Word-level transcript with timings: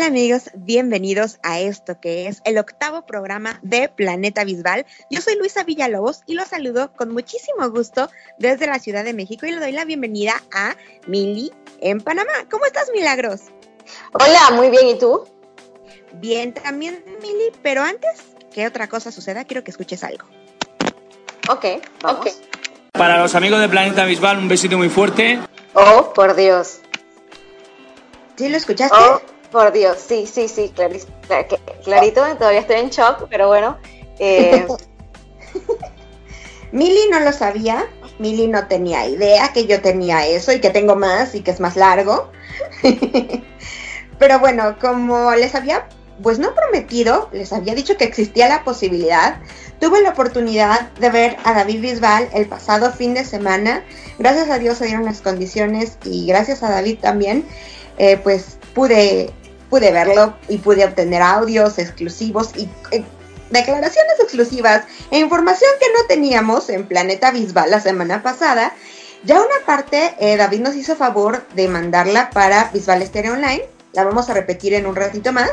Tal 0.00 0.08
amigos? 0.08 0.44
Bienvenidos 0.54 1.38
a 1.42 1.60
esto 1.60 2.00
que 2.00 2.26
es 2.26 2.40
el 2.44 2.56
octavo 2.56 3.04
programa 3.04 3.58
de 3.62 3.90
Planeta 3.90 4.44
Bisbal. 4.44 4.86
Yo 5.10 5.20
soy 5.20 5.36
Luisa 5.36 5.62
Villalobos 5.64 6.22
y 6.26 6.34
los 6.34 6.48
saludo 6.48 6.92
con 6.94 7.12
muchísimo 7.12 7.68
gusto 7.68 8.08
desde 8.38 8.66
la 8.66 8.78
Ciudad 8.78 9.04
de 9.04 9.12
México 9.12 9.44
y 9.44 9.50
le 9.50 9.60
doy 9.60 9.72
la 9.72 9.84
bienvenida 9.84 10.40
a 10.54 10.74
Mili 11.06 11.52
en 11.80 12.00
Panamá. 12.00 12.32
¿Cómo 12.50 12.64
estás, 12.64 12.90
Milagros? 12.94 13.42
Hola, 14.12 14.52
muy 14.52 14.70
bien, 14.70 14.88
¿y 14.88 14.98
tú? 14.98 15.26
Bien, 16.14 16.54
también, 16.54 17.04
Mili, 17.20 17.52
pero 17.62 17.82
antes 17.82 18.22
que 18.54 18.66
otra 18.66 18.88
cosa 18.88 19.12
suceda, 19.12 19.44
quiero 19.44 19.64
que 19.64 19.70
escuches 19.70 20.02
algo. 20.02 20.24
Ok, 21.50 21.66
vamos. 22.02 22.40
Para 22.92 23.18
los 23.18 23.34
amigos 23.34 23.60
de 23.60 23.68
Planeta 23.68 24.06
Bisbal, 24.06 24.38
un 24.38 24.48
besito 24.48 24.78
muy 24.78 24.88
fuerte. 24.88 25.40
Oh, 25.74 26.12
por 26.14 26.36
Dios. 26.36 26.78
¿Sí 28.36 28.48
lo 28.48 28.56
escuchaste? 28.56 28.96
Oh. 28.96 29.39
Por 29.50 29.72
Dios, 29.72 29.98
sí, 29.98 30.28
sí, 30.32 30.46
sí, 30.48 30.72
clarito, 30.74 31.08
clarito 31.82 32.22
todavía 32.36 32.60
estoy 32.60 32.76
en 32.76 32.90
shock, 32.90 33.26
pero 33.28 33.48
bueno. 33.48 33.78
Eh... 34.18 34.66
Mili 36.72 37.08
no 37.10 37.18
lo 37.18 37.32
sabía, 37.32 37.88
Mili 38.20 38.46
no 38.46 38.68
tenía 38.68 39.06
idea 39.08 39.52
que 39.52 39.66
yo 39.66 39.80
tenía 39.80 40.26
eso 40.26 40.52
y 40.52 40.60
que 40.60 40.70
tengo 40.70 40.94
más 40.94 41.34
y 41.34 41.40
que 41.40 41.50
es 41.50 41.58
más 41.58 41.74
largo. 41.74 42.30
pero 44.18 44.38
bueno, 44.38 44.76
como 44.80 45.34
les 45.34 45.56
había, 45.56 45.88
pues 46.22 46.38
no 46.38 46.54
prometido, 46.54 47.28
les 47.32 47.52
había 47.52 47.74
dicho 47.74 47.96
que 47.96 48.04
existía 48.04 48.48
la 48.48 48.62
posibilidad, 48.62 49.40
tuve 49.80 50.00
la 50.00 50.10
oportunidad 50.10 50.92
de 50.92 51.10
ver 51.10 51.36
a 51.42 51.54
David 51.54 51.80
Bisbal 51.80 52.28
el 52.34 52.46
pasado 52.46 52.92
fin 52.92 53.14
de 53.14 53.24
semana. 53.24 53.82
Gracias 54.20 54.48
a 54.48 54.58
Dios 54.60 54.78
se 54.78 54.86
dieron 54.86 55.06
las 55.06 55.22
condiciones 55.22 55.98
y 56.04 56.26
gracias 56.26 56.62
a 56.62 56.70
David 56.70 56.98
también, 57.00 57.44
eh, 57.98 58.16
pues 58.22 58.58
pude 58.74 59.32
pude 59.70 59.92
verlo 59.92 60.34
y 60.48 60.58
pude 60.58 60.84
obtener 60.84 61.22
audios 61.22 61.78
exclusivos 61.78 62.50
y 62.56 62.68
eh, 62.90 63.04
declaraciones 63.50 64.20
exclusivas 64.20 64.84
e 65.10 65.18
información 65.18 65.70
que 65.80 65.86
no 65.96 66.06
teníamos 66.08 66.68
en 66.68 66.86
Planeta 66.86 67.30
Bisbal 67.30 67.70
la 67.70 67.80
semana 67.80 68.22
pasada. 68.22 68.74
Ya 69.24 69.36
una 69.36 69.66
parte, 69.66 70.14
eh, 70.18 70.36
David 70.36 70.60
nos 70.60 70.74
hizo 70.74 70.96
favor 70.96 71.46
de 71.54 71.68
mandarla 71.68 72.30
para 72.30 72.70
Bisbal 72.72 73.06
Stereo 73.06 73.34
Online. 73.34 73.62
La 73.92 74.04
vamos 74.04 74.28
a 74.30 74.34
repetir 74.34 74.74
en 74.74 74.86
un 74.86 74.96
ratito 74.96 75.32
más. 75.32 75.50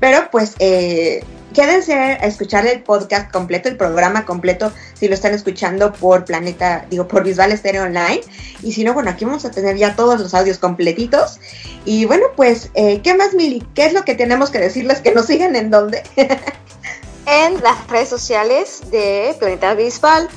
Pero 0.00 0.28
pues 0.30 0.54
eh, 0.58 1.22
quédense 1.54 1.94
a 1.94 2.26
escuchar 2.26 2.66
el 2.66 2.82
podcast 2.82 3.32
completo, 3.32 3.70
el 3.70 3.76
programa 3.78 4.26
completo, 4.26 4.72
si 4.92 5.08
lo 5.08 5.14
están 5.14 5.32
escuchando 5.32 5.92
por 5.92 6.26
Planeta, 6.26 6.84
digo, 6.90 7.08
por 7.08 7.24
Visual 7.24 7.56
Stereo 7.56 7.84
Online. 7.84 8.20
Y 8.62 8.72
si 8.72 8.84
no, 8.84 8.92
bueno, 8.92 9.10
aquí 9.10 9.24
vamos 9.24 9.44
a 9.46 9.50
tener 9.50 9.76
ya 9.76 9.96
todos 9.96 10.20
los 10.20 10.34
audios 10.34 10.58
completitos. 10.58 11.40
Y 11.86 12.04
bueno, 12.04 12.26
pues, 12.36 12.70
eh, 12.74 13.00
¿qué 13.02 13.14
más, 13.14 13.32
Mili? 13.32 13.66
¿Qué 13.74 13.86
es 13.86 13.94
lo 13.94 14.04
que 14.04 14.14
tenemos 14.14 14.50
que 14.50 14.58
decirles 14.58 15.00
que 15.00 15.12
nos 15.12 15.26
sigan 15.26 15.56
en 15.56 15.70
dónde? 15.70 16.02
en 17.26 17.62
las 17.62 17.86
redes 17.88 18.08
sociales 18.08 18.82
de 18.90 19.34
Planeta 19.38 19.74
Visual, 19.74 20.28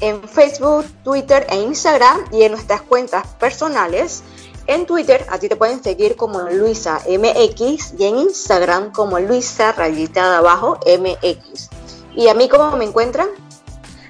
en 0.00 0.22
Facebook, 0.28 0.84
Twitter 1.04 1.46
e 1.48 1.56
Instagram 1.56 2.24
y 2.32 2.42
en 2.42 2.52
nuestras 2.52 2.82
cuentas 2.82 3.26
personales 3.38 4.22
en 4.66 4.86
Twitter 4.86 5.26
a 5.28 5.38
ti 5.38 5.48
te 5.48 5.56
pueden 5.56 5.82
seguir 5.82 6.16
como 6.16 6.40
Luisa 6.40 7.00
MX 7.08 7.94
y 7.98 8.04
en 8.04 8.18
Instagram 8.18 8.92
como 8.92 9.18
Luisa 9.20 9.72
rayita 9.72 10.30
de 10.30 10.36
abajo 10.36 10.78
MX. 10.86 11.68
¿Y 12.16 12.28
a 12.28 12.34
mí 12.34 12.48
cómo 12.48 12.76
me 12.76 12.84
encuentran? 12.84 13.28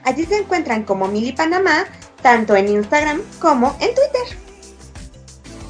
Allí 0.04 0.26
se 0.26 0.38
encuentran 0.38 0.84
como 0.84 1.08
Mili 1.08 1.32
Panamá, 1.32 1.86
tanto 2.22 2.54
en 2.54 2.68
Instagram 2.68 3.22
como 3.40 3.74
en 3.80 3.94
Twitter. 3.94 4.44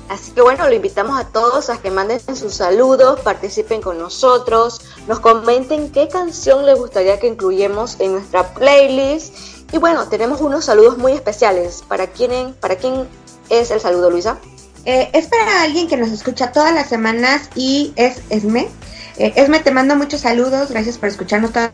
Así 0.09 0.33
que 0.33 0.43
bueno, 0.43 0.69
lo 0.69 0.75
invitamos 0.75 1.19
a 1.19 1.29
todos 1.29 1.71
a 1.71 1.79
que 1.79 1.91
manden 1.91 2.21
sus 2.37 2.55
saludos, 2.55 3.21
participen 3.21 3.81
con 3.81 3.99
nosotros, 3.99 4.83
nos 5.09 5.21
comenten 5.21 5.91
qué 5.91 6.09
canción 6.09 6.67
les 6.67 6.79
gustaría 6.79 7.19
que 7.19 7.27
incluyemos 7.27 7.99
en 8.01 8.13
nuestra 8.13 8.55
playlist. 8.55 9.35
Y 9.73 9.79
bueno, 9.79 10.07
tenemos 10.09 10.41
unos 10.41 10.67
saludos 10.67 10.99
muy 10.99 11.13
especiales. 11.13 11.83
¿Para 11.89 12.09
quién, 12.09 12.55
para 12.61 12.77
quién 12.77 13.09
es 13.49 13.71
el 13.71 13.81
saludo, 13.81 14.11
Luisa? 14.11 14.39
Eh, 14.85 15.11
es 15.13 15.27
para 15.27 15.63
alguien 15.63 15.89
que 15.89 15.97
nos 15.97 16.11
escucha 16.11 16.53
todas 16.53 16.75
las 16.75 16.89
semanas 16.89 17.49
y 17.55 17.93
es 17.97 18.21
Esme. 18.31 18.69
Eh, 19.17 19.33
Esme, 19.37 19.61
te 19.61 19.71
mando 19.71 19.97
muchos 19.97 20.21
saludos, 20.21 20.71
gracias 20.71 20.99
por 20.99 21.09
escucharnos 21.09 21.53
toda 21.53 21.73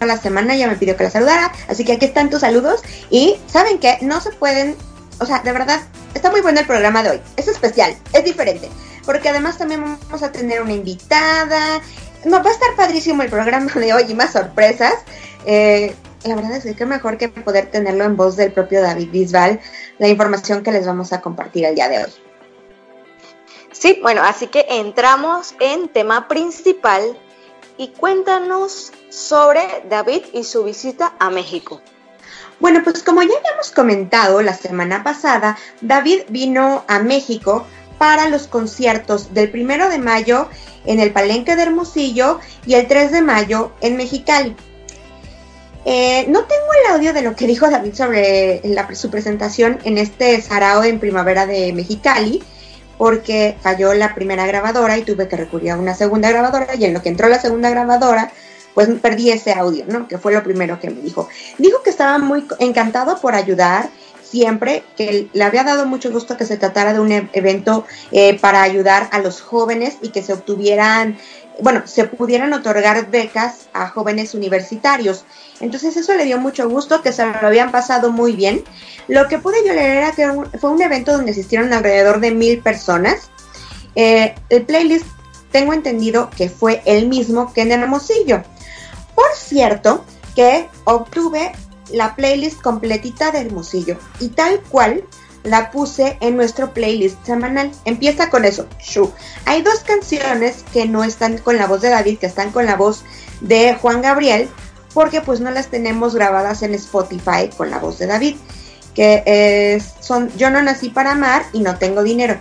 la 0.00 0.16
semana, 0.16 0.56
ya 0.56 0.66
me 0.66 0.76
pidió 0.76 0.96
que 0.96 1.04
la 1.04 1.10
saludara, 1.10 1.52
así 1.68 1.84
que 1.84 1.92
aquí 1.92 2.06
están 2.06 2.30
tus 2.30 2.40
saludos. 2.40 2.82
Y 3.10 3.36
saben 3.46 3.78
que 3.78 3.98
no 4.02 4.20
se 4.20 4.30
pueden, 4.30 4.76
o 5.20 5.26
sea, 5.26 5.40
de 5.40 5.52
verdad, 5.52 5.80
está 6.14 6.30
muy 6.30 6.40
bueno 6.40 6.60
el 6.60 6.66
programa 6.66 7.02
de 7.02 7.10
hoy, 7.10 7.20
es 7.36 7.48
especial, 7.48 7.96
es 8.12 8.24
diferente, 8.24 8.68
porque 9.06 9.28
además 9.28 9.58
también 9.58 9.82
vamos 9.82 10.22
a 10.22 10.32
tener 10.32 10.62
una 10.62 10.72
invitada, 10.72 11.80
no, 12.24 12.42
va 12.42 12.50
a 12.50 12.52
estar 12.52 12.74
padrísimo 12.76 13.22
el 13.22 13.30
programa 13.30 13.70
de 13.74 13.92
hoy 13.92 14.04
y 14.08 14.14
más 14.14 14.32
sorpresas. 14.32 14.94
Eh, 15.46 15.94
la 16.24 16.36
verdad 16.36 16.56
es 16.56 16.64
que 16.64 16.74
qué 16.74 16.86
mejor 16.86 17.18
que 17.18 17.28
poder 17.28 17.70
tenerlo 17.70 18.04
en 18.04 18.16
voz 18.16 18.36
del 18.36 18.52
propio 18.52 18.80
David 18.82 19.10
Bisbal, 19.10 19.60
la 19.98 20.08
información 20.08 20.62
que 20.62 20.72
les 20.72 20.86
vamos 20.86 21.12
a 21.12 21.20
compartir 21.20 21.66
el 21.66 21.74
día 21.74 21.88
de 21.88 22.04
hoy. 22.04 22.12
Sí, 23.72 23.98
bueno, 24.02 24.22
así 24.22 24.46
que 24.46 24.64
entramos 24.68 25.54
en 25.60 25.88
tema 25.88 26.28
principal 26.28 27.18
y 27.76 27.88
cuéntanos 27.88 28.92
sobre 29.10 29.60
David 29.90 30.22
y 30.32 30.44
su 30.44 30.64
visita 30.64 31.14
a 31.18 31.30
México. 31.30 31.82
Bueno, 32.60 32.80
pues 32.84 33.02
como 33.02 33.22
ya 33.22 33.36
habíamos 33.36 33.72
comentado 33.72 34.40
la 34.40 34.54
semana 34.54 35.02
pasada, 35.02 35.58
David 35.80 36.22
vino 36.28 36.84
a 36.88 37.00
México 37.00 37.66
para 37.98 38.28
los 38.28 38.46
conciertos 38.46 39.34
del 39.34 39.50
primero 39.50 39.88
de 39.88 39.98
mayo 39.98 40.48
en 40.86 41.00
el 41.00 41.12
Palenque 41.12 41.56
de 41.56 41.62
Hermosillo 41.62 42.38
y 42.64 42.74
el 42.74 42.86
3 42.86 43.12
de 43.12 43.22
mayo 43.22 43.72
en 43.80 43.96
Mexicali. 43.96 44.56
Eh, 45.84 46.24
no 46.28 46.44
tengo 46.44 46.66
el 46.82 46.92
audio 46.94 47.12
de 47.12 47.22
lo 47.22 47.36
que 47.36 47.46
dijo 47.46 47.68
David 47.68 47.94
sobre 47.94 48.62
su 48.94 49.10
presentación 49.10 49.78
en 49.84 49.98
este 49.98 50.40
Sarao 50.40 50.82
en 50.82 50.98
primavera 50.98 51.46
de 51.46 51.72
Mexicali, 51.72 52.42
porque 52.96 53.56
falló 53.60 53.92
la 53.92 54.14
primera 54.14 54.46
grabadora 54.46 54.96
y 54.96 55.02
tuve 55.02 55.28
que 55.28 55.36
recurrir 55.36 55.72
a 55.72 55.76
una 55.76 55.94
segunda 55.94 56.30
grabadora 56.30 56.74
y 56.74 56.84
en 56.84 56.94
lo 56.94 57.02
que 57.02 57.10
entró 57.10 57.28
la 57.28 57.40
segunda 57.40 57.68
grabadora, 57.68 58.32
pues 58.72 58.88
perdí 59.02 59.30
ese 59.30 59.52
audio, 59.52 59.84
¿no? 59.86 60.08
Que 60.08 60.18
fue 60.18 60.32
lo 60.32 60.42
primero 60.42 60.80
que 60.80 60.90
me 60.90 61.00
dijo. 61.00 61.28
Dijo 61.58 61.82
que 61.82 61.90
estaba 61.90 62.18
muy 62.18 62.46
encantado 62.60 63.20
por 63.20 63.34
ayudar 63.34 63.90
siempre, 64.34 64.82
que 64.96 65.28
le 65.32 65.44
había 65.44 65.62
dado 65.62 65.86
mucho 65.86 66.10
gusto 66.10 66.36
que 66.36 66.44
se 66.44 66.56
tratara 66.56 66.92
de 66.92 66.98
un 66.98 67.12
e-, 67.12 67.28
evento 67.34 67.86
eh, 68.10 68.38
para 68.40 68.62
ayudar 68.62 69.08
a 69.12 69.20
los 69.20 69.40
jóvenes 69.40 69.98
y 70.02 70.08
que 70.08 70.22
se 70.22 70.32
obtuvieran, 70.32 71.18
bueno, 71.60 71.82
se 71.86 72.04
pudieran 72.04 72.52
otorgar 72.52 73.10
becas 73.10 73.68
a 73.72 73.88
jóvenes 73.88 74.34
universitarios. 74.34 75.24
Entonces 75.60 75.96
eso 75.96 76.14
le 76.14 76.24
dio 76.24 76.38
mucho 76.38 76.68
gusto, 76.68 77.02
que 77.02 77.12
se 77.12 77.24
lo 77.24 77.46
habían 77.46 77.70
pasado 77.70 78.10
muy 78.10 78.32
bien. 78.32 78.64
Lo 79.08 79.28
que 79.28 79.38
pude 79.38 79.64
yo 79.66 79.72
leer 79.72 79.98
era 79.98 80.12
que 80.12 80.58
fue 80.58 80.70
un 80.70 80.82
evento 80.82 81.12
donde 81.12 81.32
asistieron 81.32 81.72
alrededor 81.72 82.20
de 82.20 82.32
mil 82.32 82.60
personas. 82.60 83.30
Eh, 83.94 84.34
el 84.48 84.64
playlist 84.64 85.06
tengo 85.52 85.72
entendido 85.72 86.30
que 86.30 86.48
fue 86.48 86.82
el 86.84 87.08
mismo 87.08 87.52
que 87.52 87.62
en 87.62 87.72
Hermosillo. 87.72 88.42
Por 89.14 89.32
cierto, 89.36 90.04
que 90.34 90.68
obtuve 90.84 91.52
la 91.92 92.16
playlist 92.16 92.60
completita 92.60 93.30
de 93.30 93.40
Hermosillo 93.40 93.96
y 94.18 94.28
tal 94.28 94.60
cual 94.62 95.04
la 95.44 95.70
puse 95.70 96.16
en 96.20 96.36
nuestro 96.36 96.74
playlist 96.74 97.24
semanal. 97.24 97.70
Empieza 97.84 98.30
con 98.30 98.44
eso. 98.44 98.66
Hay 99.44 99.62
dos 99.62 99.80
canciones 99.80 100.64
que 100.72 100.86
no 100.86 101.04
están 101.04 101.38
con 101.38 101.56
la 101.56 101.66
voz 101.66 101.82
de 101.82 101.90
David, 101.90 102.18
que 102.18 102.26
están 102.26 102.50
con 102.50 102.66
la 102.66 102.74
voz 102.76 103.04
de 103.40 103.74
Juan 103.74 104.02
Gabriel, 104.02 104.48
porque 104.92 105.20
pues 105.20 105.40
no 105.40 105.50
las 105.50 105.68
tenemos 105.68 106.14
grabadas 106.14 106.62
en 106.62 106.74
Spotify 106.74 107.50
con 107.56 107.70
la 107.70 107.78
voz 107.78 107.98
de 107.98 108.06
David, 108.06 108.36
que 108.94 109.80
son 110.00 110.30
Yo 110.36 110.50
no 110.50 110.62
nací 110.62 110.88
para 110.88 111.12
amar 111.12 111.44
y 111.52 111.60
no 111.60 111.76
tengo 111.78 112.02
dinero. 112.02 112.36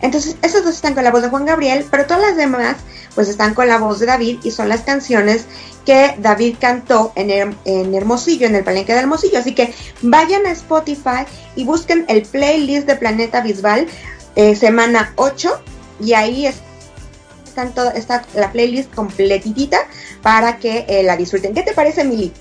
Entonces, 0.00 0.36
esos 0.42 0.64
dos 0.64 0.74
están 0.74 0.94
con 0.94 1.04
la 1.04 1.10
voz 1.10 1.22
de 1.22 1.28
Juan 1.28 1.46
Gabriel, 1.46 1.86
pero 1.90 2.06
todas 2.06 2.22
las 2.22 2.36
demás 2.36 2.76
pues 3.16 3.28
están 3.28 3.54
con 3.54 3.66
la 3.66 3.78
voz 3.78 3.98
de 3.98 4.06
David 4.06 4.38
y 4.44 4.52
son 4.52 4.68
las 4.68 4.82
canciones 4.82 5.46
que 5.84 6.14
David 6.18 6.56
cantó 6.60 7.12
en, 7.16 7.56
en 7.64 7.94
Hermosillo, 7.94 8.46
en 8.46 8.54
el 8.54 8.62
Palenque 8.62 8.92
de 8.92 9.00
Hermosillo. 9.00 9.38
Así 9.40 9.54
que 9.54 9.74
vayan 10.02 10.46
a 10.46 10.52
Spotify 10.52 11.26
y 11.56 11.64
busquen 11.64 12.04
el 12.06 12.22
playlist 12.22 12.86
de 12.86 12.94
Planeta 12.94 13.40
Bisbal 13.40 13.88
eh, 14.36 14.54
semana 14.54 15.12
8 15.16 15.60
y 16.00 16.12
ahí 16.12 16.46
están 16.46 17.74
todo, 17.74 17.90
está 17.90 18.24
la 18.34 18.52
playlist 18.52 18.94
completita 18.94 19.78
para 20.22 20.58
que 20.58 20.84
eh, 20.86 21.02
la 21.02 21.16
disfruten. 21.16 21.54
¿Qué 21.54 21.62
te 21.62 21.72
parece, 21.72 22.04
Mili? 22.04 22.32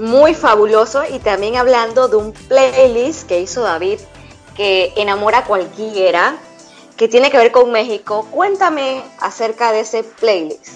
muy 0.00 0.34
fabuloso 0.34 1.02
y 1.04 1.18
también 1.18 1.56
hablando 1.56 2.08
de 2.08 2.16
un 2.16 2.32
playlist 2.32 3.28
que 3.28 3.40
hizo 3.40 3.60
David 3.60 3.98
que 4.56 4.92
enamora 4.96 5.38
a 5.38 5.44
cualquiera, 5.44 6.36
que 7.00 7.08
tiene 7.08 7.30
que 7.30 7.38
ver 7.38 7.50
con 7.50 7.72
México. 7.72 8.28
Cuéntame 8.30 9.02
acerca 9.20 9.72
de 9.72 9.80
ese 9.80 10.04
playlist. 10.04 10.66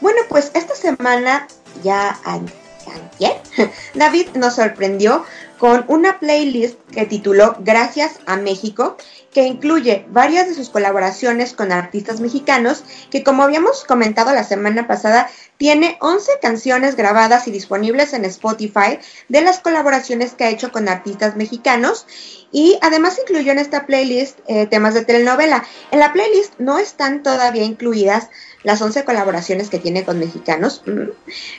Bueno, 0.00 0.22
pues 0.28 0.50
esta 0.52 0.74
semana 0.74 1.46
ya 1.84 2.18
ayer, 2.24 3.40
David 3.94 4.30
nos 4.34 4.56
sorprendió 4.56 5.24
con 5.58 5.84
una 5.86 6.18
playlist 6.18 6.80
que 6.90 7.06
tituló 7.06 7.54
Gracias 7.60 8.18
a 8.26 8.36
México, 8.36 8.96
que 9.32 9.44
incluye 9.44 10.06
varias 10.08 10.48
de 10.48 10.54
sus 10.54 10.70
colaboraciones 10.70 11.52
con 11.52 11.70
artistas 11.70 12.20
mexicanos, 12.20 12.82
que 13.10 13.22
como 13.22 13.42
habíamos 13.42 13.84
comentado 13.84 14.32
la 14.32 14.44
semana 14.44 14.86
pasada, 14.86 15.28
tiene 15.58 15.98
11 16.00 16.32
canciones 16.40 16.96
grabadas 16.96 17.46
y 17.48 17.50
disponibles 17.50 18.14
en 18.14 18.24
Spotify 18.24 18.98
de 19.28 19.40
las 19.42 19.58
colaboraciones 19.58 20.32
que 20.32 20.44
ha 20.44 20.50
hecho 20.50 20.72
con 20.72 20.88
artistas 20.88 21.36
mexicanos 21.36 22.06
y 22.50 22.78
además 22.80 23.18
incluyó 23.20 23.52
en 23.52 23.58
esta 23.58 23.84
playlist 23.84 24.38
eh, 24.46 24.66
temas 24.66 24.94
de 24.94 25.04
telenovela. 25.04 25.64
En 25.90 26.00
la 26.00 26.12
playlist 26.12 26.54
no 26.58 26.78
están 26.78 27.22
todavía 27.22 27.64
incluidas 27.64 28.30
las 28.62 28.80
11 28.80 29.04
colaboraciones 29.04 29.68
que 29.68 29.78
tiene 29.78 30.04
con 30.04 30.18
mexicanos. 30.18 30.82
Mm, 30.86 31.10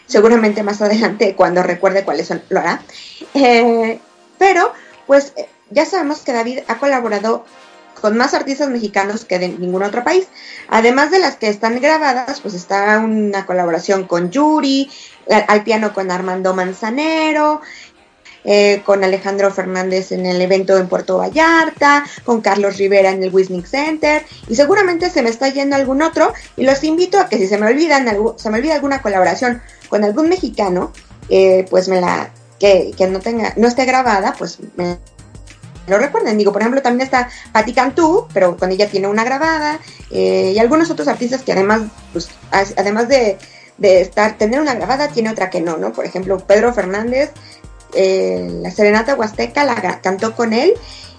seguramente 0.07 0.63
más 0.63 0.81
adelante, 0.81 1.36
cuando 1.36 1.62
recuerde 1.62 2.04
cuáles 2.04 2.27
son, 2.27 2.42
lo 2.50 2.60
hará. 2.60 2.81
Eh, 3.33 4.00
pero, 4.38 4.74
pues, 5.06 5.33
ya 5.71 5.86
sabemos 5.86 6.19
que 6.19 6.33
David 6.33 6.60
ha 6.68 6.77
colaborado 6.77 7.45
con 8.01 8.18
más 8.18 8.33
artistas 8.33 8.69
mexicanos 8.69 9.25
que 9.25 9.39
de 9.39 9.50
ningún 9.50 9.83
otro 9.83 10.04
país. 10.04 10.27
Además 10.69 11.12
de 11.12 11.19
las 11.19 11.36
que 11.36 11.50
están 11.50 11.80
grabadas, 11.81 12.39
pues 12.42 12.54
está 12.54 12.98
una 13.00 13.45
colaboración 13.45 14.06
con 14.06 14.31
Yuri, 14.31 14.89
al 15.48 15.63
piano 15.63 15.94
con 15.94 16.10
Armando 16.10 16.54
Manzanero, 16.54 17.62
eh, 18.45 18.81
con 18.86 19.04
Alejandro 19.04 19.51
Fernández 19.51 20.13
en 20.13 20.25
el 20.25 20.42
evento 20.42 20.77
en 20.77 20.88
Puerto 20.88 21.18
Vallarta, 21.18 22.06
con 22.24 22.39
Carlos 22.39 22.77
Rivera 22.77 23.12
en 23.12 23.21
el 23.21 23.33
Wisnik 23.33 23.66
Center 23.66 24.25
y 24.48 24.56
seguramente 24.56 25.10
se 25.10 25.21
me 25.21 25.30
está 25.30 25.50
yendo 25.50 25.75
algún 25.75 26.01
otro 26.01 26.33
y 26.56 26.63
los 26.63 26.83
invito 26.86 27.19
a 27.19 27.27
que 27.27 27.38
si 27.38 27.48
se 27.48 27.57
me 27.57 27.68
olvidan 27.68 28.07
se 28.38 28.50
me 28.50 28.57
olvida 28.57 28.75
alguna 28.75 29.01
colaboración 29.01 29.62
con 29.89 30.06
algún 30.06 30.30
mexicano, 30.30 30.94
eh, 31.27 31.66
pues 31.69 31.89
me 31.89 32.00
la 32.00 32.31
que, 32.60 32.94
no 33.10 33.19
tenga 33.19 33.54
no 33.57 33.68
esté 33.68 33.83
grabada, 33.83 34.33
pues 34.38 34.60
me 34.77 34.98
lo 35.89 35.97
recuerden. 35.97 36.38
Digo, 36.38 36.51
por 36.51 36.62
ejemplo, 36.62 36.81
también 36.81 37.06
está 37.06 37.30
Patti 37.51 37.74
Cantú, 37.74 38.27
pero 38.33 38.56
con 38.57 38.71
ella 38.71 38.89
tiene 38.89 39.07
una 39.07 39.24
grabada, 39.24 39.80
eh, 40.12 40.53
y 40.56 40.59
algunos 40.59 40.89
otros 40.89 41.07
artistas 41.07 41.41
que 41.41 41.51
además, 41.51 41.81
pues, 42.13 42.30
además 42.51 43.09
de, 43.09 43.38
de, 43.77 44.01
estar, 44.01 44.38
tener 44.38 44.59
una 44.59 44.75
grabada, 44.75 45.09
tiene 45.09 45.30
otra 45.30 45.50
que 45.50 45.62
no, 45.62 45.77
¿no? 45.77 45.91
Por 45.91 46.06
ejemplo, 46.06 46.38
Pedro 46.39 46.74
Fernández 46.74 47.31
eh, 47.94 48.47
la 48.62 48.71
Serenata 48.71 49.15
Huasteca 49.15 49.63
la 49.63 50.00
cantó 50.01 50.36
con 50.36 50.53
él, 50.53 50.74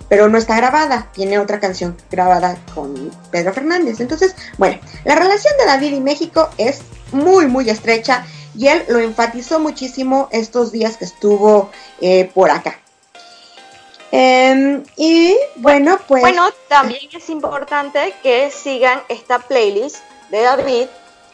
pero 0.09 0.29
no 0.29 0.39
está 0.39 0.57
grabada, 0.57 1.09
tiene 1.13 1.39
otra 1.39 1.61
canción 1.61 1.97
grabada 2.11 2.59
con 2.75 3.11
Pedro 3.31 3.53
Fernández. 3.53 4.01
Entonces, 4.01 4.35
bueno, 4.59 4.79
la 5.05 5.15
relación 5.15 5.55
de 5.59 5.67
David 5.67 5.95
y 5.95 6.01
México 6.01 6.49
es 6.59 6.83
muy, 7.13 7.47
muy 7.47 7.69
estrecha 7.71 8.25
y 8.57 8.69
él 8.69 8.83
lo 8.89 8.99
enfatizó 8.99 9.61
muchísimo 9.61 10.29
estos 10.33 10.73
días 10.73 10.97
que 10.97 11.05
estuvo 11.05 11.71
eh, 12.01 12.31
por 12.35 12.51
acá. 12.51 12.80
Em, 14.13 14.83
y 14.97 15.37
bueno, 15.57 15.99
pues... 16.09 16.23
Bueno, 16.23 16.49
también 16.69 17.03
es 17.13 17.31
importante 17.31 18.15
que 18.23 18.51
sigan 18.51 19.01
esta 19.09 19.39
playlist 19.39 19.99
de 20.31 20.43
David. 20.43 20.87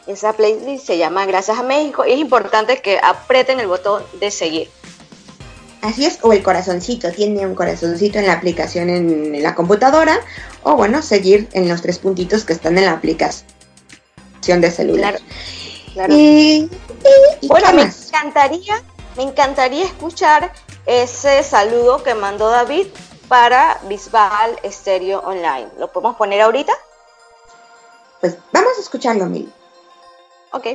Esa 0.05 0.33
playlist 0.33 0.85
se 0.85 0.97
llama 0.97 1.25
Gracias 1.25 1.57
a 1.57 1.63
México 1.63 2.05
y 2.05 2.13
es 2.13 2.19
importante 2.19 2.77
que 2.81 2.99
aprieten 3.01 3.59
el 3.59 3.67
botón 3.67 4.03
de 4.19 4.31
seguir. 4.31 4.69
Así 5.81 6.05
es, 6.05 6.19
o 6.21 6.33
el 6.33 6.41
corazoncito, 6.41 7.11
tiene 7.11 7.45
un 7.45 7.55
corazoncito 7.55 8.19
en 8.19 8.27
la 8.27 8.33
aplicación 8.33 8.89
en, 8.89 9.41
la 9.43 9.53
computadora, 9.53 10.19
o 10.63 10.75
bueno, 10.75 11.01
seguir 11.01 11.47
en 11.53 11.69
los 11.69 11.81
tres 11.81 11.99
puntitos 11.99 12.43
que 12.43 12.53
están 12.53 12.77
en 12.77 12.85
la 12.85 12.93
aplicación 12.93 13.45
de 14.41 14.71
celular. 14.71 15.19
Claro, 15.93 16.13
Y, 16.13 16.69
bueno, 17.43 17.73
me 17.73 17.83
encantaría, 17.83 18.83
me 19.15 19.23
encantaría 19.23 19.85
escuchar 19.85 20.51
ese 20.87 21.43
saludo 21.43 22.01
que 22.01 22.15
mandó 22.15 22.49
David 22.49 22.87
para 23.27 23.77
Bisbal 23.89 24.57
Stereo 24.65 25.19
Online. 25.19 25.67
¿Lo 25.77 25.91
podemos 25.91 26.15
poner 26.15 26.41
ahorita? 26.41 26.71
Pues 28.21 28.37
vamos 28.53 28.71
a 28.77 28.81
escucharlo, 28.81 29.25
Mil. 29.25 29.51
Ok. 30.51 30.67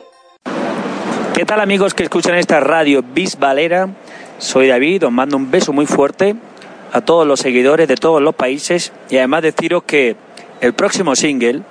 ¿Qué 1.35 1.47
tal 1.47 1.61
amigos 1.61 1.94
que 1.94 2.03
escuchan 2.03 2.35
esta 2.35 2.61
radio 2.61 3.03
Bisbalera? 3.03 3.88
Soy 4.38 4.69
David, 4.69 5.06
os 5.06 5.12
mando 5.12 5.38
un 5.38 5.50
beso 5.50 5.73
muy 5.73 5.87
fuerte 5.87 6.37
a 6.93 7.00
todos 7.00 7.26
los 7.26 7.41
seguidores 7.41 7.88
de 7.88 7.97
todos 7.97 8.20
los 8.20 8.35
países 8.35 8.93
y 9.08 9.17
además 9.17 9.43
deciros 9.43 9.82
que 9.85 10.15
el 10.61 10.75
próximo 10.75 11.17
single 11.17 11.62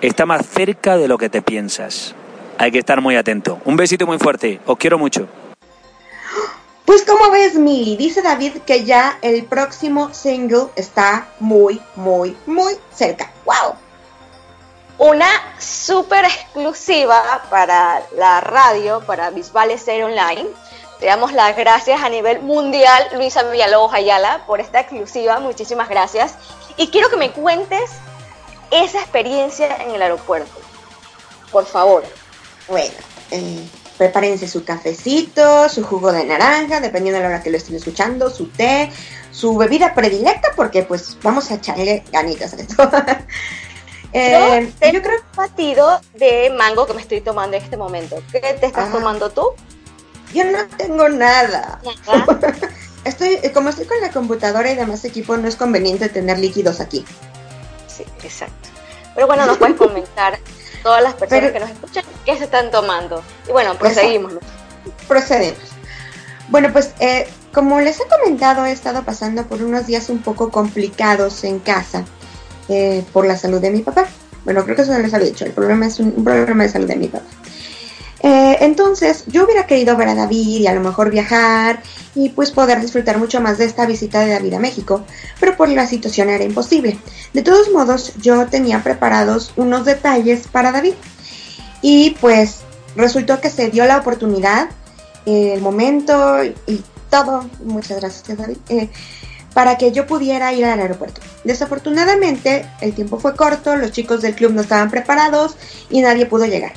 está 0.00 0.24
más 0.24 0.46
cerca 0.46 0.96
de 0.96 1.06
lo 1.06 1.18
que 1.18 1.28
te 1.28 1.42
piensas. 1.42 2.14
Hay 2.56 2.72
que 2.72 2.78
estar 2.78 3.02
muy 3.02 3.16
atento. 3.16 3.58
Un 3.66 3.76
besito 3.76 4.06
muy 4.06 4.18
fuerte, 4.18 4.58
os 4.64 4.78
quiero 4.78 4.98
mucho. 4.98 5.28
Pues 6.90 7.04
como 7.04 7.30
ves, 7.30 7.54
Mili, 7.54 7.96
dice 7.96 8.20
David 8.20 8.62
que 8.66 8.84
ya 8.84 9.16
el 9.22 9.44
próximo 9.44 10.12
single 10.12 10.70
está 10.74 11.28
muy, 11.38 11.80
muy, 11.94 12.36
muy 12.46 12.76
cerca. 12.92 13.30
¡Wow! 13.44 13.76
Una 14.98 15.28
súper 15.60 16.24
exclusiva 16.24 17.44
para 17.48 18.02
la 18.16 18.40
radio, 18.40 19.04
para 19.06 19.30
Bisbal 19.30 19.78
Ser 19.78 20.02
Online 20.02 20.48
te 20.98 21.06
damos 21.06 21.32
las 21.32 21.56
gracias 21.56 22.02
a 22.02 22.08
nivel 22.08 22.42
mundial, 22.42 23.06
Luisa 23.12 23.44
Villalobos 23.44 23.94
Ayala, 23.94 24.44
por 24.48 24.58
esta 24.58 24.80
exclusiva. 24.80 25.38
Muchísimas 25.38 25.88
gracias. 25.88 26.34
Y 26.76 26.88
quiero 26.88 27.08
que 27.08 27.16
me 27.16 27.30
cuentes 27.30 27.88
esa 28.72 28.98
experiencia 28.98 29.76
en 29.76 29.92
el 29.92 30.02
aeropuerto. 30.02 30.60
Por 31.52 31.66
favor. 31.66 32.02
Bueno, 32.66 32.94
eh, 33.30 33.64
prepárense 34.00 34.48
su 34.48 34.64
cafecito, 34.64 35.68
su 35.68 35.84
jugo 35.84 36.10
de 36.10 36.24
naranja, 36.24 36.80
dependiendo 36.80 37.18
de 37.18 37.22
la 37.24 37.28
hora 37.28 37.42
que 37.42 37.50
lo 37.50 37.58
estén 37.58 37.76
escuchando, 37.76 38.30
su 38.30 38.46
té, 38.46 38.90
su 39.30 39.54
bebida 39.58 39.92
predilecta, 39.92 40.52
porque 40.56 40.84
pues 40.84 41.18
vamos 41.22 41.50
a 41.50 41.56
echarle 41.56 42.02
ganitas 42.10 42.54
a 42.54 42.56
esto. 42.56 42.90
eh, 44.14 44.72
yo, 44.90 45.02
creo 45.02 45.20
un 45.20 45.36
batido 45.36 46.00
de 46.14 46.48
mango 46.56 46.86
que 46.86 46.94
me 46.94 47.02
estoy 47.02 47.20
tomando 47.20 47.58
en 47.58 47.62
este 47.62 47.76
momento. 47.76 48.22
¿Qué 48.32 48.40
te 48.40 48.64
estás 48.64 48.90
tomando 48.90 49.28
tú? 49.28 49.48
Yo 50.32 50.44
no 50.44 50.66
tengo 50.78 51.10
nada. 51.10 51.78
estoy, 53.04 53.36
como 53.52 53.68
estoy 53.68 53.84
con 53.84 54.00
la 54.00 54.10
computadora 54.12 54.72
y 54.72 54.76
demás 54.76 55.04
equipo, 55.04 55.36
no 55.36 55.46
es 55.46 55.56
conveniente 55.56 56.08
tener 56.08 56.38
líquidos 56.38 56.80
aquí. 56.80 57.04
Sí, 57.86 58.04
exacto. 58.24 58.70
Pero 59.14 59.26
bueno, 59.26 59.44
nos 59.44 59.58
puedes 59.58 59.76
comentar 59.76 60.38
todas 60.82 61.02
las 61.02 61.12
personas 61.12 61.52
que 61.52 61.60
nos 61.60 61.68
escuchan 61.68 62.04
qué 62.24 62.36
se 62.36 62.44
están 62.44 62.70
tomando. 62.70 63.22
Y 63.48 63.52
bueno, 63.52 63.74
proseguimos. 63.76 64.34
Procedemos. 65.08 65.58
Bueno, 66.48 66.72
pues 66.72 66.92
eh, 67.00 67.28
como 67.52 67.80
les 67.80 68.00
he 68.00 68.04
comentado, 68.06 68.64
he 68.64 68.72
estado 68.72 69.02
pasando 69.04 69.46
por 69.46 69.62
unos 69.62 69.86
días 69.86 70.08
un 70.08 70.18
poco 70.18 70.50
complicados 70.50 71.44
en 71.44 71.58
casa 71.58 72.04
eh, 72.68 73.04
por 73.12 73.26
la 73.26 73.36
salud 73.36 73.60
de 73.60 73.70
mi 73.70 73.80
papá. 73.80 74.06
Bueno, 74.44 74.64
creo 74.64 74.76
que 74.76 74.82
eso 74.82 74.92
no 74.92 74.98
les 74.98 75.12
había 75.12 75.28
dicho. 75.28 75.44
El 75.44 75.52
problema 75.52 75.86
es 75.86 76.00
un 76.00 76.24
problema 76.24 76.64
de 76.64 76.68
salud 76.68 76.86
de 76.86 76.96
mi 76.96 77.08
papá. 77.08 77.26
Eh, 78.22 78.58
entonces, 78.60 79.24
yo 79.26 79.44
hubiera 79.44 79.66
querido 79.66 79.96
ver 79.96 80.08
a 80.08 80.14
David 80.14 80.60
y 80.60 80.66
a 80.66 80.74
lo 80.74 80.80
mejor 80.80 81.10
viajar 81.10 81.82
y 82.14 82.28
pues 82.28 82.50
poder 82.50 82.80
disfrutar 82.80 83.18
mucho 83.18 83.40
más 83.40 83.58
de 83.58 83.64
esta 83.64 83.86
visita 83.86 84.20
de 84.20 84.32
David 84.32 84.54
a 84.54 84.58
México, 84.58 85.04
pero 85.38 85.56
por 85.56 85.68
la 85.70 85.86
situación 85.86 86.28
era 86.28 86.44
imposible. 86.44 86.98
De 87.32 87.42
todos 87.42 87.70
modos, 87.70 88.12
yo 88.20 88.46
tenía 88.46 88.82
preparados 88.82 89.52
unos 89.56 89.86
detalles 89.86 90.46
para 90.48 90.70
David 90.70 90.94
y 91.82 92.10
pues 92.20 92.60
resultó 92.96 93.40
que 93.40 93.50
se 93.50 93.70
dio 93.70 93.86
la 93.86 93.98
oportunidad, 93.98 94.68
el 95.26 95.60
momento 95.60 96.42
y 96.44 96.82
todo, 97.10 97.48
muchas 97.64 98.00
gracias 98.00 98.38
eh, 98.68 98.88
para 99.52 99.76
que 99.76 99.92
yo 99.92 100.06
pudiera 100.06 100.52
ir 100.52 100.64
al 100.64 100.80
aeropuerto. 100.80 101.20
Desafortunadamente, 101.44 102.66
el 102.80 102.94
tiempo 102.94 103.18
fue 103.18 103.34
corto, 103.34 103.76
los 103.76 103.92
chicos 103.92 104.22
del 104.22 104.34
club 104.34 104.52
no 104.52 104.62
estaban 104.62 104.90
preparados 104.90 105.56
y 105.90 106.00
nadie 106.00 106.26
pudo 106.26 106.46
llegar. 106.46 106.72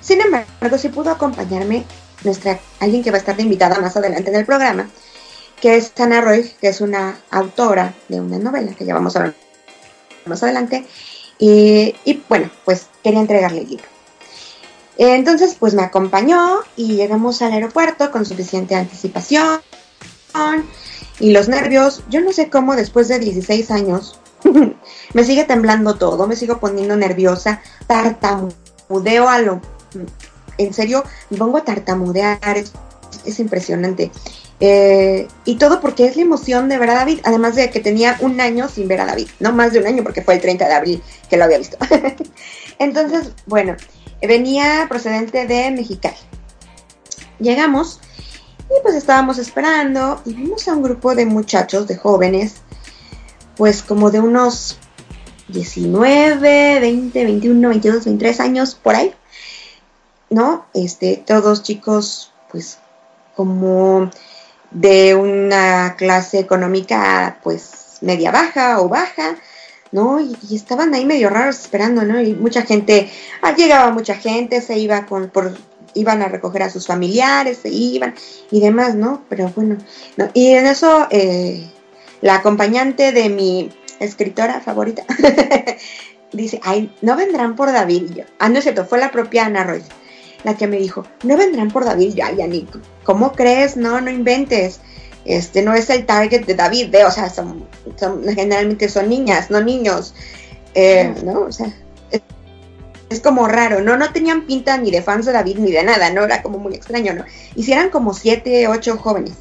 Sin 0.00 0.20
embargo, 0.20 0.78
sí 0.78 0.88
pudo 0.88 1.10
acompañarme 1.10 1.84
nuestra, 2.24 2.58
alguien 2.80 3.02
que 3.02 3.10
va 3.10 3.16
a 3.16 3.20
estar 3.20 3.36
de 3.36 3.42
invitada 3.42 3.80
más 3.80 3.96
adelante 3.96 4.30
en 4.30 4.36
el 4.36 4.44
programa, 4.44 4.88
que 5.60 5.76
es 5.76 5.92
Tana 5.92 6.20
Roy, 6.20 6.50
que 6.60 6.68
es 6.68 6.80
una 6.80 7.18
autora 7.30 7.94
de 8.08 8.20
una 8.20 8.38
novela 8.38 8.72
que 8.74 8.84
ya 8.84 8.94
vamos 8.94 9.16
a 9.16 9.22
ver 9.22 9.34
más 10.26 10.42
adelante. 10.42 10.86
Y, 11.38 11.94
bueno, 12.28 12.50
pues 12.64 12.86
quería 13.02 13.20
entregarle 13.20 13.62
el 13.62 13.68
libro. 13.68 13.95
Entonces, 14.98 15.56
pues 15.58 15.74
me 15.74 15.82
acompañó 15.82 16.60
y 16.76 16.96
llegamos 16.96 17.42
al 17.42 17.52
aeropuerto 17.52 18.10
con 18.10 18.24
suficiente 18.24 18.74
anticipación 18.74 19.60
y 21.20 21.32
los 21.32 21.48
nervios. 21.48 22.02
Yo 22.08 22.20
no 22.20 22.32
sé 22.32 22.48
cómo 22.48 22.76
después 22.76 23.08
de 23.08 23.18
16 23.18 23.70
años 23.70 24.18
me 25.14 25.24
sigue 25.24 25.44
temblando 25.44 25.96
todo, 25.96 26.26
me 26.26 26.36
sigo 26.36 26.58
poniendo 26.58 26.96
nerviosa, 26.96 27.60
tartamudeo 27.86 29.28
a 29.28 29.38
lo 29.40 29.60
en 30.58 30.72
serio, 30.72 31.04
me 31.28 31.36
pongo 31.36 31.58
a 31.58 31.64
tartamudear, 31.64 32.56
es 33.26 33.40
impresionante. 33.40 34.10
Eh, 34.58 35.28
y 35.44 35.56
todo 35.56 35.80
porque 35.80 36.06
es 36.06 36.16
la 36.16 36.22
emoción 36.22 36.70
de 36.70 36.78
ver 36.78 36.90
a 36.90 36.94
David, 36.94 37.20
además 37.24 37.56
de 37.56 37.68
que 37.70 37.80
tenía 37.80 38.16
un 38.20 38.40
año 38.40 38.68
sin 38.68 38.88
ver 38.88 39.02
a 39.02 39.06
David, 39.06 39.28
no 39.38 39.52
más 39.52 39.72
de 39.72 39.80
un 39.80 39.86
año 39.86 40.02
porque 40.02 40.22
fue 40.22 40.34
el 40.34 40.40
30 40.40 40.66
de 40.66 40.74
abril 40.74 41.02
que 41.28 41.36
lo 41.36 41.44
había 41.44 41.58
visto. 41.58 41.76
Entonces, 42.78 43.32
bueno, 43.46 43.76
venía 44.22 44.86
procedente 44.88 45.46
de 45.46 45.70
Mexicali. 45.70 46.16
Llegamos 47.38 48.00
y 48.68 48.82
pues 48.82 48.94
estábamos 48.94 49.38
esperando 49.38 50.20
y 50.24 50.34
vimos 50.34 50.66
a 50.68 50.74
un 50.74 50.82
grupo 50.82 51.14
de 51.14 51.26
muchachos, 51.26 51.86
de 51.86 51.96
jóvenes, 51.96 52.56
pues 53.56 53.82
como 53.82 54.10
de 54.10 54.20
unos 54.20 54.78
19, 55.48 56.80
20, 56.80 57.24
21, 57.24 57.68
22, 57.68 58.04
23 58.04 58.40
años 58.40 58.74
por 58.74 58.94
ahí, 58.94 59.14
¿no? 60.30 60.66
Este, 60.74 61.22
todos 61.24 61.62
chicos, 61.62 62.32
pues 62.50 62.78
como 63.36 64.10
de 64.70 65.14
una 65.14 65.94
clase 65.96 66.38
económica, 66.38 67.38
pues 67.42 67.98
media 68.00 68.30
baja 68.32 68.80
o 68.80 68.88
baja, 68.88 69.36
¿no? 69.96 70.20
Y, 70.20 70.54
estaban 70.54 70.94
ahí 70.94 71.06
medio 71.06 71.30
raros 71.30 71.58
esperando, 71.58 72.02
¿no? 72.04 72.20
Y 72.20 72.34
mucha 72.34 72.62
gente, 72.62 73.10
ah, 73.40 73.54
llegaba 73.56 73.90
mucha 73.92 74.14
gente, 74.14 74.60
se 74.60 74.78
iba 74.78 75.06
con, 75.06 75.30
por, 75.30 75.56
iban 75.94 76.20
a 76.20 76.28
recoger 76.28 76.64
a 76.64 76.70
sus 76.70 76.86
familiares, 76.86 77.60
se 77.62 77.70
iban 77.70 78.14
y 78.50 78.60
demás, 78.60 78.94
¿no? 78.94 79.22
Pero 79.30 79.50
bueno, 79.56 79.78
¿no? 80.18 80.28
y 80.34 80.48
en 80.48 80.66
eso 80.66 81.06
eh, 81.10 81.66
la 82.20 82.34
acompañante 82.36 83.12
de 83.12 83.30
mi 83.30 83.70
escritora 83.98 84.60
favorita, 84.60 85.04
dice, 86.32 86.60
ay, 86.62 86.94
no 87.00 87.16
vendrán 87.16 87.56
por 87.56 87.72
David. 87.72 88.10
Y 88.10 88.14
yo, 88.16 88.24
ah, 88.38 88.50
no 88.50 88.58
es 88.58 88.64
cierto, 88.64 88.84
fue 88.84 88.98
la 88.98 89.10
propia 89.10 89.46
Ana 89.46 89.64
Royce 89.64 89.88
la 90.44 90.56
que 90.56 90.66
me 90.66 90.76
dijo, 90.76 91.04
no 91.24 91.36
vendrán 91.36 91.72
por 91.72 91.84
David. 91.84 92.14
Ya, 92.14 92.30
ya, 92.32 92.46
ni, 92.46 92.68
¿cómo 93.02 93.32
crees? 93.32 93.76
No, 93.76 94.00
no 94.00 94.10
inventes. 94.10 94.80
Este 95.26 95.62
no 95.62 95.74
es 95.74 95.90
el 95.90 96.06
target 96.06 96.46
de 96.46 96.54
David, 96.54 96.88
de, 96.88 97.04
o 97.04 97.10
sea, 97.10 97.28
son, 97.28 97.66
generalmente 98.34 98.88
son 98.88 99.08
niñas, 99.08 99.50
no 99.50 99.60
niños. 99.60 100.14
Eh, 100.74 101.14
¿No? 101.24 101.40
O 101.40 101.52
sea, 101.52 101.72
es, 102.10 102.20
es, 103.10 103.20
como 103.20 103.48
raro, 103.48 103.80
¿no? 103.80 103.96
No 103.96 104.12
tenían 104.12 104.46
pinta 104.46 104.76
ni 104.76 104.90
de 104.90 105.02
fans 105.02 105.26
de 105.26 105.32
David 105.32 105.58
ni 105.58 105.72
de 105.72 105.82
nada, 105.82 106.10
¿no? 106.10 106.24
Era 106.24 106.42
como 106.42 106.58
muy 106.58 106.74
extraño, 106.74 107.14
¿no? 107.14 107.24
Hicieran 107.56 107.90
como 107.90 108.14
siete, 108.14 108.68
ocho 108.68 108.98
jóvenes, 108.98 109.34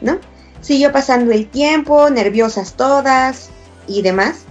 ¿no? 0.00 0.18
Siguió 0.62 0.92
pasando 0.92 1.32
el 1.32 1.48
tiempo, 1.48 2.08
nerviosas 2.08 2.74
todas, 2.74 3.50
y 3.90 4.02
demás. 4.02 4.44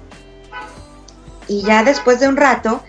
Y 1.47 1.63
ya 1.63 1.83
después 1.83 2.19
de 2.19 2.27
un 2.27 2.37
rato, 2.37 2.83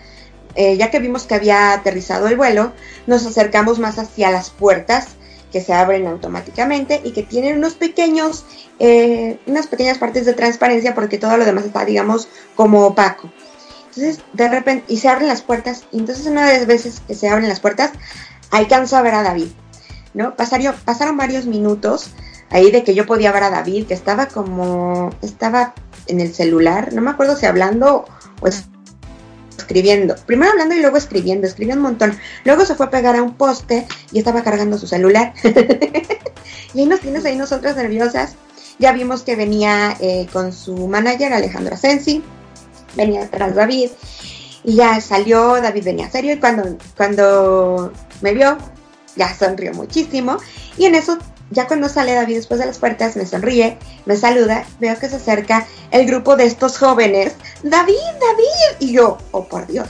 eh, 0.55 0.77
ya 0.77 0.91
que 0.91 0.99
vimos 0.99 1.23
que 1.23 1.35
había 1.35 1.73
aterrizado 1.73 2.27
el 2.27 2.37
vuelo, 2.37 2.73
nos 3.07 3.25
acercamos 3.25 3.79
más 3.79 3.97
hacia 3.97 4.29
las 4.29 4.49
puertas 4.49 5.07
que 5.51 5.61
se 5.61 5.73
abren 5.73 6.07
automáticamente 6.07 7.01
y 7.03 7.11
que 7.11 7.23
tienen 7.23 7.57
unos 7.57 7.73
pequeños, 7.73 8.45
eh, 8.79 9.39
unas 9.45 9.67
pequeñas 9.67 9.97
partes 9.97 10.25
de 10.25 10.33
transparencia 10.33 10.95
porque 10.95 11.17
todo 11.17 11.37
lo 11.37 11.45
demás 11.45 11.65
está, 11.65 11.85
digamos, 11.85 12.27
como 12.55 12.85
opaco. 12.85 13.29
Entonces, 13.87 14.19
de 14.33 14.47
repente, 14.47 14.85
y 14.87 14.97
se 14.97 15.09
abren 15.09 15.27
las 15.27 15.41
puertas, 15.41 15.83
y 15.91 15.99
entonces 15.99 16.25
una 16.25 16.47
de 16.47 16.57
las 16.57 16.65
veces 16.65 17.01
que 17.05 17.13
se 17.13 17.27
abren 17.27 17.49
las 17.49 17.59
puertas, 17.59 17.91
alcanzo 18.49 18.95
a 18.95 19.01
ver 19.01 19.13
a 19.15 19.23
David, 19.23 19.49
¿no? 20.13 20.35
Pasaron, 20.35 20.73
pasaron 20.85 21.17
varios 21.17 21.45
minutos 21.45 22.11
ahí 22.49 22.71
de 22.71 22.83
que 22.83 22.93
yo 22.93 23.05
podía 23.05 23.31
ver 23.31 23.43
a 23.43 23.49
David, 23.49 23.87
que 23.87 23.93
estaba 23.93 24.27
como, 24.27 25.09
estaba 25.21 25.73
en 26.07 26.21
el 26.21 26.33
celular, 26.33 26.93
no 26.93 27.01
me 27.01 27.11
acuerdo 27.11 27.35
si 27.35 27.45
hablando 27.45 28.05
o 28.39 28.47
escribiendo. 29.57 30.15
Primero 30.25 30.51
hablando 30.51 30.75
y 30.75 30.79
luego 30.79 30.97
escribiendo, 30.97 31.47
escribió 31.47 31.75
un 31.75 31.81
montón. 31.81 32.17
Luego 32.43 32.65
se 32.65 32.75
fue 32.75 32.87
a 32.87 32.89
pegar 32.89 33.15
a 33.15 33.23
un 33.23 33.35
poste 33.35 33.85
y 34.11 34.19
estaba 34.19 34.43
cargando 34.43 34.77
su 34.77 34.87
celular. 34.87 35.33
y 36.73 36.79
ahí 36.79 36.85
nos 36.85 36.99
tienes 36.99 37.25
ahí 37.25 37.35
nosotras 37.35 37.75
nerviosas. 37.75 38.35
Ya 38.79 38.91
vimos 38.93 39.21
que 39.21 39.35
venía 39.35 39.95
eh, 39.99 40.27
con 40.33 40.53
su 40.53 40.87
manager 40.87 41.33
Alejandro 41.33 41.75
Asensi, 41.75 42.23
venía 42.95 43.29
tras 43.29 43.53
David 43.53 43.91
y 44.63 44.75
ya 44.75 44.99
salió, 45.01 45.61
David 45.61 45.83
venía 45.83 46.09
serio 46.09 46.33
y 46.33 46.39
cuando, 46.39 46.77
cuando 46.97 47.93
me 48.21 48.33
vio 48.33 48.57
ya 49.15 49.33
sonrió 49.35 49.73
muchísimo 49.73 50.37
y 50.77 50.85
en 50.85 50.95
eso 50.95 51.17
ya 51.51 51.67
cuando 51.67 51.89
sale 51.89 52.13
David 52.13 52.35
después 52.35 52.59
de 52.59 52.65
las 52.65 52.79
puertas, 52.79 53.15
me 53.15 53.25
sonríe, 53.25 53.77
me 54.05 54.15
saluda, 54.15 54.65
veo 54.79 54.97
que 54.97 55.09
se 55.09 55.17
acerca 55.17 55.67
el 55.91 56.05
grupo 56.05 56.37
de 56.37 56.45
estos 56.45 56.77
jóvenes. 56.77 57.33
David, 57.61 57.95
David. 58.19 58.77
Y 58.79 58.93
yo, 58.93 59.17
oh 59.31 59.45
por 59.45 59.67
Dios, 59.67 59.87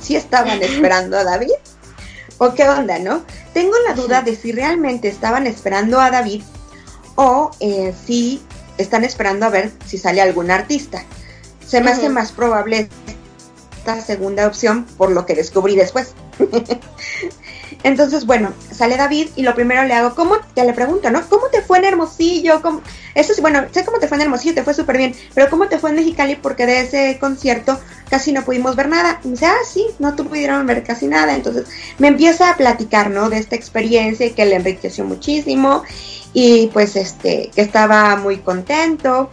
¿sí 0.00 0.16
estaban 0.16 0.62
esperando 0.62 1.18
a 1.18 1.24
David? 1.24 1.52
¿O 2.38 2.54
qué 2.54 2.68
onda, 2.68 2.98
no? 2.98 3.22
Tengo 3.52 3.74
la 3.86 3.94
duda 3.94 4.22
de 4.22 4.34
si 4.34 4.50
realmente 4.50 5.08
estaban 5.08 5.46
esperando 5.46 6.00
a 6.00 6.10
David 6.10 6.42
o 7.16 7.50
eh, 7.60 7.94
si 8.06 8.42
están 8.78 9.04
esperando 9.04 9.46
a 9.46 9.50
ver 9.50 9.70
si 9.86 9.98
sale 9.98 10.20
algún 10.20 10.50
artista. 10.50 11.04
Se 11.64 11.80
me 11.80 11.90
hace 11.90 12.08
más 12.08 12.32
probable 12.32 12.88
esta 13.76 14.00
segunda 14.00 14.46
opción 14.46 14.84
por 14.96 15.12
lo 15.12 15.26
que 15.26 15.34
descubrí 15.34 15.76
después. 15.76 16.14
Entonces, 17.84 18.24
bueno, 18.24 18.54
sale 18.72 18.96
David 18.96 19.28
y 19.36 19.42
lo 19.42 19.54
primero 19.54 19.84
le 19.84 19.92
hago, 19.92 20.14
¿cómo? 20.14 20.38
Te 20.54 20.64
le 20.64 20.72
pregunto, 20.72 21.10
¿no? 21.10 21.20
¿Cómo 21.28 21.48
te 21.52 21.60
fue 21.60 21.76
en 21.78 21.84
Hermosillo? 21.84 22.62
Eso 23.14 23.34
sí, 23.34 23.42
bueno, 23.42 23.66
sé 23.72 23.84
cómo 23.84 23.98
te 23.98 24.08
fue 24.08 24.16
en 24.16 24.22
Hermosillo, 24.22 24.54
te 24.54 24.62
fue 24.62 24.72
súper 24.72 24.96
bien, 24.96 25.14
pero 25.34 25.50
¿cómo 25.50 25.68
te 25.68 25.78
fue 25.78 25.90
en 25.90 25.96
Mexicali? 25.96 26.34
Porque 26.34 26.64
de 26.64 26.80
ese 26.80 27.18
concierto 27.20 27.78
casi 28.08 28.32
no 28.32 28.42
pudimos 28.42 28.74
ver 28.74 28.88
nada. 28.88 29.20
Y 29.22 29.28
me 29.28 29.32
dice, 29.32 29.44
ah, 29.44 29.64
sí, 29.70 29.86
no 29.98 30.16
pudieron 30.16 30.66
ver 30.66 30.82
casi 30.82 31.06
nada. 31.06 31.34
Entonces 31.34 31.66
me 31.98 32.08
empieza 32.08 32.50
a 32.50 32.56
platicar, 32.56 33.10
¿no? 33.10 33.28
De 33.28 33.36
esta 33.36 33.54
experiencia 33.54 34.24
y 34.24 34.30
que 34.30 34.46
le 34.46 34.56
enriqueció 34.56 35.04
muchísimo 35.04 35.84
y 36.32 36.68
pues 36.68 36.96
este, 36.96 37.50
que 37.54 37.60
estaba 37.60 38.16
muy 38.16 38.38
contento 38.38 39.30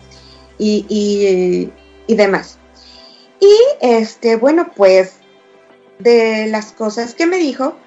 y, 0.57 0.85
y, 0.89 1.71
y 2.05 2.15
demás. 2.17 2.57
Y 3.39 3.55
este, 3.79 4.35
bueno, 4.35 4.71
pues 4.75 5.13
de 5.99 6.47
las 6.47 6.73
cosas 6.73 7.15
que 7.15 7.27
me 7.27 7.37
dijo, 7.37 7.77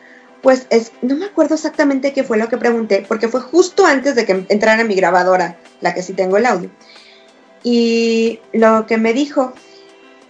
pues 0.45 0.67
es, 0.69 0.93
no 1.01 1.17
me 1.17 1.25
acuerdo 1.25 1.55
exactamente 1.55 2.13
qué 2.13 2.23
fue 2.23 2.37
lo 2.37 2.51
que 2.51 2.59
pregunté, 2.59 3.03
porque 3.09 3.29
fue 3.29 3.41
justo 3.41 3.87
antes 3.87 4.15
de 4.15 4.27
que 4.27 4.45
entrara 4.51 4.85
mi 4.85 4.95
grabadora, 4.95 5.57
la 5.81 5.95
que 5.95 6.03
sí 6.03 6.13
tengo 6.13 6.37
el 6.37 6.45
audio. 6.45 6.71
Y 7.63 8.41
lo 8.53 8.87
que 8.87 8.99
me 8.99 9.15
dijo, 9.15 9.55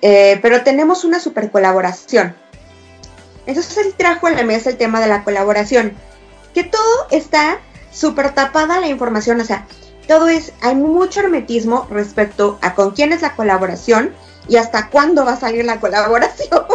eh, 0.02 0.38
pero 0.40 0.62
tenemos 0.62 1.04
una 1.04 1.18
super 1.18 1.50
colaboración. 1.50 2.37
Entonces 3.44 3.76
él 3.76 3.94
trajo 3.97 4.28
a 4.28 4.30
la 4.30 4.44
mesa 4.44 4.71
el 4.71 4.76
tema 4.76 5.00
de 5.00 5.09
la 5.09 5.25
colaboración, 5.25 5.94
que 6.54 6.62
todo 6.62 7.09
está 7.11 7.59
súper 7.90 8.35
tapada 8.35 8.78
la 8.78 8.87
información, 8.87 9.40
o 9.40 9.44
sea, 9.44 9.66
todo 10.06 10.28
es, 10.28 10.52
hay 10.61 10.76
mucho 10.76 11.21
hermetismo 11.21 11.88
respecto 11.90 12.56
a 12.62 12.76
con 12.76 12.92
quién 12.92 13.12
es 13.12 13.23
la 13.23 13.35
colaboración 13.35 14.14
y 14.49 14.59
hasta 14.59 14.90
cuándo 14.90 15.25
va 15.25 15.33
a 15.33 15.40
salir 15.40 15.64
la 15.64 15.80
colaboración. 15.80 16.66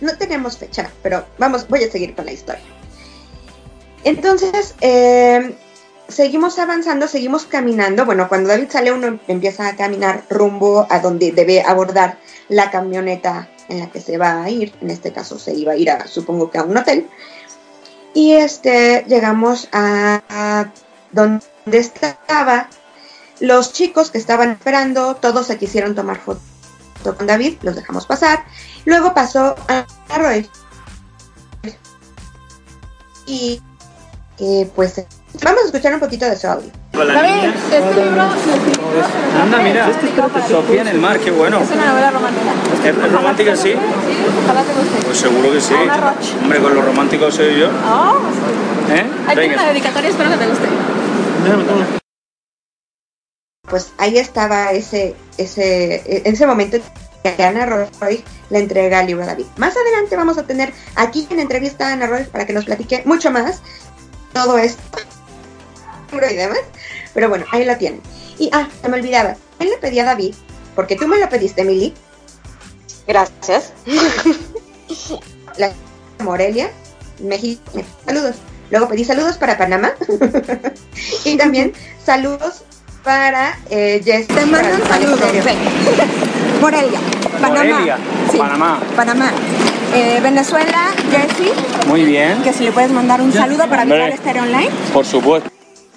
No 0.00 0.16
tenemos 0.16 0.58
fecha, 0.58 0.90
pero 1.02 1.24
vamos, 1.38 1.68
voy 1.68 1.84
a 1.84 1.90
seguir 1.90 2.14
con 2.14 2.26
la 2.26 2.32
historia. 2.32 2.62
Entonces, 4.04 4.74
eh, 4.80 5.56
seguimos 6.08 6.58
avanzando, 6.58 7.08
seguimos 7.08 7.44
caminando. 7.44 8.04
Bueno, 8.06 8.28
cuando 8.28 8.48
David 8.48 8.70
sale, 8.70 8.92
uno 8.92 9.18
empieza 9.26 9.68
a 9.68 9.76
caminar 9.76 10.24
rumbo 10.30 10.86
a 10.88 11.00
donde 11.00 11.32
debe 11.32 11.62
abordar 11.62 12.18
la 12.48 12.70
camioneta 12.70 13.48
en 13.68 13.80
la 13.80 13.90
que 13.90 14.00
se 14.00 14.18
va 14.18 14.42
a 14.42 14.50
ir. 14.50 14.72
En 14.80 14.90
este 14.90 15.12
caso, 15.12 15.38
se 15.38 15.54
iba 15.54 15.72
a 15.72 15.76
ir 15.76 15.90
a, 15.90 16.06
supongo 16.06 16.50
que 16.50 16.58
a 16.58 16.62
un 16.62 16.76
hotel. 16.76 17.08
Y 18.14 18.32
este, 18.32 19.04
llegamos 19.08 19.68
a, 19.72 20.22
a 20.28 20.72
donde 21.12 21.42
estaba 21.72 22.68
los 23.40 23.72
chicos 23.72 24.10
que 24.10 24.18
estaban 24.18 24.50
esperando. 24.52 25.16
Todos 25.16 25.46
se 25.48 25.58
quisieron 25.58 25.94
tomar 25.94 26.18
fotos 26.18 26.42
con 27.16 27.26
David, 27.26 27.58
los 27.62 27.76
dejamos 27.76 28.06
pasar. 28.06 28.44
Luego 28.84 29.14
pasó 29.14 29.54
a 29.68 29.84
Roy. 30.18 30.48
Y 33.26 33.60
eh, 34.38 34.70
pues 34.74 35.04
vamos 35.42 35.62
a 35.62 35.66
escuchar 35.66 35.94
un 35.94 36.00
poquito 36.00 36.24
de 36.24 36.36
su 36.36 36.46
audio. 36.46 36.70
David, 36.92 37.50
este 37.70 38.04
libro 38.04 38.22
Anda, 39.40 39.58
mira, 39.58 39.88
Sofía 40.48 40.80
en 40.82 40.88
el 40.88 40.98
mar, 40.98 41.18
qué 41.18 41.30
bueno. 41.30 41.60
Es 41.60 41.70
una 41.70 41.86
novela 41.86 42.10
romántica. 42.10 42.52
¿Es 42.84 43.12
romántica, 43.12 43.56
sí? 43.56 43.74
Ojalá 44.44 44.62
te 44.62 44.72
guste. 44.72 45.06
Pues 45.06 45.18
seguro 45.18 45.52
que 45.52 45.60
sí. 45.60 45.74
Hombre, 46.42 46.60
con 46.60 46.74
lo 46.74 46.82
romántico 46.82 47.30
soy 47.30 47.60
yo. 47.60 47.68
Oh, 47.68 48.16
¿Eh? 48.90 49.06
Venga. 49.36 49.54
una 49.54 49.68
dedicatoria, 49.68 50.10
espero 50.10 50.30
que 50.30 50.36
te 50.36 50.46
guste. 50.46 50.68
Pues 53.68 53.92
ahí 53.98 54.18
estaba 54.18 54.72
ese, 54.72 55.14
ese, 55.36 56.02
en 56.26 56.32
ese 56.32 56.46
momento 56.46 56.78
que 57.22 57.44
Ana 57.44 57.66
Roy 57.66 58.24
le 58.50 58.58
entrega 58.58 59.00
el 59.00 59.06
libro 59.06 59.26
David. 59.26 59.46
Más 59.56 59.76
adelante 59.76 60.16
vamos 60.16 60.38
a 60.38 60.46
tener 60.46 60.72
aquí 60.94 61.26
en 61.30 61.40
entrevista 61.40 61.88
a 61.88 61.92
Ana 61.92 62.06
Roy 62.06 62.24
para 62.24 62.46
que 62.46 62.52
nos 62.52 62.64
platique 62.64 63.02
mucho 63.04 63.30
más 63.30 63.60
todo 64.32 64.58
esto 64.58 64.98
y 66.12 66.34
demás. 66.34 66.60
Pero 67.14 67.28
bueno, 67.28 67.44
ahí 67.52 67.64
la 67.64 67.78
tienen. 67.78 68.00
Y 68.38 68.50
ah, 68.52 68.68
se 68.80 68.88
me 68.88 68.96
olvidaba. 68.96 69.36
Él 69.58 69.70
le 69.70 69.78
pedía 69.78 70.02
a 70.02 70.06
David, 70.06 70.34
porque 70.74 70.96
tú 70.96 71.08
me 71.08 71.18
lo 71.18 71.28
pediste, 71.28 71.64
Mili, 71.64 71.94
Gracias. 73.08 73.72
la 75.56 75.72
Morelia, 76.22 76.70
México. 77.20 77.62
Saludos. 78.04 78.36
Luego 78.70 78.86
pedí 78.86 79.04
saludos 79.04 79.38
para 79.38 79.56
Panamá. 79.56 79.94
y 81.24 81.38
también 81.38 81.72
saludos 82.04 82.64
para 83.02 83.58
eh, 83.70 84.02
Jess. 84.04 84.28
Te 84.28 84.44
mando 84.44 84.74
un 84.74 84.86
saludo. 84.86 85.16
Ve. 85.32 86.37
Morelia, 86.60 86.98
Panamá. 87.40 87.48
Morelia, 87.64 87.98
Sí, 88.30 88.38
Panamá. 88.38 88.80
Panamá. 88.96 89.30
Eh, 89.94 90.18
Venezuela, 90.22 90.88
Jersey, 91.10 91.52
Muy 91.86 92.04
bien. 92.04 92.42
que 92.42 92.52
si 92.52 92.64
le 92.64 92.72
puedes 92.72 92.90
mandar 92.90 93.20
un 93.22 93.32
saludo 93.32 93.66
para. 93.68 93.84
Visual 93.84 94.12
Estéreo 94.12 94.42
Online. 94.42 94.70
Por 94.92 95.06
supuesto. 95.06 95.50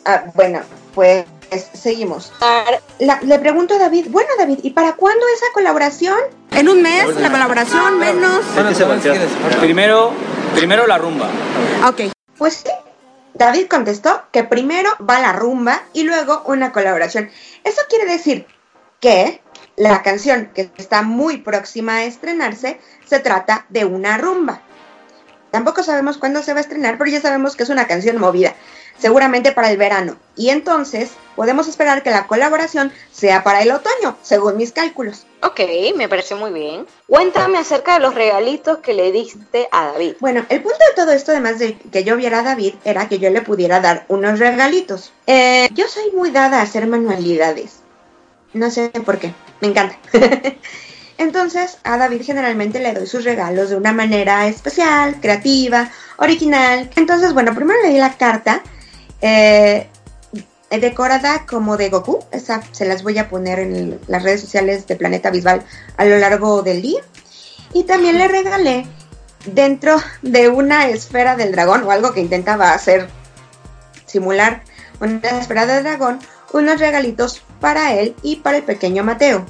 Ah, 0.06 0.24
bueno, 0.34 0.62
pues 0.96 1.26
seguimos. 1.74 2.32
La- 3.00 3.20
le 3.22 3.40
pregunto 3.40 3.74
a 3.76 3.78
David, 3.78 4.08
bueno 4.10 4.30
David, 4.38 4.60
¿y 4.64 4.70
para 4.72 4.94
cuándo 4.94 5.26
esa 5.36 5.48
colaboración? 5.54 6.18
En 6.52 6.70
un 6.70 6.82
mes, 6.82 7.16
la 7.18 7.30
colaboración, 7.32 8.00
menos. 8.00 8.40
Primero, 9.60 10.12
primero 10.56 10.88
la 10.88 10.98
rumba. 10.98 11.28
Ok. 11.88 12.12
Pues 12.38 12.54
sí. 12.64 12.70
David 13.34 13.68
contestó 13.70 14.24
que 14.32 14.44
primero 14.44 14.90
va 15.08 15.20
la 15.20 15.34
rumba 15.34 15.82
y 15.94 16.04
luego 16.04 16.44
una 16.46 16.72
colaboración. 16.72 17.30
Eso 17.64 17.82
quiere 17.90 18.06
decir 18.06 18.46
que 19.00 19.42
la 19.82 20.04
canción 20.04 20.52
que 20.54 20.70
está 20.78 21.02
muy 21.02 21.38
próxima 21.38 21.96
a 21.96 22.04
estrenarse 22.04 22.80
se 23.08 23.20
trata 23.20 23.66
de 23.70 23.84
una 23.84 24.16
rumba. 24.20 24.62
Tampoco 25.50 25.82
sabemos 25.82 26.20
cuándo 26.20 26.44
se 26.44 26.54
va 26.54 26.60
a 26.60 26.62
estrenar, 26.62 27.00
pero 27.00 27.10
ya 27.10 27.20
sabemos 27.20 27.56
que 27.56 27.64
es 27.64 27.70
una 27.70 27.88
canción 27.88 28.20
movida, 28.20 28.54
seguramente 29.00 29.54
para 29.54 29.72
el 29.72 29.78
verano. 29.78 30.18
Y 30.36 30.50
entonces 30.50 31.10
podemos 31.36 31.68
esperar 31.68 32.04
que 32.04 32.12
la 32.12 32.28
colaboración 32.28 32.94
sea 33.12 33.44
para 33.44 33.64
el 33.64 33.72
otoño, 33.72 34.16
según 34.22 34.56
mis 34.56 34.72
cálculos. 34.72 35.26
Ok, 35.42 35.62
me 35.96 36.08
parece 36.08 36.36
muy 36.36 36.52
bien. 36.52 36.86
Cuéntame 37.08 37.58
acerca 37.58 37.96
de 37.96 38.02
los 38.02 38.14
regalitos 38.14 38.78
que 38.78 38.94
le 38.94 39.12
diste 39.12 39.68
a 39.72 39.94
David. 39.94 40.14
Bueno, 40.20 40.46
el 40.50 40.62
punto 40.62 40.78
de 40.78 40.96
todo 40.96 41.12
esto, 41.12 41.32
además 41.32 41.58
de 41.58 41.76
que 41.76 42.04
yo 42.04 42.18
viera 42.18 42.42
a 42.42 42.44
David, 42.44 42.76
era 42.86 43.10
que 43.10 43.18
yo 43.18 43.32
le 43.32 43.42
pudiera 43.42 43.80
dar 43.80 44.06
unos 44.10 44.38
regalitos. 44.38 45.12
Eh, 45.26 45.70
yo 45.74 45.88
soy 45.88 46.12
muy 46.12 46.30
dada 46.30 46.60
a 46.60 46.62
hacer 46.62 46.86
manualidades. 46.86 47.81
No 48.54 48.70
sé 48.70 48.90
por 48.90 49.18
qué, 49.18 49.34
me 49.62 49.70
encanta. 49.70 49.98
Entonces, 51.18 51.78
a 51.84 51.98
David 51.98 52.24
generalmente 52.24 52.80
le 52.80 52.94
doy 52.94 53.06
sus 53.06 53.24
regalos 53.24 53.70
de 53.70 53.76
una 53.76 53.94
manera 53.94 54.48
especial, 54.48 55.20
creativa, 55.22 55.92
original. 56.18 56.90
Entonces, 56.96 57.34
bueno, 57.34 57.54
primero 57.54 57.80
le 57.84 57.90
di 57.90 58.00
la 58.00 58.18
carta 58.18 58.64
eh, 59.22 59.88
decorada 60.72 61.46
como 61.46 61.78
de 61.78 61.90
Goku. 61.90 62.26
Esa 62.32 62.64
se 62.72 62.86
las 62.86 63.04
voy 63.04 63.20
a 63.20 63.30
poner 63.30 63.60
en 63.60 64.00
las 64.08 64.24
redes 64.24 64.42
sociales 64.42 64.88
de 64.88 64.96
Planeta 64.96 65.30
Visual 65.30 65.64
a 65.98 66.06
lo 66.06 66.18
largo 66.18 66.64
del 66.64 66.82
día. 66.82 67.02
Y 67.74 67.84
también 67.84 68.18
le 68.18 68.28
regalé 68.28 68.88
dentro 69.46 69.98
de 70.22 70.50
una 70.50 70.90
esfera 70.90 71.36
del 71.36 71.52
dragón 71.52 71.84
o 71.84 71.92
algo 71.92 72.14
que 72.14 72.22
intentaba 72.22 72.74
hacer 72.74 73.08
simular 74.06 74.64
una 75.00 75.40
esfera 75.40 75.66
del 75.66 75.84
dragón, 75.84 76.20
unos 76.52 76.80
regalitos 76.80 77.44
para 77.62 77.94
él 77.94 78.14
y 78.22 78.38
para 78.38 78.58
el 78.58 78.64
pequeño 78.64 79.06
Mateo. 79.06 79.46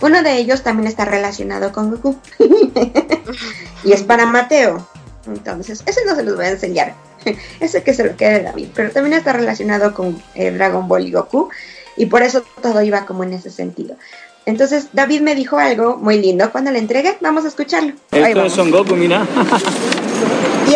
Uno 0.00 0.22
de 0.22 0.36
ellos 0.36 0.62
también 0.62 0.86
está 0.86 1.04
relacionado 1.04 1.72
con 1.72 1.90
Goku 1.90 2.16
y 3.84 3.92
es 3.92 4.02
para 4.02 4.24
Mateo. 4.24 4.88
Entonces, 5.26 5.82
ese 5.86 6.04
no 6.06 6.14
se 6.14 6.22
los 6.22 6.36
voy 6.36 6.46
a 6.46 6.50
enseñar. 6.50 6.94
ese 7.60 7.82
que 7.82 7.92
se 7.92 8.04
lo 8.04 8.16
quede 8.16 8.42
David, 8.42 8.68
pero 8.74 8.90
también 8.90 9.14
está 9.14 9.32
relacionado 9.32 9.92
con 9.92 10.22
eh, 10.34 10.50
Dragon 10.52 10.86
Ball 10.86 11.06
y 11.06 11.12
Goku 11.12 11.50
y 11.96 12.06
por 12.06 12.22
eso 12.22 12.44
todo 12.62 12.80
iba 12.82 13.04
como 13.04 13.24
en 13.24 13.32
ese 13.32 13.50
sentido. 13.50 13.96
Entonces, 14.44 14.88
David 14.92 15.22
me 15.22 15.34
dijo 15.34 15.58
algo 15.58 15.96
muy 15.96 16.20
lindo 16.20 16.52
cuando 16.52 16.70
le 16.70 16.78
entregué. 16.78 17.16
Vamos 17.20 17.44
a 17.44 17.48
escucharlo. 17.48 17.94
Esto 18.12 18.44
es 18.44 18.52
Son 18.52 18.70
Goku, 18.70 18.94
mira. 18.94 19.26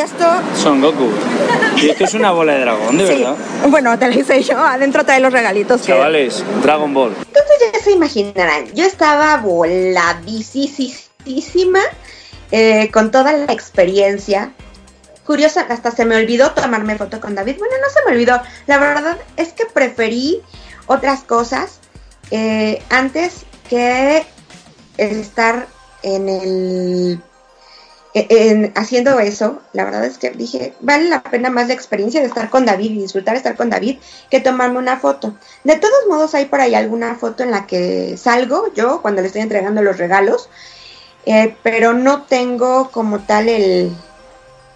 Esto, 0.00 0.24
Son 0.56 0.80
Goku. 0.80 1.08
Y 1.76 1.90
esto 1.90 2.04
es 2.04 2.14
una 2.14 2.30
bola 2.32 2.54
de 2.54 2.60
dragón, 2.60 2.96
de 2.96 3.06
sí, 3.06 3.14
verdad. 3.22 3.36
bueno, 3.68 3.98
te 3.98 4.08
lo 4.08 4.18
hice 4.18 4.42
yo. 4.42 4.58
Adentro 4.58 5.04
trae 5.04 5.20
los 5.20 5.32
regalitos. 5.32 5.82
que- 5.82 5.88
Chavales, 5.92 6.42
Dragon 6.62 6.92
Ball. 6.94 7.14
Entonces 7.18 7.72
ya 7.72 7.80
se 7.80 7.90
imaginarán, 7.92 8.66
yo 8.74 8.84
estaba 8.86 9.36
voladísima 9.38 10.80
eh, 12.50 12.90
con 12.92 13.10
toda 13.10 13.32
la 13.32 13.52
experiencia. 13.52 14.52
Curiosa, 15.26 15.66
hasta 15.68 15.90
se 15.90 16.04
me 16.04 16.16
olvidó 16.16 16.50
tomarme 16.52 16.96
foto 16.96 17.20
con 17.20 17.34
David. 17.34 17.56
Bueno, 17.58 17.74
no 17.80 17.88
se 17.92 18.00
me 18.06 18.12
olvidó. 18.12 18.40
La 18.66 18.78
verdad 18.78 19.16
es 19.36 19.52
que 19.52 19.66
preferí 19.66 20.40
otras 20.86 21.20
cosas 21.24 21.78
eh, 22.30 22.82
antes 22.90 23.44
que 23.68 24.24
estar 24.96 25.66
en 26.02 26.28
el 26.28 27.20
en- 28.14 28.72
haciendo 28.76 29.20
eso, 29.20 29.60
la 29.72 29.84
verdad 29.84 30.04
es 30.04 30.18
que 30.18 30.30
dije, 30.30 30.74
vale 30.80 31.08
la 31.08 31.22
pena 31.22 31.50
más 31.50 31.68
la 31.68 31.74
experiencia 31.74 32.20
de 32.20 32.26
estar 32.26 32.50
con 32.50 32.64
David 32.66 32.90
y 32.92 33.02
disfrutar 33.02 33.36
estar 33.36 33.56
con 33.56 33.70
David 33.70 33.98
que 34.30 34.40
tomarme 34.40 34.78
una 34.78 34.98
foto. 34.98 35.34
De 35.64 35.76
todos 35.76 36.06
modos, 36.08 36.34
hay 36.34 36.46
por 36.46 36.60
ahí 36.60 36.74
alguna 36.74 37.14
foto 37.14 37.42
en 37.42 37.50
la 37.50 37.66
que 37.66 38.16
salgo 38.16 38.72
yo 38.74 39.00
cuando 39.02 39.20
le 39.20 39.28
estoy 39.28 39.42
entregando 39.42 39.82
los 39.82 39.98
regalos, 39.98 40.48
eh, 41.26 41.56
pero 41.62 41.92
no 41.92 42.22
tengo 42.22 42.90
como 42.90 43.20
tal 43.20 43.48
el, 43.48 43.92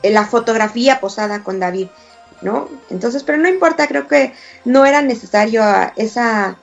la 0.02 0.26
fotografía 0.26 1.00
posada 1.00 1.42
con 1.42 1.58
David, 1.58 1.88
¿no? 2.42 2.68
Entonces, 2.90 3.22
pero 3.22 3.38
no 3.38 3.48
importa, 3.48 3.86
creo 3.88 4.06
que 4.06 4.32
no 4.64 4.84
era 4.86 5.02
necesario 5.02 5.62
esa, 5.96 6.56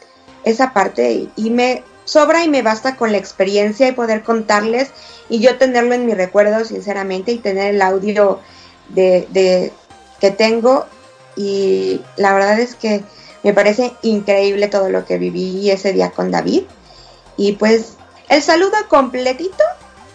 esa 0.43 0.73
parte 0.73 1.27
y 1.35 1.49
me 1.49 1.83
sobra 2.11 2.43
y 2.43 2.49
me 2.49 2.61
basta 2.61 2.97
con 2.97 3.13
la 3.13 3.17
experiencia 3.17 3.87
y 3.87 3.93
poder 3.93 4.21
contarles 4.21 4.89
y 5.29 5.39
yo 5.39 5.57
tenerlo 5.57 5.93
en 5.95 6.05
mi 6.05 6.13
recuerdo, 6.13 6.65
sinceramente, 6.65 7.31
y 7.31 7.37
tener 7.37 7.73
el 7.75 7.81
audio 7.81 8.41
de, 8.89 9.27
de- 9.29 9.71
que 10.19 10.29
tengo. 10.31 10.85
Y 11.37 12.01
la 12.17 12.33
verdad 12.33 12.59
es 12.59 12.75
que 12.75 13.01
me 13.43 13.53
parece 13.53 13.93
increíble 14.01 14.67
todo 14.67 14.89
lo 14.89 15.05
que 15.05 15.17
viví 15.17 15.71
ese 15.71 15.93
día 15.93 16.11
con 16.11 16.31
David. 16.31 16.63
Y 17.37 17.53
pues 17.53 17.93
el 18.27 18.41
saludo 18.41 18.73
completito 18.89 19.63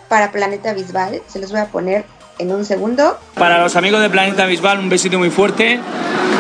para 0.08 0.32
Planeta 0.32 0.74
Bisbal, 0.74 1.22
se 1.26 1.38
los 1.38 1.50
voy 1.50 1.60
a 1.60 1.66
poner 1.68 2.04
en 2.38 2.52
un 2.52 2.66
segundo. 2.66 3.18
Para 3.34 3.58
los 3.62 3.74
amigos 3.74 4.02
de 4.02 4.10
Planeta 4.10 4.44
Bisbal, 4.44 4.78
un 4.80 4.90
besito 4.90 5.18
muy 5.18 5.30
fuerte. 5.30 5.80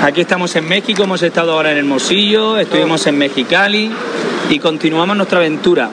Aquí 0.02 0.20
estamos 0.20 0.54
en 0.54 0.68
México, 0.68 1.04
hemos 1.04 1.22
estado 1.22 1.52
ahora 1.54 1.72
en 1.72 1.78
Hermosillo, 1.78 2.58
estuvimos 2.58 3.06
en 3.06 3.16
Mexicali 3.16 3.90
y 4.48 4.58
continuamos 4.58 5.16
nuestra 5.16 5.38
aventura. 5.38 5.90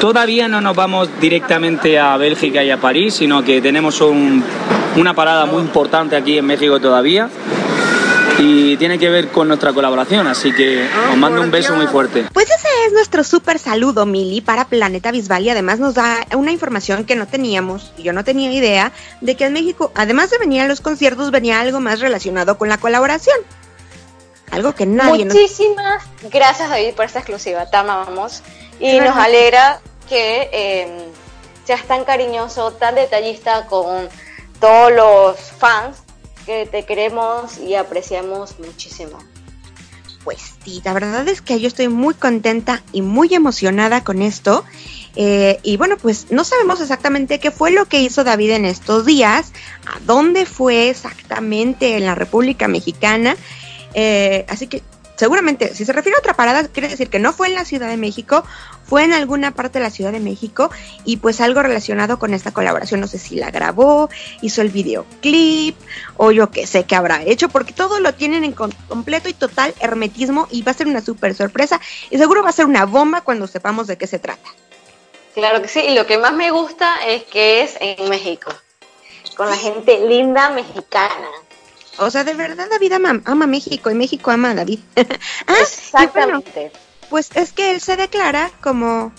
Todavía 0.00 0.48
no 0.48 0.60
nos 0.60 0.76
vamos 0.76 1.08
directamente 1.20 1.98
a 1.98 2.16
Bélgica 2.16 2.62
y 2.62 2.70
a 2.70 2.76
París, 2.78 3.14
sino 3.14 3.42
que 3.42 3.60
tenemos 3.62 4.00
un- 4.00 4.44
una 4.96 5.14
parada 5.14 5.46
muy 5.46 5.62
importante 5.62 6.14
aquí 6.16 6.38
en 6.38 6.44
México 6.46 6.78
todavía 6.80 7.28
y 8.38 8.76
tiene 8.76 8.98
que 8.98 9.08
ver 9.08 9.28
con 9.28 9.48
nuestra 9.48 9.72
colaboración, 9.72 10.26
así 10.26 10.52
que 10.52 10.84
os 11.10 11.16
mando 11.16 11.40
un 11.40 11.50
beso 11.50 11.74
muy 11.76 11.86
fuerte. 11.86 12.24
Pues 12.32 12.46
ese 12.46 12.68
es 12.86 12.92
nuestro 12.92 13.24
súper 13.24 13.58
saludo, 13.58 14.04
Mili, 14.06 14.40
para 14.40 14.66
Planeta 14.66 15.10
Bisbal 15.12 15.44
y 15.44 15.50
además 15.50 15.78
nos 15.78 15.94
da 15.94 16.26
una 16.36 16.52
información 16.52 17.04
que 17.04 17.16
no 17.16 17.26
teníamos, 17.26 17.92
yo 17.96 18.12
no 18.12 18.24
tenía 18.24 18.52
idea, 18.52 18.92
de 19.20 19.36
que 19.36 19.46
en 19.46 19.52
México, 19.52 19.92
además 19.94 20.30
de 20.30 20.38
venir 20.38 20.62
a 20.62 20.68
los 20.68 20.80
conciertos, 20.80 21.30
venía 21.30 21.60
algo 21.60 21.80
más 21.80 22.00
relacionado 22.00 22.58
con 22.58 22.68
la 22.68 22.76
colaboración. 22.78 23.36
Algo 24.54 24.74
que 24.74 24.86
nadie 24.86 25.24
nos... 25.24 25.34
Muchísimas 25.34 26.04
gracias 26.30 26.68
David 26.68 26.94
por 26.94 27.04
esta 27.04 27.18
exclusiva, 27.18 27.68
te 27.68 27.76
amamos 27.76 28.42
y 28.78 29.00
nos 29.00 29.16
alegra 29.16 29.80
que 30.08 30.48
eh, 30.52 31.08
seas 31.64 31.82
tan 31.84 32.04
cariñoso, 32.04 32.72
tan 32.72 32.94
detallista 32.94 33.66
con 33.66 34.08
todos 34.60 34.92
los 34.92 35.36
fans 35.58 35.98
que 36.46 36.66
te 36.66 36.84
queremos 36.84 37.58
y 37.58 37.74
apreciamos 37.74 38.58
muchísimo. 38.60 39.18
Pues 40.22 40.54
sí, 40.64 40.80
la 40.84 40.92
verdad 40.92 41.26
es 41.28 41.42
que 41.42 41.60
yo 41.60 41.68
estoy 41.68 41.88
muy 41.88 42.14
contenta 42.14 42.82
y 42.92 43.02
muy 43.02 43.34
emocionada 43.34 44.04
con 44.04 44.22
esto. 44.22 44.64
Eh, 45.16 45.60
y 45.62 45.76
bueno, 45.76 45.96
pues 45.96 46.30
no 46.30 46.44
sabemos 46.44 46.80
exactamente 46.80 47.38
qué 47.38 47.50
fue 47.50 47.70
lo 47.70 47.86
que 47.86 48.00
hizo 48.00 48.24
David 48.24 48.52
en 48.52 48.64
estos 48.64 49.04
días, 49.04 49.52
a 49.86 50.00
dónde 50.00 50.46
fue 50.46 50.88
exactamente 50.88 51.96
en 51.96 52.06
la 52.06 52.14
República 52.14 52.68
Mexicana. 52.68 53.36
Eh, 53.94 54.44
así 54.48 54.66
que 54.66 54.82
seguramente, 55.16 55.74
si 55.74 55.84
se 55.84 55.92
refiere 55.92 56.16
a 56.16 56.18
otra 56.18 56.34
parada, 56.34 56.66
quiere 56.68 56.88
decir 56.88 57.08
que 57.08 57.18
no 57.18 57.32
fue 57.32 57.48
en 57.48 57.54
la 57.54 57.64
Ciudad 57.64 57.88
de 57.88 57.96
México, 57.96 58.44
fue 58.84 59.04
en 59.04 59.12
alguna 59.12 59.52
parte 59.52 59.78
de 59.78 59.84
la 59.84 59.90
Ciudad 59.90 60.12
de 60.12 60.20
México 60.20 60.70
y 61.04 61.18
pues 61.18 61.40
algo 61.40 61.62
relacionado 61.62 62.18
con 62.18 62.34
esta 62.34 62.52
colaboración. 62.52 63.00
No 63.00 63.06
sé 63.06 63.18
si 63.18 63.36
la 63.36 63.50
grabó, 63.50 64.10
hizo 64.42 64.62
el 64.62 64.70
videoclip 64.70 65.76
o 66.16 66.30
yo 66.32 66.50
qué 66.50 66.66
sé 66.66 66.84
qué 66.84 66.96
habrá 66.96 67.22
hecho, 67.22 67.48
porque 67.48 67.72
todo 67.72 68.00
lo 68.00 68.14
tienen 68.14 68.44
en 68.44 68.52
completo 68.52 69.28
y 69.28 69.34
total 69.34 69.74
hermetismo 69.80 70.48
y 70.50 70.62
va 70.62 70.72
a 70.72 70.74
ser 70.74 70.86
una 70.86 71.00
súper 71.00 71.34
sorpresa 71.34 71.80
y 72.10 72.18
seguro 72.18 72.42
va 72.42 72.50
a 72.50 72.52
ser 72.52 72.66
una 72.66 72.84
bomba 72.84 73.22
cuando 73.22 73.46
sepamos 73.46 73.86
de 73.86 73.96
qué 73.96 74.06
se 74.06 74.18
trata. 74.18 74.48
Claro 75.34 75.60
que 75.62 75.68
sí, 75.68 75.80
y 75.80 75.94
lo 75.94 76.06
que 76.06 76.16
más 76.18 76.32
me 76.32 76.52
gusta 76.52 76.96
es 77.08 77.24
que 77.24 77.62
es 77.62 77.76
en 77.80 78.08
México, 78.08 78.52
con 79.36 79.50
la 79.50 79.56
gente 79.56 80.06
linda 80.06 80.50
mexicana. 80.50 81.28
O 81.98 82.10
sea, 82.10 82.24
de 82.24 82.34
verdad 82.34 82.66
David 82.70 82.92
ama, 82.92 83.20
ama 83.24 83.46
México 83.46 83.90
y 83.90 83.94
México 83.94 84.30
ama 84.30 84.50
a 84.50 84.54
David. 84.54 84.80
ah, 84.96 85.04
bueno, 85.46 85.60
Exactamente. 85.60 86.72
pues 87.10 87.30
es 87.34 87.52
que 87.52 87.72
él 87.72 87.80
se 87.80 87.96
declara 87.96 88.50
como... 88.60 89.12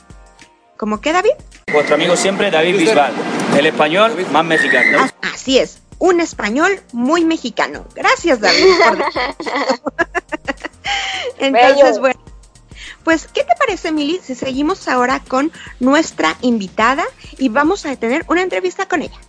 ¿Como 0.77 0.99
qué, 0.99 1.13
David? 1.13 1.31
Vuestro 1.71 1.95
amigo 1.95 2.17
siempre, 2.17 2.51
David 2.51 2.77
Bisbal, 2.77 3.13
el 3.57 3.65
español 3.65 4.13
más 4.31 4.43
mexicano. 4.43 4.97
Ah, 5.01 5.29
así 5.33 5.57
es. 5.57 5.79
un 5.99 6.19
español 6.19 6.81
muy 6.91 7.23
mexicano. 7.23 7.85
Gracias, 7.95 8.41
David. 8.41 8.65
Por... 8.83 8.97
Entonces, 11.39 11.99
bueno. 11.99 12.19
Pues, 13.05 13.27
¿qué 13.27 13.43
te 13.43 13.55
parece, 13.55 13.91
Mili, 13.91 14.19
si 14.21 14.33
seguimos 14.33 14.87
ahora 14.87 15.21
con 15.25 15.51
nuestra 15.79 16.35
invitada 16.41 17.05
y 17.37 17.49
vamos 17.49 17.85
a 17.85 17.95
tener 17.95 18.25
una 18.27 18.41
entrevista 18.41 18.87
con 18.87 19.03
ella? 19.03 19.19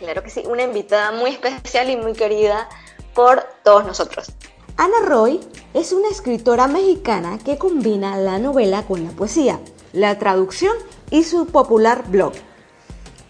Claro 0.00 0.22
que 0.24 0.30
sí, 0.30 0.42
una 0.46 0.64
invitada 0.64 1.12
muy 1.12 1.30
especial 1.30 1.90
y 1.90 1.96
muy 1.96 2.14
querida 2.14 2.68
por 3.14 3.44
todos 3.62 3.84
nosotros. 3.86 4.32
Ana 4.76 5.00
Roy 5.04 5.40
es 5.74 5.92
una 5.92 6.08
escritora 6.08 6.66
mexicana 6.66 7.38
que 7.38 7.58
combina 7.58 8.16
la 8.16 8.38
novela 8.38 8.86
con 8.86 9.04
la 9.04 9.10
poesía, 9.10 9.60
la 9.92 10.18
traducción 10.18 10.74
y 11.10 11.24
su 11.24 11.46
popular 11.46 12.04
blog. 12.08 12.32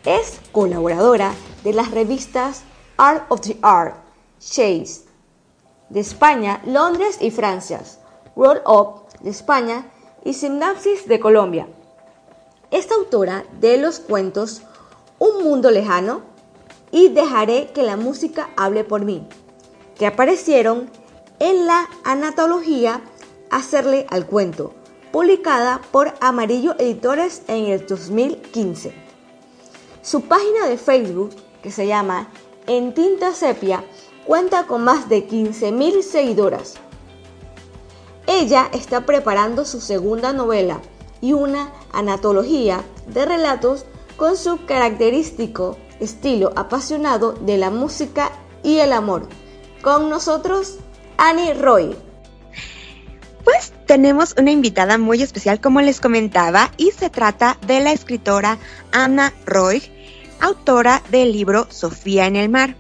Es 0.05 0.41
colaboradora 0.53 1.33
de 1.65 1.73
las 1.73 1.91
revistas 1.91 2.63
Art 2.97 3.25
of 3.31 3.41
the 3.41 3.59
Art, 3.63 3.97
Chase, 4.39 5.03
de 5.89 6.01
España, 6.01 6.63
Londres 6.65 7.19
y 7.21 7.31
Francia, 7.31 7.83
Roll 8.37 8.63
Up 8.67 9.09
de 9.21 9.31
España 9.31 9.91
y 10.25 10.35
Sinapsis 10.35 11.07
de 11.09 11.21
Colombia. 11.21 11.67
Esta 12.71 12.95
autora 12.95 13.45
de 13.61 13.77
los 13.79 13.99
cuentos 13.99 14.63
Un 15.19 15.45
mundo 15.45 15.71
lejano 15.71 16.23
y 16.91 17.09
Dejaré 17.09 17.73
que 17.73 17.83
la 17.83 17.97
música 17.97 18.51
hable 18.57 18.85
por 18.85 19.05
mí, 19.05 19.29
que 20.01 20.07
aparecieron 20.07 20.91
en 21.41 21.67
la 21.67 21.87
Anatología 22.05 23.03
Hacerle 23.51 24.07
al 24.09 24.27
cuento, 24.27 24.73
publicada 25.13 25.83
por 25.91 26.15
Amarillo 26.21 26.75
Editores 26.79 27.43
en 27.49 27.67
el 27.67 27.87
2015. 27.87 28.95
Su 30.01 30.23
página 30.23 30.69
de 30.69 30.79
Facebook, 30.79 31.31
que 31.63 31.71
se 31.71 31.87
llama 31.87 32.31
En 32.67 32.95
Tinta 32.95 33.35
Sepia, 33.35 33.85
cuenta 34.25 34.67
con 34.67 34.85
más 34.85 35.11
de 35.11 35.29
15.000 35.29 36.01
seguidoras. 36.01 36.77
Ella 38.27 38.71
está 38.73 39.05
preparando 39.05 39.67
su 39.67 39.83
segunda 39.83 40.33
novela 40.33 40.81
y 41.21 41.35
una 41.35 41.75
anatología 41.93 42.85
de 43.09 43.27
relatos 43.27 43.85
con 44.17 44.39
su 44.39 44.65
característico 44.65 45.77
estilo 45.99 46.53
apasionado 46.57 47.33
de 47.33 47.59
la 47.59 47.69
música 47.69 48.31
y 48.63 48.79
el 48.79 48.95
amor. 48.95 49.29
Con 49.83 50.11
nosotros, 50.11 50.77
Annie 51.17 51.55
Roy. 51.55 51.97
Pues 53.45 53.73
tenemos 53.87 54.35
una 54.39 54.51
invitada 54.51 54.99
muy 54.99 55.23
especial, 55.23 55.61
como 55.61 55.81
les 55.81 56.01
comentaba, 56.01 56.71
y 56.77 56.91
se 56.91 57.09
trata 57.09 57.57
de 57.67 57.81
la 57.81 57.93
escritora 57.93 58.59
Ana 58.93 59.33
Roy, 59.47 59.83
autora 60.41 61.03
del 61.11 61.33
libro 61.33 61.67
Sofía 61.71 62.27
en 62.27 62.37
el 62.37 62.51
mar. 62.51 62.77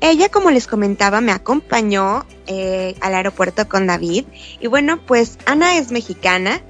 Ella, 0.00 0.30
como 0.30 0.50
les 0.50 0.66
comentaba, 0.66 1.20
me 1.20 1.32
acompañó 1.32 2.26
eh, 2.48 2.96
al 3.00 3.14
aeropuerto 3.14 3.68
con 3.68 3.86
David. 3.86 4.24
Y 4.58 4.66
bueno, 4.66 4.98
pues 5.06 5.38
Ana 5.46 5.76
es 5.76 5.92
mexicana. 5.92 6.60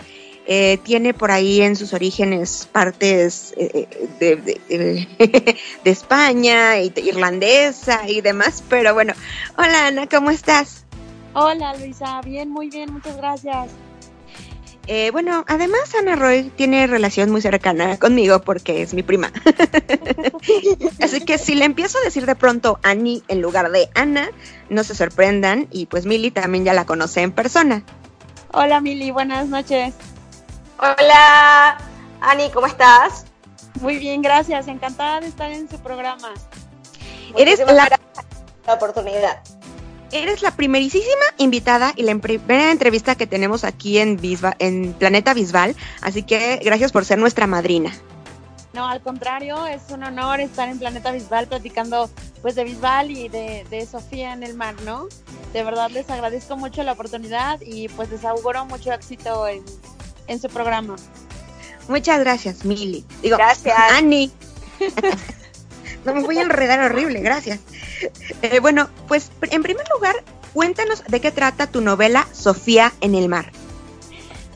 Eh, 0.47 0.79
tiene 0.83 1.15
por 1.15 1.31
ahí 1.31 1.61
en 1.63 1.77
sus 1.77 1.93
orígenes 1.93 2.69
partes 2.73 3.55
eh, 3.57 3.89
de, 4.19 4.37
de, 4.37 4.61
de, 4.69 5.57
de, 5.85 5.91
España, 5.91 6.81
irlandesa 6.81 8.09
y 8.09 8.21
demás. 8.23 8.63
Pero 8.69 8.93
bueno, 8.93 9.15
hola 9.57 9.87
Ana, 9.87 10.09
¿cómo 10.09 10.31
estás? 10.31 10.85
Hola 11.35 11.77
Luisa, 11.77 12.21
bien, 12.23 12.51
muy 12.51 12.69
bien, 12.69 12.93
muchas 12.93 13.17
gracias. 13.17 13.71
Eh, 14.89 15.11
bueno, 15.13 15.45
además 15.47 15.95
Ana 15.95 16.17
Roy 16.17 16.51
tiene 16.57 16.89
relación 16.89 17.31
muy 17.31 17.41
cercana 17.41 17.99
conmigo 17.99 18.41
porque 18.41 18.83
es 18.83 18.95
mi 18.95 19.05
prima. 19.05 19.31
Así 21.01 21.21
que 21.21 21.39
si 21.39 21.55
le 21.55 21.65
empiezo 21.65 21.99
a 21.99 22.05
decir 22.05 22.27
de 22.27 22.35
pronto 22.35 22.81
Annie 22.83 23.23
en 23.29 23.41
lugar 23.41 23.71
de 23.71 23.89
Ana, 23.95 24.31
no 24.71 24.83
se 24.83 24.97
sorprendan 24.97 25.69
y 25.71 25.87
pues 25.87 26.05
Mili 26.05 26.33
también 26.33 26.65
ya 26.65 26.75
la 26.75 26.85
conoce 26.85 27.23
en 27.23 27.31
persona. 27.31 27.85
Hola 28.53 28.81
Mili, 28.81 29.13
buenas 29.13 29.49
noches. 29.49 29.95
Hola 30.83 31.79
Annie, 32.21 32.51
¿cómo 32.51 32.67
estás? 32.67 33.27
Muy 33.81 33.99
bien, 33.99 34.21
gracias. 34.21 34.67
Encantada 34.67 35.21
de 35.21 35.29
estar 35.29 35.49
en 35.53 35.71
su 35.71 35.79
programa. 35.79 36.31
Eres 37.37 37.61
la... 37.61 37.89
la 38.67 38.75
oportunidad 38.75 39.41
eres 40.11 40.43
la 40.43 40.51
primerísima 40.51 41.05
invitada 41.39 41.95
y 41.97 42.03
la 42.03 42.15
primera 42.19 42.71
entrevista 42.71 43.15
que 43.15 43.27
tenemos 43.27 43.65
aquí 43.65 43.99
en, 43.99 44.19
Bisbal, 44.19 44.55
en 44.59 44.93
Planeta 44.93 45.33
Bisbal, 45.33 45.75
así 46.03 46.23
que 46.23 46.61
gracias 46.63 46.93
por 46.93 47.07
ser 47.07 47.19
nuestra 47.19 47.47
madrina. 47.47 47.91
No, 48.75 48.87
al 48.87 49.01
contrario, 49.01 49.67
es 49.67 49.85
un 49.91 50.03
honor 50.03 50.41
estar 50.41 50.69
en 50.69 50.79
Planeta 50.79 51.13
Bisbal 51.13 51.47
platicando 51.47 52.11
pues 52.43 52.57
de 52.57 52.65
Bisbal 52.65 53.11
y 53.11 53.31
de, 53.31 53.65
de 53.71 53.87
Sofía 53.87 54.35
en 54.35 54.43
el 54.43 54.55
mar, 54.55 54.75
¿no? 54.85 55.09
De 55.55 55.63
verdad 55.63 55.91
les 55.91 56.11
agradezco 56.11 56.59
mucho 56.59 56.83
la 56.83 56.93
oportunidad 56.93 57.59
y 57.63 57.89
pues 57.89 58.11
les 58.11 58.27
auguro 58.27 58.67
mucho 58.67 58.93
éxito 58.93 59.49
en, 59.49 59.65
en 60.27 60.41
su 60.41 60.49
programa. 60.49 60.97
Muchas 61.89 62.21
gracias, 62.21 62.65
Mili. 62.65 63.05
Digo, 63.23 63.37
gracias. 63.37 63.77
Ani. 63.93 64.31
no 66.05 66.15
me 66.15 66.23
voy 66.23 66.39
a 66.39 66.43
enredar 66.43 66.81
horrible, 66.81 67.21
gracias. 67.21 67.61
Eh, 68.43 68.61
bueno, 68.61 68.89
pues 69.09 69.31
en 69.43 69.63
primer 69.63 69.87
lugar, 69.95 70.17
cuéntanos 70.53 71.03
de 71.07 71.21
qué 71.21 71.31
trata 71.31 71.67
tu 71.67 71.81
novela 71.81 72.27
Sofía 72.33 72.93
en 73.01 73.15
el 73.15 73.29
mar. 73.29 73.53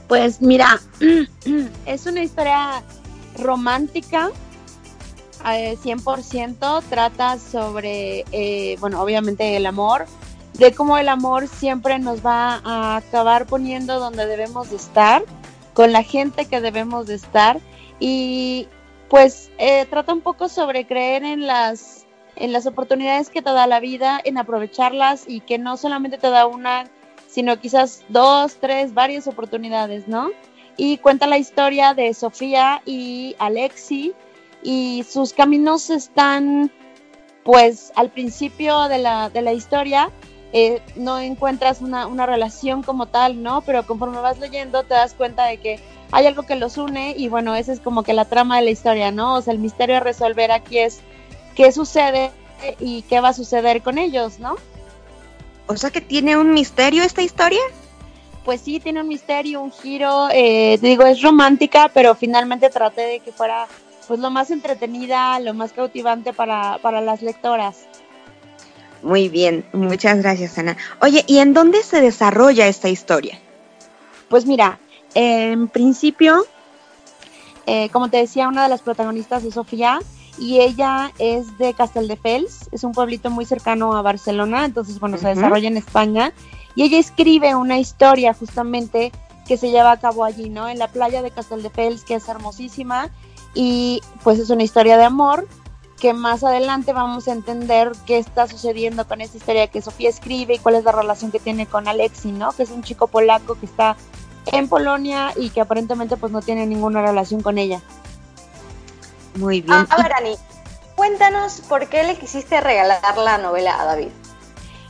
Pues 0.08 0.40
mira, 0.40 0.80
es 1.86 2.06
una 2.06 2.22
historia 2.22 2.82
romántica, 3.38 4.30
eh, 5.46 5.76
100%, 5.82 6.82
trata 6.88 7.38
sobre, 7.38 8.24
eh, 8.32 8.76
bueno, 8.80 9.02
obviamente 9.02 9.56
el 9.56 9.66
amor, 9.66 10.06
de 10.54 10.72
cómo 10.72 10.96
el 10.96 11.08
amor 11.08 11.48
siempre 11.48 11.98
nos 11.98 12.24
va 12.24 12.60
a 12.64 12.96
acabar 12.96 13.46
poniendo 13.46 14.00
donde 14.00 14.26
debemos 14.26 14.70
de 14.70 14.76
estar, 14.76 15.22
con 15.76 15.92
la 15.92 16.02
gente 16.02 16.46
que 16.46 16.62
debemos 16.62 17.06
de 17.06 17.14
estar, 17.14 17.60
y 18.00 18.66
pues 19.10 19.50
eh, 19.58 19.84
trata 19.90 20.14
un 20.14 20.22
poco 20.22 20.48
sobre 20.48 20.86
creer 20.86 21.22
en 21.22 21.46
las 21.46 22.06
en 22.34 22.52
las 22.52 22.66
oportunidades 22.66 23.28
que 23.28 23.42
te 23.42 23.50
da 23.50 23.66
la 23.66 23.80
vida, 23.80 24.20
en 24.24 24.38
aprovecharlas 24.38 25.24
y 25.26 25.40
que 25.40 25.58
no 25.58 25.76
solamente 25.76 26.18
te 26.18 26.30
da 26.30 26.46
una, 26.46 26.84
sino 27.28 27.58
quizás 27.58 28.04
dos, 28.08 28.56
tres, 28.60 28.94
varias 28.94 29.26
oportunidades, 29.26 30.06
¿no? 30.08 30.30
Y 30.76 30.98
cuenta 30.98 31.26
la 31.26 31.38
historia 31.38 31.94
de 31.94 32.12
Sofía 32.14 32.82
y 32.84 33.36
Alexi 33.38 34.12
y 34.62 35.04
sus 35.08 35.32
caminos 35.32 35.88
están, 35.88 36.70
pues, 37.42 37.92
al 37.96 38.10
principio 38.10 38.88
de 38.88 38.98
la, 38.98 39.30
de 39.30 39.40
la 39.40 39.54
historia, 39.54 40.10
eh, 40.58 40.80
no 40.96 41.18
encuentras 41.18 41.82
una, 41.82 42.06
una 42.06 42.24
relación 42.24 42.82
como 42.82 43.04
tal, 43.04 43.42
¿no? 43.42 43.60
Pero 43.60 43.86
conforme 43.86 44.20
vas 44.20 44.38
leyendo 44.38 44.84
te 44.84 44.94
das 44.94 45.12
cuenta 45.12 45.44
de 45.44 45.58
que 45.58 45.78
hay 46.12 46.26
algo 46.26 46.44
que 46.44 46.56
los 46.56 46.78
une 46.78 47.14
y 47.14 47.28
bueno, 47.28 47.54
esa 47.54 47.74
es 47.74 47.80
como 47.80 48.02
que 48.02 48.14
la 48.14 48.24
trama 48.24 48.56
de 48.56 48.64
la 48.64 48.70
historia, 48.70 49.10
¿no? 49.10 49.34
O 49.34 49.42
sea, 49.42 49.52
el 49.52 49.58
misterio 49.58 49.98
a 49.98 50.00
resolver 50.00 50.50
aquí 50.50 50.78
es 50.78 51.00
qué 51.54 51.72
sucede 51.72 52.30
y 52.80 53.02
qué 53.02 53.20
va 53.20 53.28
a 53.28 53.32
suceder 53.34 53.82
con 53.82 53.98
ellos, 53.98 54.38
¿no? 54.38 54.56
O 55.66 55.76
sea 55.76 55.90
que 55.90 56.00
tiene 56.00 56.38
un 56.38 56.54
misterio 56.54 57.02
esta 57.02 57.20
historia. 57.20 57.60
Pues 58.42 58.62
sí, 58.62 58.80
tiene 58.80 59.02
un 59.02 59.08
misterio, 59.08 59.60
un 59.60 59.72
giro, 59.72 60.30
eh, 60.32 60.78
digo, 60.80 61.04
es 61.04 61.20
romántica, 61.20 61.90
pero 61.92 62.14
finalmente 62.14 62.70
traté 62.70 63.02
de 63.02 63.20
que 63.20 63.30
fuera 63.30 63.66
pues 64.08 64.20
lo 64.20 64.30
más 64.30 64.50
entretenida, 64.50 65.38
lo 65.38 65.52
más 65.52 65.74
cautivante 65.74 66.32
para, 66.32 66.78
para 66.78 67.02
las 67.02 67.20
lectoras. 67.20 67.86
Muy 69.02 69.28
bien, 69.28 69.64
muchas 69.72 70.18
gracias 70.18 70.58
Ana. 70.58 70.76
Oye, 71.00 71.24
¿y 71.26 71.38
en 71.38 71.54
dónde 71.54 71.82
se 71.82 72.00
desarrolla 72.00 72.66
esta 72.66 72.88
historia? 72.88 73.38
Pues 74.28 74.46
mira, 74.46 74.78
en 75.14 75.68
principio, 75.68 76.44
eh, 77.66 77.88
como 77.90 78.08
te 78.10 78.16
decía, 78.18 78.48
una 78.48 78.64
de 78.64 78.68
las 78.68 78.82
protagonistas 78.82 79.44
es 79.44 79.54
Sofía, 79.54 80.00
y 80.38 80.60
ella 80.60 81.12
es 81.18 81.56
de 81.58 81.74
Casteldefels, 81.74 82.68
es 82.72 82.84
un 82.84 82.92
pueblito 82.92 83.30
muy 83.30 83.44
cercano 83.44 83.96
a 83.96 84.02
Barcelona, 84.02 84.64
entonces 84.64 85.00
bueno, 85.00 85.16
uh 85.16 85.18
-huh. 85.18 85.22
se 85.22 85.28
desarrolla 85.28 85.68
en 85.68 85.76
España 85.76 86.32
y 86.74 86.82
ella 86.82 86.98
escribe 86.98 87.54
una 87.54 87.78
historia 87.78 88.34
justamente 88.34 89.12
que 89.46 89.56
se 89.56 89.70
lleva 89.70 89.92
a 89.92 90.00
cabo 90.00 90.24
allí, 90.24 90.50
¿no? 90.50 90.68
En 90.68 90.78
la 90.78 90.88
playa 90.88 91.22
de 91.22 91.30
Casteldefels, 91.30 92.04
que 92.04 92.16
es 92.16 92.28
hermosísima 92.28 93.10
y 93.54 94.02
pues 94.22 94.38
es 94.38 94.50
una 94.50 94.64
historia 94.64 94.98
de 94.98 95.04
amor 95.04 95.48
que 96.00 96.12
más 96.12 96.44
adelante 96.44 96.92
vamos 96.92 97.26
a 97.28 97.32
entender 97.32 97.92
qué 98.06 98.18
está 98.18 98.46
sucediendo 98.46 99.06
con 99.06 99.20
esta 99.20 99.36
historia 99.36 99.66
que 99.68 99.80
Sofía 99.80 100.10
escribe 100.10 100.54
y 100.54 100.58
cuál 100.58 100.74
es 100.74 100.84
la 100.84 100.92
relación 100.92 101.30
que 101.30 101.40
tiene 101.40 101.66
con 101.66 101.88
Alexi, 101.88 102.32
¿no? 102.32 102.52
Que 102.52 102.64
es 102.64 102.70
un 102.70 102.82
chico 102.82 103.06
polaco 103.06 103.54
que 103.54 103.66
está 103.66 103.96
en 104.46 104.68
Polonia 104.68 105.32
y 105.36 105.50
que 105.50 105.60
aparentemente 105.60 106.16
pues 106.16 106.32
no 106.32 106.42
tiene 106.42 106.66
ninguna 106.66 107.02
relación 107.02 107.42
con 107.42 107.58
ella. 107.58 107.80
Muy 109.36 109.60
bien. 109.60 109.86
A 109.90 110.02
ver, 110.02 110.12
Ani, 110.12 110.36
cuéntanos 110.94 111.62
por 111.68 111.88
qué 111.88 112.04
le 112.04 112.16
quisiste 112.16 112.60
regalar 112.60 113.16
la 113.16 113.38
novela 113.38 113.80
a 113.80 113.84
David. 113.86 114.08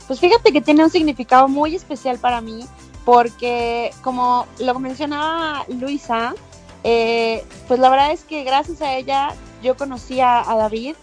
Pues 0.07 0.19
fíjate 0.19 0.51
que 0.51 0.61
tiene 0.61 0.83
un 0.83 0.89
significado 0.89 1.47
muy 1.47 1.75
especial 1.75 2.17
para 2.17 2.41
mí, 2.41 2.65
porque 3.05 3.93
como 4.03 4.45
lo 4.59 4.77
mencionaba 4.79 5.65
Luisa, 5.67 6.33
eh, 6.83 7.45
pues 7.67 7.79
la 7.79 7.89
verdad 7.89 8.11
es 8.11 8.23
que 8.23 8.43
gracias 8.43 8.81
a 8.81 8.93
ella 8.93 9.33
yo 9.61 9.77
conocí 9.77 10.19
a, 10.19 10.49
a 10.49 10.55
David, 10.55 10.95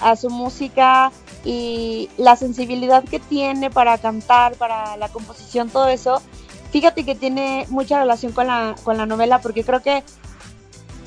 a 0.00 0.16
su 0.16 0.30
música, 0.30 1.12
y 1.44 2.08
la 2.18 2.36
sensibilidad 2.36 3.04
que 3.04 3.18
tiene 3.18 3.70
para 3.70 3.98
cantar, 3.98 4.54
para 4.54 4.96
la 4.96 5.08
composición, 5.08 5.70
todo 5.70 5.88
eso, 5.88 6.22
fíjate 6.70 7.04
que 7.04 7.14
tiene 7.14 7.66
mucha 7.68 7.98
relación 7.98 8.32
con 8.32 8.46
la, 8.46 8.74
con 8.84 8.96
la 8.96 9.06
novela 9.06 9.40
porque 9.40 9.64
creo 9.64 9.82
que 9.82 10.04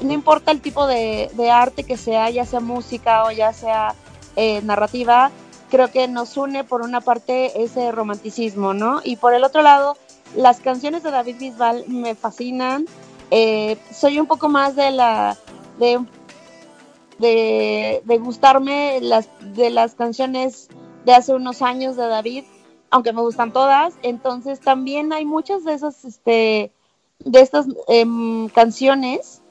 no 0.02 0.12
importa 0.14 0.52
el 0.52 0.62
tipo 0.62 0.88
de, 0.88 1.30
arte 1.52 1.84
que 1.84 1.98
sea, 1.98 2.30
ya 2.30 2.46
sea 2.46 2.60
música 2.60 3.24
o 3.24 3.32
ya 3.32 3.54
sea 3.54 3.96
eh, 4.36 4.62
narrativa, 4.62 5.32
creo 5.70 5.90
que 5.90 6.08
nos 6.08 6.36
une 6.36 6.64
por 6.66 6.82
una 6.82 7.00
parte 7.00 7.64
ese 7.64 7.92
romanticismo, 7.92 8.74
¿no? 8.74 9.00
Y 9.04 9.16
por 9.16 9.34
el 9.34 9.44
otro 9.46 9.62
lado, 9.62 9.98
las 10.36 10.60
canciones 10.60 11.04
de 11.04 11.12
David 11.12 11.38
Bisbal 11.40 11.86
me 11.88 12.14
fascinan. 12.14 12.86
Eh, 13.32 13.78
soy 13.92 14.20
un 14.20 14.28
poco 14.28 14.50
más 14.50 14.76
de 14.76 14.92
la 14.92 15.38
de, 15.80 16.00
de, 17.20 18.02
gustarme 18.20 19.00
las 19.02 19.30
de 19.56 19.70
las 19.70 19.96
canciones 19.96 20.70
de 21.06 21.14
hace 21.14 21.34
unos 21.34 21.62
años 21.62 21.96
de 21.96 22.08
David, 22.08 22.44
aunque 22.90 23.14
me 23.14 23.22
gustan 23.22 23.54
todas. 23.54 23.96
Entonces 24.02 24.60
también 24.60 25.14
hay 25.14 25.26
muchas 25.26 25.64
de 25.64 25.74
esas 25.74 26.04
este 26.06 26.72
de 27.20 27.40
estas 27.40 27.68
em, 27.88 28.50
canciones 28.50 29.42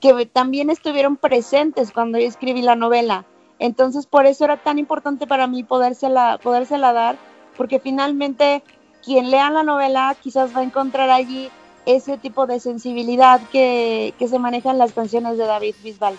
que 0.00 0.26
también 0.26 0.70
estuvieron 0.70 1.16
presentes 1.16 1.92
cuando 1.92 2.18
yo 2.18 2.26
escribí 2.26 2.62
la 2.62 2.76
novela. 2.76 3.24
Entonces, 3.58 4.06
por 4.06 4.26
eso 4.26 4.44
era 4.44 4.58
tan 4.58 4.78
importante 4.78 5.26
para 5.26 5.46
mí 5.46 5.62
podérsela, 5.62 6.38
podérsela 6.42 6.92
dar, 6.92 7.16
porque 7.56 7.80
finalmente 7.80 8.62
quien 9.02 9.30
lea 9.30 9.50
la 9.50 9.62
novela 9.62 10.14
quizás 10.20 10.54
va 10.54 10.60
a 10.60 10.64
encontrar 10.64 11.10
allí 11.10 11.48
ese 11.86 12.18
tipo 12.18 12.46
de 12.46 12.60
sensibilidad 12.60 13.40
que, 13.50 14.12
se 14.18 14.38
maneja 14.38 14.72
en 14.72 14.78
las 14.78 14.92
canciones 14.92 15.38
de 15.38 15.46
David 15.46 15.76
Bisbal. 15.82 16.16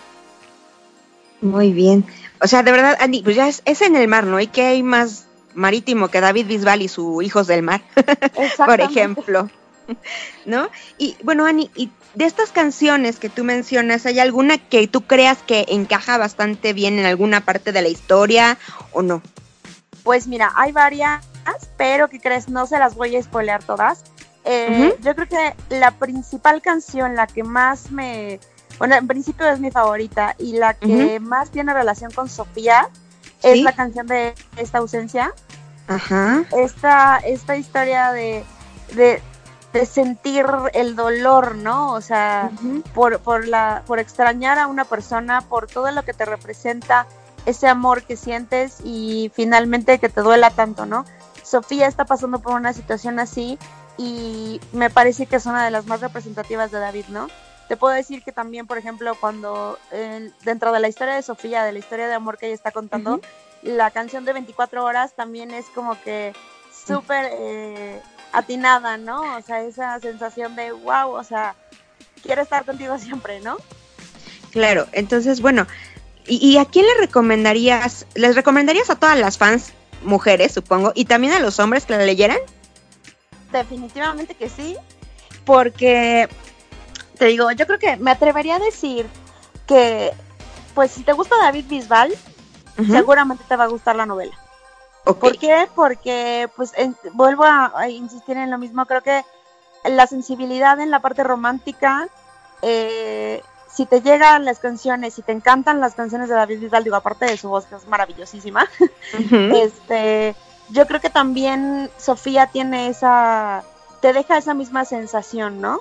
Muy 1.40 1.72
bien. 1.72 2.04
O 2.40 2.46
sea, 2.46 2.62
de 2.62 2.72
verdad, 2.72 2.96
Andy, 3.00 3.22
pues 3.22 3.36
ya 3.36 3.48
es, 3.48 3.82
en 3.82 3.96
el 3.96 4.08
mar, 4.08 4.24
¿no? 4.24 4.40
¿Y 4.40 4.46
qué 4.48 4.66
hay 4.66 4.82
más 4.82 5.26
marítimo 5.54 6.08
que 6.08 6.20
David 6.20 6.46
Bisbal 6.46 6.82
y 6.82 6.88
su 6.88 7.22
Hijos 7.22 7.46
del 7.46 7.62
Mar? 7.62 7.82
Por 8.66 8.80
ejemplo. 8.80 9.48
¿No? 10.44 10.68
Y 10.98 11.16
bueno, 11.22 11.46
Ani, 11.46 11.70
y 11.74 11.90
de 12.14 12.24
estas 12.24 12.50
canciones 12.50 13.18
que 13.18 13.28
tú 13.28 13.44
mencionas, 13.44 14.04
¿hay 14.06 14.18
alguna 14.18 14.58
que 14.58 14.86
tú 14.88 15.02
creas 15.02 15.38
que 15.38 15.66
encaja 15.68 16.18
bastante 16.18 16.72
bien 16.72 16.98
en 16.98 17.06
alguna 17.06 17.40
parte 17.40 17.72
de 17.72 17.82
la 17.82 17.88
historia 17.88 18.58
o 18.92 19.02
no? 19.02 19.22
Pues 20.02 20.26
mira, 20.26 20.52
hay 20.56 20.72
varias, 20.72 21.24
pero 21.76 22.08
que 22.08 22.20
crees, 22.20 22.48
no 22.48 22.66
se 22.66 22.78
las 22.78 22.94
voy 22.94 23.16
a 23.16 23.22
spoilear 23.22 23.62
todas. 23.62 24.04
Eh, 24.44 24.96
yo 25.02 25.14
creo 25.14 25.28
que 25.28 25.76
la 25.76 25.90
principal 25.92 26.62
canción, 26.62 27.14
la 27.14 27.26
que 27.26 27.44
más 27.44 27.90
me, 27.90 28.40
bueno, 28.78 28.94
en 28.94 29.06
principio 29.06 29.48
es 29.48 29.60
mi 29.60 29.70
favorita 29.70 30.34
y 30.38 30.56
la 30.56 30.74
que 30.74 31.20
más 31.20 31.50
tiene 31.50 31.74
relación 31.74 32.10
con 32.12 32.28
Sofía 32.28 32.88
es 33.42 33.62
la 33.62 33.72
canción 33.72 34.06
de 34.06 34.34
esta 34.56 34.78
ausencia. 34.78 35.32
Ajá. 35.86 36.44
Esta, 36.52 37.18
esta 37.18 37.56
historia 37.56 38.12
de, 38.12 38.44
de, 38.94 39.22
de 39.72 39.86
sentir 39.86 40.46
el 40.74 40.96
dolor, 40.96 41.56
¿no? 41.56 41.92
O 41.92 42.00
sea, 42.00 42.50
por, 42.94 43.20
por, 43.20 43.48
la, 43.48 43.82
por 43.86 43.98
extrañar 43.98 44.58
a 44.58 44.66
una 44.66 44.84
persona, 44.84 45.40
por 45.42 45.66
todo 45.66 45.90
lo 45.90 46.04
que 46.04 46.12
te 46.12 46.24
representa 46.24 47.06
ese 47.46 47.66
amor 47.68 48.02
que 48.02 48.16
sientes 48.16 48.76
y 48.84 49.32
finalmente 49.34 49.98
que 49.98 50.08
te 50.08 50.20
duela 50.20 50.50
tanto, 50.50 50.84
¿no? 50.84 51.04
Sofía 51.42 51.86
está 51.86 52.04
pasando 52.04 52.40
por 52.40 52.52
una 52.52 52.74
situación 52.74 53.18
así 53.18 53.58
y 53.96 54.60
me 54.72 54.90
parece 54.90 55.26
que 55.26 55.36
es 55.36 55.46
una 55.46 55.64
de 55.64 55.70
las 55.70 55.86
más 55.86 56.00
representativas 56.00 56.70
de 56.70 56.78
David, 56.78 57.06
¿no? 57.08 57.28
Te 57.68 57.76
puedo 57.76 57.94
decir 57.94 58.22
que 58.22 58.32
también, 58.32 58.66
por 58.66 58.78
ejemplo, 58.78 59.14
cuando 59.20 59.78
dentro 60.42 60.72
de 60.72 60.80
la 60.80 60.88
historia 60.88 61.14
de 61.14 61.22
Sofía, 61.22 61.64
de 61.64 61.72
la 61.72 61.78
historia 61.78 62.08
de 62.08 62.14
amor 62.14 62.38
que 62.38 62.46
ella 62.46 62.54
está 62.54 62.70
contando, 62.70 63.20
la 63.62 63.90
canción 63.90 64.24
de 64.24 64.32
24 64.32 64.84
horas 64.84 65.14
también 65.14 65.50
es 65.50 65.66
como 65.74 66.00
que 66.02 66.32
súper 66.86 67.28
eh, 67.32 68.00
atinada, 68.32 68.96
¿no? 68.96 69.36
O 69.36 69.42
sea, 69.42 69.62
esa 69.62 70.00
sensación 70.00 70.56
de 70.56 70.72
wow, 70.72 71.10
o 71.10 71.24
sea, 71.24 71.54
quiero 72.22 72.42
estar 72.42 72.64
contigo 72.64 72.98
siempre, 72.98 73.40
¿no? 73.40 73.58
Claro, 74.50 74.86
entonces, 74.92 75.42
bueno, 75.42 75.66
¿y, 76.26 76.56
a 76.56 76.64
quién 76.64 76.86
le 76.86 76.94
recomendarías? 76.94 78.06
¿Les 78.14 78.34
recomendarías 78.34 78.88
a 78.88 78.96
todas 78.96 79.18
las 79.18 79.36
fans 79.36 79.72
mujeres, 80.02 80.52
supongo, 80.52 80.92
y 80.94 81.04
también 81.04 81.34
a 81.34 81.40
los 81.40 81.58
hombres 81.58 81.84
que 81.84 81.92
la 81.96 82.04
leyeran? 82.04 82.38
Definitivamente 83.52 84.34
que 84.34 84.48
sí, 84.48 84.76
porque 85.44 86.28
te 87.18 87.26
digo, 87.26 87.50
yo 87.52 87.66
creo 87.66 87.78
que 87.78 87.96
me 87.96 88.10
atrevería 88.10 88.56
a 88.56 88.60
decir 88.60 89.06
que, 89.66 90.12
pues, 90.74 90.92
si 90.92 91.02
te 91.02 91.12
gusta 91.12 91.36
David 91.36 91.66
Bisbal, 91.68 92.14
seguramente 92.86 93.44
te 93.48 93.56
va 93.56 93.64
a 93.64 93.68
gustar 93.68 93.96
la 93.96 94.06
novela. 94.06 94.36
¿Por 95.04 95.38
qué? 95.38 95.68
Porque, 95.74 96.48
pues, 96.56 96.72
vuelvo 97.12 97.44
a, 97.44 97.88
insistir 97.88 98.36
en 98.36 98.50
lo 98.50 98.58
mismo, 98.58 98.86
creo 98.86 99.02
que 99.02 99.24
la 99.84 100.06
sensibilidad 100.06 100.80
en 100.80 100.90
la 100.90 101.00
parte 101.00 101.24
romántica, 101.24 102.08
eh, 102.62 103.42
si 103.70 103.86
te 103.86 104.00
llegan 104.00 104.44
las 104.44 104.58
canciones, 104.58 105.14
si 105.14 105.22
te 105.22 105.32
encantan 105.32 105.80
las 105.80 105.94
canciones 105.94 106.28
de 106.28 106.34
David 106.34 106.60
Vidal, 106.60 106.84
digo, 106.84 106.96
aparte 106.96 107.26
de 107.26 107.36
su 107.36 107.48
voz 107.48 107.66
que 107.66 107.76
es 107.76 107.86
maravillosísima, 107.86 108.68
este, 109.54 110.34
yo 110.70 110.86
creo 110.86 111.00
que 111.00 111.10
también 111.10 111.90
Sofía 111.96 112.48
tiene 112.48 112.88
esa, 112.88 113.64
te 114.00 114.12
deja 114.12 114.36
esa 114.36 114.54
misma 114.54 114.84
sensación, 114.84 115.60
¿no? 115.60 115.80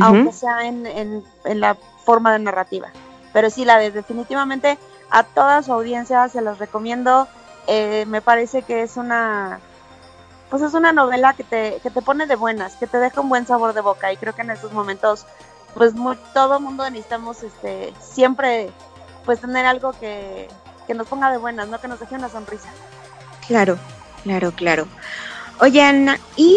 Aunque 0.00 0.32
sea 0.32 0.66
en, 0.66 0.86
en, 0.86 1.24
en 1.44 1.60
la 1.60 1.76
forma 2.04 2.32
de 2.32 2.40
narrativa. 2.40 2.88
Pero 3.32 3.50
sí, 3.50 3.64
la 3.64 3.78
de 3.78 3.90
definitivamente 3.90 4.78
a 5.10 5.22
toda 5.22 5.62
su 5.62 5.72
audiencia 5.72 6.28
se 6.28 6.42
los 6.42 6.58
recomiendo 6.58 7.28
eh, 7.66 8.04
me 8.06 8.20
parece 8.20 8.62
que 8.62 8.82
es 8.82 8.96
una 8.96 9.58
pues 10.50 10.62
es 10.62 10.74
una 10.74 10.92
novela 10.92 11.34
que 11.34 11.42
te, 11.42 11.80
que 11.82 11.90
te 11.90 12.02
pone 12.02 12.26
de 12.26 12.36
buenas, 12.36 12.76
que 12.76 12.86
te 12.86 12.98
deja 12.98 13.20
un 13.20 13.28
buen 13.28 13.46
sabor 13.46 13.74
de 13.74 13.80
boca 13.80 14.12
y 14.12 14.16
creo 14.16 14.34
que 14.34 14.42
en 14.42 14.50
estos 14.50 14.72
momentos 14.72 15.26
pues 15.74 15.94
muy, 15.94 16.16
todo 16.32 16.60
mundo 16.60 16.88
necesitamos 16.88 17.42
este 17.42 17.92
siempre 18.00 18.70
pues 19.24 19.40
tener 19.40 19.66
algo 19.66 19.92
que, 19.92 20.48
que 20.86 20.94
nos 20.94 21.08
ponga 21.08 21.32
de 21.32 21.38
buenas, 21.38 21.66
no 21.66 21.80
que 21.80 21.88
nos 21.88 21.98
deje 21.98 22.14
una 22.14 22.28
sonrisa. 22.28 22.68
Claro, 23.48 23.76
claro, 24.22 24.52
claro. 24.52 24.86
Oye 25.58 25.82
Ana, 25.82 26.20
y 26.36 26.56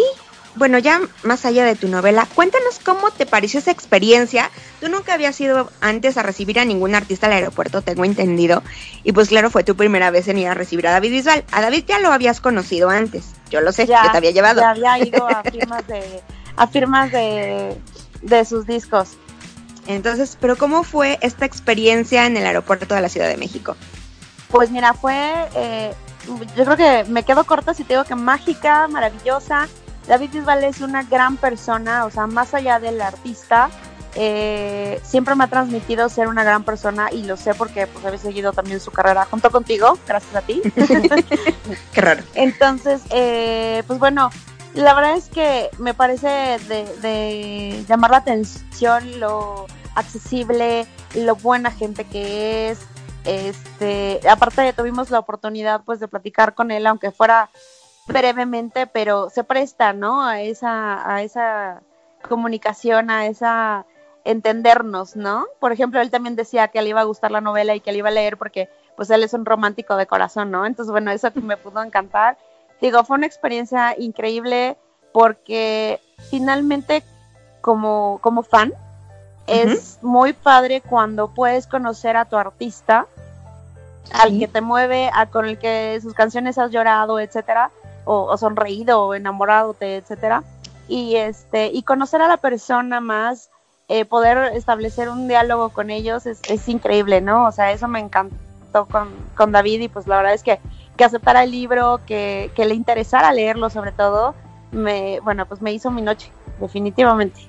bueno, 0.56 0.78
ya 0.78 1.00
más 1.22 1.44
allá 1.44 1.64
de 1.64 1.76
tu 1.76 1.88
novela, 1.88 2.26
cuéntanos 2.34 2.80
cómo 2.84 3.10
te 3.10 3.26
pareció 3.26 3.60
esa 3.60 3.70
experiencia. 3.70 4.50
Tú 4.80 4.88
nunca 4.88 5.14
habías 5.14 5.40
ido 5.40 5.70
antes 5.80 6.16
a 6.16 6.22
recibir 6.22 6.58
a 6.58 6.64
ningún 6.64 6.94
artista 6.94 7.26
al 7.26 7.34
aeropuerto, 7.34 7.82
tengo 7.82 8.04
entendido. 8.04 8.62
Y 9.04 9.12
pues 9.12 9.28
claro, 9.28 9.50
fue 9.50 9.64
tu 9.64 9.76
primera 9.76 10.10
vez 10.10 10.28
en 10.28 10.38
ir 10.38 10.48
a 10.48 10.54
recibir 10.54 10.86
a 10.88 10.92
David 10.92 11.12
Bisbal. 11.12 11.44
A 11.52 11.60
David 11.60 11.84
ya 11.86 11.98
lo 12.00 12.12
habías 12.12 12.40
conocido 12.40 12.90
antes, 12.90 13.26
yo 13.50 13.60
lo 13.60 13.72
sé, 13.72 13.86
ya, 13.86 14.10
te 14.10 14.16
había 14.16 14.32
llevado. 14.32 14.60
Ya 14.60 14.70
había 14.70 14.98
ido 14.98 15.28
a 15.28 15.42
firmas 15.42 15.86
de, 15.86 16.22
a 16.56 16.66
firmas 16.66 17.12
de, 17.12 17.76
de 18.22 18.44
sus 18.44 18.66
discos. 18.66 19.10
Entonces, 19.86 20.36
pero 20.40 20.56
¿cómo 20.56 20.82
fue 20.82 21.18
esta 21.22 21.46
experiencia 21.46 22.26
en 22.26 22.36
el 22.36 22.46
aeropuerto 22.46 22.94
de 22.94 23.00
la 23.00 23.08
Ciudad 23.08 23.28
de 23.28 23.36
México? 23.36 23.76
Pues 24.50 24.70
mira, 24.70 24.94
fue, 24.94 25.32
eh, 25.54 25.94
yo 26.56 26.64
creo 26.64 26.76
que 26.76 27.04
me 27.08 27.22
quedo 27.22 27.44
corta 27.44 27.72
si 27.72 27.84
te 27.84 27.94
digo 27.94 28.04
que 28.04 28.14
mágica, 28.14 28.88
maravillosa 28.88 29.68
David 30.10 30.30
Bisbal 30.32 30.64
es 30.64 30.80
una 30.80 31.04
gran 31.04 31.36
persona, 31.36 32.04
o 32.04 32.10
sea, 32.10 32.26
más 32.26 32.52
allá 32.52 32.80
del 32.80 33.00
artista, 33.00 33.70
eh, 34.16 35.00
siempre 35.04 35.36
me 35.36 35.44
ha 35.44 35.46
transmitido 35.46 36.08
ser 36.08 36.26
una 36.26 36.42
gran 36.42 36.64
persona 36.64 37.12
y 37.12 37.22
lo 37.22 37.36
sé 37.36 37.54
porque 37.54 37.86
pues 37.86 38.04
había 38.04 38.18
seguido 38.18 38.52
también 38.52 38.80
su 38.80 38.90
carrera 38.90 39.24
junto 39.30 39.52
contigo, 39.52 39.96
gracias 40.08 40.34
a 40.34 40.42
ti. 40.42 40.62
Qué 41.94 42.00
raro. 42.00 42.24
Entonces, 42.34 43.02
eh, 43.10 43.84
pues 43.86 44.00
bueno, 44.00 44.30
la 44.74 44.94
verdad 44.94 45.16
es 45.16 45.28
que 45.28 45.70
me 45.78 45.94
parece 45.94 46.58
de, 46.58 47.84
llamar 47.88 48.10
la 48.10 48.16
atención 48.16 49.20
lo 49.20 49.66
accesible, 49.94 50.88
lo 51.14 51.36
buena 51.36 51.70
gente 51.70 52.02
que 52.02 52.70
es. 52.70 52.80
Este, 53.24 54.20
aparte 54.28 54.72
tuvimos 54.72 55.10
la 55.10 55.20
oportunidad 55.20 55.82
pues 55.84 56.00
de 56.00 56.08
platicar 56.08 56.56
con 56.56 56.72
él, 56.72 56.84
aunque 56.88 57.12
fuera 57.12 57.48
brevemente, 58.12 58.86
pero 58.86 59.30
se 59.30 59.44
presta, 59.44 59.92
¿no? 59.92 60.22
A 60.22 60.40
esa, 60.40 61.14
a 61.14 61.22
esa 61.22 61.82
comunicación, 62.28 63.10
a 63.10 63.26
esa 63.26 63.86
entendernos, 64.24 65.16
¿no? 65.16 65.46
Por 65.58 65.72
ejemplo, 65.72 66.00
él 66.00 66.10
también 66.10 66.36
decía 66.36 66.68
que 66.68 66.82
le 66.82 66.90
iba 66.90 67.00
a 67.00 67.04
gustar 67.04 67.30
la 67.30 67.40
novela 67.40 67.74
y 67.74 67.80
que 67.80 67.92
le 67.92 67.98
iba 67.98 68.08
a 68.08 68.12
leer 68.12 68.36
porque 68.36 68.68
pues 68.96 69.08
él 69.10 69.22
es 69.22 69.32
un 69.32 69.46
romántico 69.46 69.96
de 69.96 70.06
corazón, 70.06 70.50
¿no? 70.50 70.66
Entonces, 70.66 70.90
bueno, 70.90 71.10
eso 71.10 71.30
me 71.36 71.56
pudo 71.56 71.82
encantar. 71.82 72.36
Digo, 72.80 73.02
fue 73.04 73.16
una 73.16 73.26
experiencia 73.26 73.94
increíble 73.98 74.76
porque 75.12 76.00
finalmente 76.30 77.02
como, 77.60 78.18
como 78.22 78.42
fan 78.42 78.72
es 79.46 79.98
muy 80.02 80.32
padre 80.32 80.80
cuando 80.80 81.28
puedes 81.28 81.66
conocer 81.66 82.16
a 82.16 82.24
tu 82.24 82.36
artista, 82.36 83.06
al 84.12 84.38
que 84.38 84.46
te 84.46 84.60
mueve, 84.60 85.10
a, 85.12 85.26
con 85.26 85.46
el 85.46 85.58
que 85.58 85.98
sus 86.00 86.14
canciones 86.14 86.58
has 86.58 86.70
llorado, 86.70 87.18
etcétera, 87.18 87.70
o, 88.04 88.36
sonreído 88.36 89.04
o 89.04 89.14
enamorado, 89.14 89.76
etcétera. 89.80 90.42
Y 90.88 91.16
este, 91.16 91.66
y 91.66 91.82
conocer 91.82 92.20
a 92.22 92.28
la 92.28 92.36
persona 92.36 93.00
más, 93.00 93.50
eh, 93.88 94.04
poder 94.04 94.56
establecer 94.56 95.08
un 95.08 95.28
diálogo 95.28 95.70
con 95.70 95.90
ellos 95.90 96.26
es, 96.26 96.68
increíble, 96.68 97.20
¿no? 97.20 97.46
O 97.46 97.52
sea, 97.52 97.72
eso 97.72 97.88
me 97.88 98.00
encantó 98.00 98.86
con, 99.34 99.52
David 99.52 99.80
y 99.80 99.88
pues 99.88 100.06
la 100.06 100.16
verdad 100.16 100.34
es 100.34 100.42
que 100.42 100.58
que 100.96 101.04
aceptara 101.04 101.44
el 101.44 101.50
libro, 101.50 101.98
que, 102.06 102.50
que 102.54 102.66
le 102.66 102.74
interesara 102.74 103.32
leerlo 103.32 103.70
sobre 103.70 103.90
todo, 103.90 104.34
me, 104.70 105.18
bueno, 105.20 105.46
pues 105.46 105.62
me 105.62 105.72
hizo 105.72 105.90
mi 105.90 106.02
noche, 106.02 106.30
definitivamente. 106.60 107.40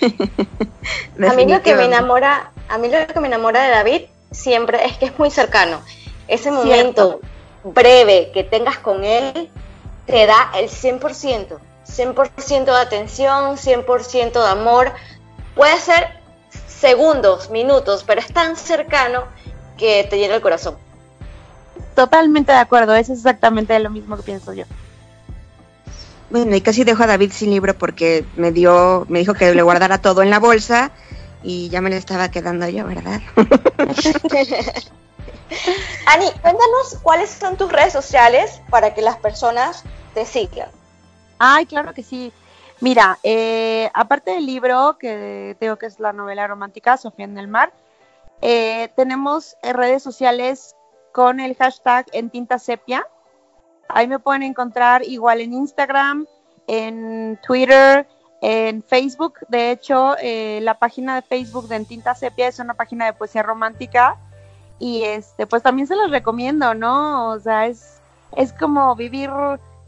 a 1.28 1.34
mí 1.34 1.46
lo 1.46 1.62
que 1.62 1.74
me 1.74 1.86
enamora, 1.86 2.52
a 2.68 2.78
mí 2.78 2.88
lo 2.88 3.04
que 3.12 3.18
me 3.18 3.26
enamora 3.26 3.62
de 3.62 3.70
David 3.70 4.02
siempre 4.30 4.84
es 4.86 4.96
que 4.98 5.06
es 5.06 5.18
muy 5.18 5.30
cercano. 5.30 5.80
Ese 6.28 6.50
momento 6.50 7.20
breve 7.64 8.30
que 8.32 8.44
tengas 8.44 8.78
con 8.78 9.04
él 9.04 9.50
te 10.06 10.26
da 10.26 10.50
el 10.54 10.68
100%, 10.68 11.58
100% 11.86 12.64
de 12.64 12.80
atención, 12.80 13.56
100% 13.56 14.32
de 14.32 14.48
amor. 14.48 14.92
Puede 15.54 15.78
ser 15.80 16.20
segundos, 16.66 17.50
minutos, 17.50 18.04
pero 18.06 18.20
es 18.20 18.32
tan 18.32 18.56
cercano 18.56 19.24
que 19.78 20.06
te 20.08 20.18
llena 20.18 20.34
el 20.34 20.42
corazón. 20.42 20.76
Totalmente 21.94 22.52
de 22.52 22.58
acuerdo, 22.58 22.94
es 22.94 23.10
exactamente 23.10 23.78
lo 23.78 23.90
mismo 23.90 24.16
que 24.16 24.22
pienso 24.22 24.52
yo. 24.52 24.64
Bueno, 26.30 26.56
y 26.56 26.62
casi 26.62 26.84
dejo 26.84 27.02
a 27.02 27.06
David 27.06 27.30
sin 27.30 27.50
libro 27.50 27.76
porque 27.76 28.24
me 28.36 28.52
dio, 28.52 29.04
me 29.08 29.18
dijo 29.18 29.34
que 29.34 29.54
le 29.54 29.62
guardara 29.62 29.98
todo 29.98 30.22
en 30.22 30.30
la 30.30 30.38
bolsa 30.38 30.90
y 31.42 31.68
ya 31.68 31.82
me 31.82 31.90
lo 31.90 31.96
estaba 31.96 32.30
quedando 32.30 32.66
yo, 32.68 32.86
¿verdad? 32.86 33.20
Ani, 36.06 36.26
cuéntanos 36.40 36.98
cuáles 37.02 37.30
son 37.30 37.56
tus 37.56 37.70
redes 37.70 37.92
sociales 37.92 38.60
para 38.70 38.94
que 38.94 39.02
las 39.02 39.16
personas 39.16 39.84
te 40.14 40.24
sigan. 40.24 40.70
Ay, 41.38 41.66
claro 41.66 41.94
que 41.94 42.02
sí. 42.02 42.32
Mira, 42.80 43.18
eh, 43.22 43.90
aparte 43.94 44.32
del 44.32 44.46
libro, 44.46 44.96
que 44.98 45.56
tengo 45.60 45.76
que 45.76 45.86
es 45.86 46.00
la 46.00 46.12
novela 46.12 46.46
romántica 46.46 46.96
Sofía 46.96 47.24
en 47.24 47.38
el 47.38 47.48
mar, 47.48 47.72
eh, 48.40 48.90
tenemos 48.96 49.56
redes 49.62 50.02
sociales 50.02 50.74
con 51.12 51.38
el 51.38 51.54
hashtag 51.56 52.06
en 52.12 52.30
tinta 52.30 52.58
sepia, 52.58 53.06
Ahí 53.94 54.08
me 54.08 54.18
pueden 54.18 54.42
encontrar 54.42 55.02
igual 55.04 55.40
en 55.40 55.52
Instagram, 55.52 56.26
en 56.66 57.38
Twitter, 57.46 58.06
en 58.40 58.82
Facebook. 58.82 59.34
De 59.48 59.70
hecho, 59.70 60.16
eh, 60.18 60.60
la 60.62 60.78
página 60.78 61.16
de 61.16 61.22
Facebook 61.22 61.68
de 61.68 61.76
En 61.76 61.84
Tinta 61.84 62.14
Sepia 62.14 62.48
es 62.48 62.58
una 62.58 62.74
página 62.74 63.04
de 63.06 63.12
poesía 63.12 63.42
romántica. 63.42 64.16
Y 64.82 65.04
este, 65.04 65.46
pues 65.46 65.62
también 65.62 65.86
se 65.86 65.94
los 65.94 66.10
recomiendo, 66.10 66.74
¿no? 66.74 67.28
O 67.28 67.38
sea, 67.38 67.68
es, 67.68 68.00
es 68.36 68.52
como 68.52 68.96
vivir 68.96 69.30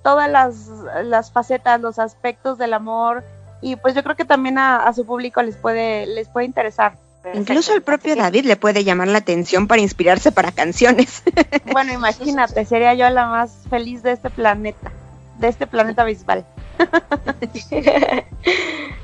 todas 0.04 0.30
las, 0.30 0.68
las 1.02 1.32
facetas, 1.32 1.80
los 1.80 1.98
aspectos 1.98 2.58
del 2.58 2.74
amor. 2.74 3.24
Y 3.60 3.74
pues 3.74 3.96
yo 3.96 4.04
creo 4.04 4.14
que 4.14 4.24
también 4.24 4.56
a, 4.56 4.86
a 4.86 4.92
su 4.92 5.04
público 5.04 5.42
les 5.42 5.56
puede, 5.56 6.06
les 6.06 6.28
puede 6.28 6.46
interesar. 6.46 6.96
Incluso 7.32 7.74
el 7.74 7.82
propio 7.82 8.14
David 8.14 8.44
le 8.44 8.54
puede 8.54 8.84
llamar 8.84 9.08
la 9.08 9.18
atención 9.18 9.66
para 9.66 9.82
inspirarse 9.82 10.30
para 10.30 10.52
canciones. 10.52 11.24
Bueno, 11.72 11.92
imagínate, 11.92 12.64
sería 12.64 12.94
yo 12.94 13.10
la 13.10 13.26
más 13.26 13.50
feliz 13.68 14.04
de 14.04 14.12
este 14.12 14.30
planeta, 14.30 14.92
de 15.38 15.48
este 15.48 15.66
planeta 15.66 16.04
visual. 16.04 16.46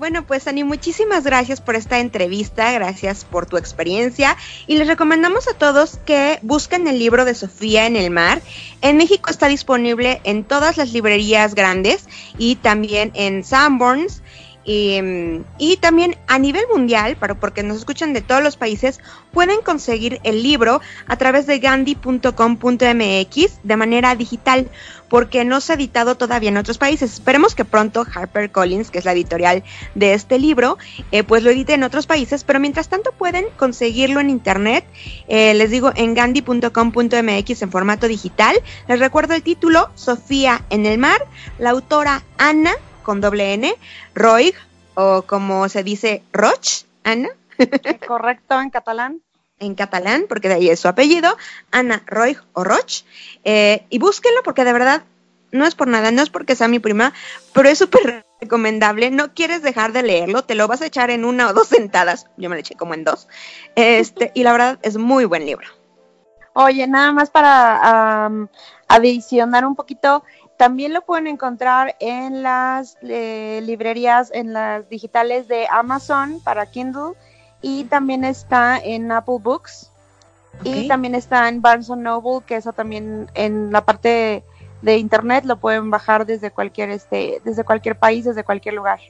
Bueno, 0.00 0.26
pues 0.26 0.48
Ani, 0.48 0.64
muchísimas 0.64 1.24
gracias 1.24 1.60
por 1.60 1.76
esta 1.76 1.98
entrevista, 1.98 2.72
gracias 2.72 3.26
por 3.26 3.44
tu 3.44 3.58
experiencia 3.58 4.34
y 4.66 4.78
les 4.78 4.88
recomendamos 4.88 5.46
a 5.46 5.52
todos 5.52 5.98
que 6.06 6.38
busquen 6.40 6.88
el 6.88 6.98
libro 6.98 7.26
de 7.26 7.34
Sofía 7.34 7.84
en 7.84 7.96
el 7.96 8.10
mar. 8.10 8.40
En 8.80 8.96
México 8.96 9.28
está 9.28 9.46
disponible 9.48 10.22
en 10.24 10.44
todas 10.44 10.78
las 10.78 10.94
librerías 10.94 11.54
grandes 11.54 12.08
y 12.38 12.56
también 12.56 13.12
en 13.12 13.44
Sanborns 13.44 14.19
y, 14.64 15.78
también 15.80 16.16
a 16.26 16.38
nivel 16.38 16.64
mundial, 16.72 17.16
para, 17.16 17.34
porque 17.34 17.62
nos 17.62 17.78
escuchan 17.78 18.12
de 18.12 18.20
todos 18.20 18.42
los 18.42 18.56
países, 18.56 19.00
pueden 19.32 19.62
conseguir 19.62 20.20
el 20.22 20.42
libro 20.42 20.80
a 21.06 21.16
través 21.16 21.46
de 21.46 21.58
gandhi.com.mx 21.58 23.62
de 23.62 23.76
manera 23.76 24.14
digital, 24.14 24.68
porque 25.08 25.44
no 25.44 25.60
se 25.60 25.72
ha 25.72 25.74
editado 25.74 26.16
todavía 26.16 26.50
en 26.50 26.56
otros 26.56 26.78
países. 26.78 27.14
Esperemos 27.14 27.54
que 27.54 27.64
pronto 27.64 28.04
HarperCollins, 28.04 28.90
que 28.90 28.98
es 28.98 29.04
la 29.04 29.12
editorial 29.12 29.64
de 29.94 30.14
este 30.14 30.38
libro, 30.38 30.78
eh, 31.10 31.24
pues 31.24 31.42
lo 31.42 31.50
edite 31.50 31.74
en 31.74 31.82
otros 31.82 32.06
países, 32.06 32.44
pero 32.44 32.60
mientras 32.60 32.88
tanto 32.88 33.12
pueden 33.12 33.46
conseguirlo 33.56 34.20
en 34.20 34.30
internet, 34.30 34.84
eh, 35.26 35.54
les 35.54 35.70
digo, 35.70 35.90
en 35.96 36.14
gandhi.com.mx 36.14 37.62
en 37.62 37.70
formato 37.70 38.08
digital. 38.08 38.56
Les 38.88 39.00
recuerdo 39.00 39.34
el 39.34 39.42
título, 39.42 39.90
Sofía 39.94 40.64
en 40.70 40.86
el 40.86 40.98
mar, 40.98 41.26
la 41.58 41.70
autora 41.70 42.22
Ana 42.38 42.72
con 43.10 43.20
doble 43.20 43.54
N, 43.54 43.74
Roig, 44.14 44.54
o 44.94 45.22
como 45.22 45.68
se 45.68 45.82
dice, 45.82 46.22
Roch, 46.32 46.84
Ana. 47.02 47.30
Correcto, 48.06 48.60
en 48.60 48.70
catalán. 48.70 49.20
En 49.58 49.74
catalán, 49.74 50.26
porque 50.28 50.48
de 50.48 50.54
ahí 50.54 50.70
es 50.70 50.78
su 50.78 50.86
apellido, 50.86 51.36
Ana 51.72 52.04
Roig 52.06 52.38
o 52.52 52.62
Roch. 52.62 53.02
Eh, 53.42 53.84
y 53.90 53.98
búsquenlo 53.98 54.44
porque 54.44 54.64
de 54.64 54.72
verdad 54.72 55.02
no 55.50 55.66
es 55.66 55.74
por 55.74 55.88
nada, 55.88 56.12
no 56.12 56.22
es 56.22 56.30
porque 56.30 56.54
sea 56.54 56.68
mi 56.68 56.78
prima, 56.78 57.12
pero 57.52 57.68
es 57.68 57.78
súper 57.78 58.24
recomendable. 58.40 59.10
No 59.10 59.34
quieres 59.34 59.62
dejar 59.62 59.90
de 59.90 60.04
leerlo, 60.04 60.44
te 60.44 60.54
lo 60.54 60.68
vas 60.68 60.80
a 60.80 60.86
echar 60.86 61.10
en 61.10 61.24
una 61.24 61.48
o 61.48 61.52
dos 61.52 61.66
sentadas. 61.66 62.28
Yo 62.36 62.48
me 62.48 62.54
lo 62.54 62.60
eché 62.60 62.76
como 62.76 62.94
en 62.94 63.02
dos. 63.02 63.26
Este, 63.74 64.30
y 64.36 64.44
la 64.44 64.52
verdad 64.52 64.78
es 64.82 64.98
muy 64.98 65.24
buen 65.24 65.46
libro. 65.46 65.66
Oye, 66.52 66.86
nada 66.86 67.12
más 67.12 67.30
para 67.30 68.30
adicionar 68.88 69.64
un 69.64 69.76
poquito, 69.76 70.24
también 70.60 70.92
lo 70.92 71.00
pueden 71.00 71.26
encontrar 71.26 71.96
en 72.00 72.42
las 72.42 72.98
eh, 73.00 73.62
librerías, 73.64 74.30
en 74.30 74.52
las 74.52 74.86
digitales 74.90 75.48
de 75.48 75.66
Amazon 75.70 76.38
para 76.44 76.66
Kindle 76.66 77.14
y 77.62 77.84
también 77.84 78.24
está 78.24 78.76
en 78.76 79.10
Apple 79.10 79.38
Books 79.40 79.90
y 80.62 80.86
también 80.86 81.14
está 81.14 81.48
en 81.48 81.62
Barnes 81.62 81.88
Noble, 81.88 82.44
que 82.44 82.56
eso 82.56 82.74
también 82.74 83.30
en 83.32 83.72
la 83.72 83.86
parte 83.86 84.44
de, 84.82 84.98
internet 84.98 85.46
lo 85.46 85.56
pueden 85.56 85.88
bajar 85.88 86.26
desde 86.26 86.50
cualquier 86.50 86.90
este, 86.90 87.40
desde 87.42 87.64
cualquier 87.64 87.98
país, 87.98 88.26
desde 88.26 88.44
cualquier 88.44 88.74
lugar. 88.74 89.00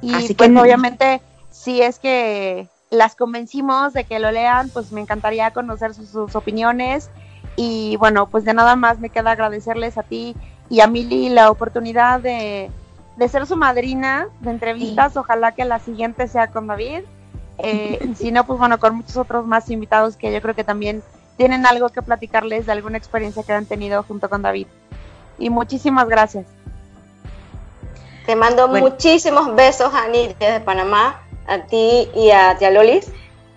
Y 0.00 0.14
Así 0.14 0.32
pues 0.32 0.48
obviamente 0.50 1.20
si 1.50 1.82
es 1.82 1.98
que 1.98 2.68
las 2.88 3.16
convencimos 3.16 3.94
de 3.94 4.04
que 4.04 4.20
lo 4.20 4.30
lean, 4.30 4.68
pues 4.68 4.92
me 4.92 5.00
encantaría 5.00 5.50
conocer 5.50 5.92
sus 5.92 6.36
opiniones 6.36 7.10
y 7.56 7.96
bueno, 7.96 8.26
pues 8.26 8.44
de 8.44 8.54
nada 8.54 8.76
más 8.76 8.98
me 8.98 9.10
queda 9.10 9.32
agradecerles 9.32 9.98
a 9.98 10.02
ti 10.02 10.34
y 10.70 10.80
a 10.80 10.86
Mili 10.86 11.28
la 11.28 11.50
oportunidad 11.50 12.20
de, 12.20 12.70
ser 13.30 13.46
su 13.46 13.56
madrina 13.56 14.28
de 14.40 14.50
entrevistas. 14.50 15.16
Ojalá 15.16 15.52
que 15.52 15.64
la 15.64 15.78
siguiente 15.78 16.28
sea 16.28 16.48
con 16.48 16.66
David. 16.66 17.00
Eh, 17.58 18.14
si 18.16 18.32
no, 18.32 18.46
pues 18.46 18.58
bueno, 18.58 18.80
con 18.80 18.96
muchos 18.96 19.16
otros 19.16 19.46
más 19.46 19.70
invitados 19.70 20.16
que 20.16 20.32
yo 20.32 20.40
creo 20.40 20.54
que 20.54 20.64
también 20.64 21.02
tienen 21.36 21.66
algo 21.66 21.90
que 21.90 22.02
platicarles 22.02 22.66
de 22.66 22.72
alguna 22.72 22.98
experiencia 22.98 23.42
que 23.42 23.52
han 23.52 23.66
tenido 23.66 24.02
junto 24.02 24.30
con 24.30 24.42
David. 24.42 24.66
Y 25.38 25.50
muchísimas 25.50 26.08
gracias. 26.08 26.46
Te 28.26 28.36
mando 28.36 28.68
muchísimos 28.68 29.54
besos, 29.54 29.92
Ani, 29.94 30.34
desde 30.38 30.60
Panamá, 30.60 31.20
a 31.46 31.58
ti 31.58 32.08
y 32.14 32.30
a 32.30 32.56
Tia 32.56 32.70
Lolis. 32.70 33.10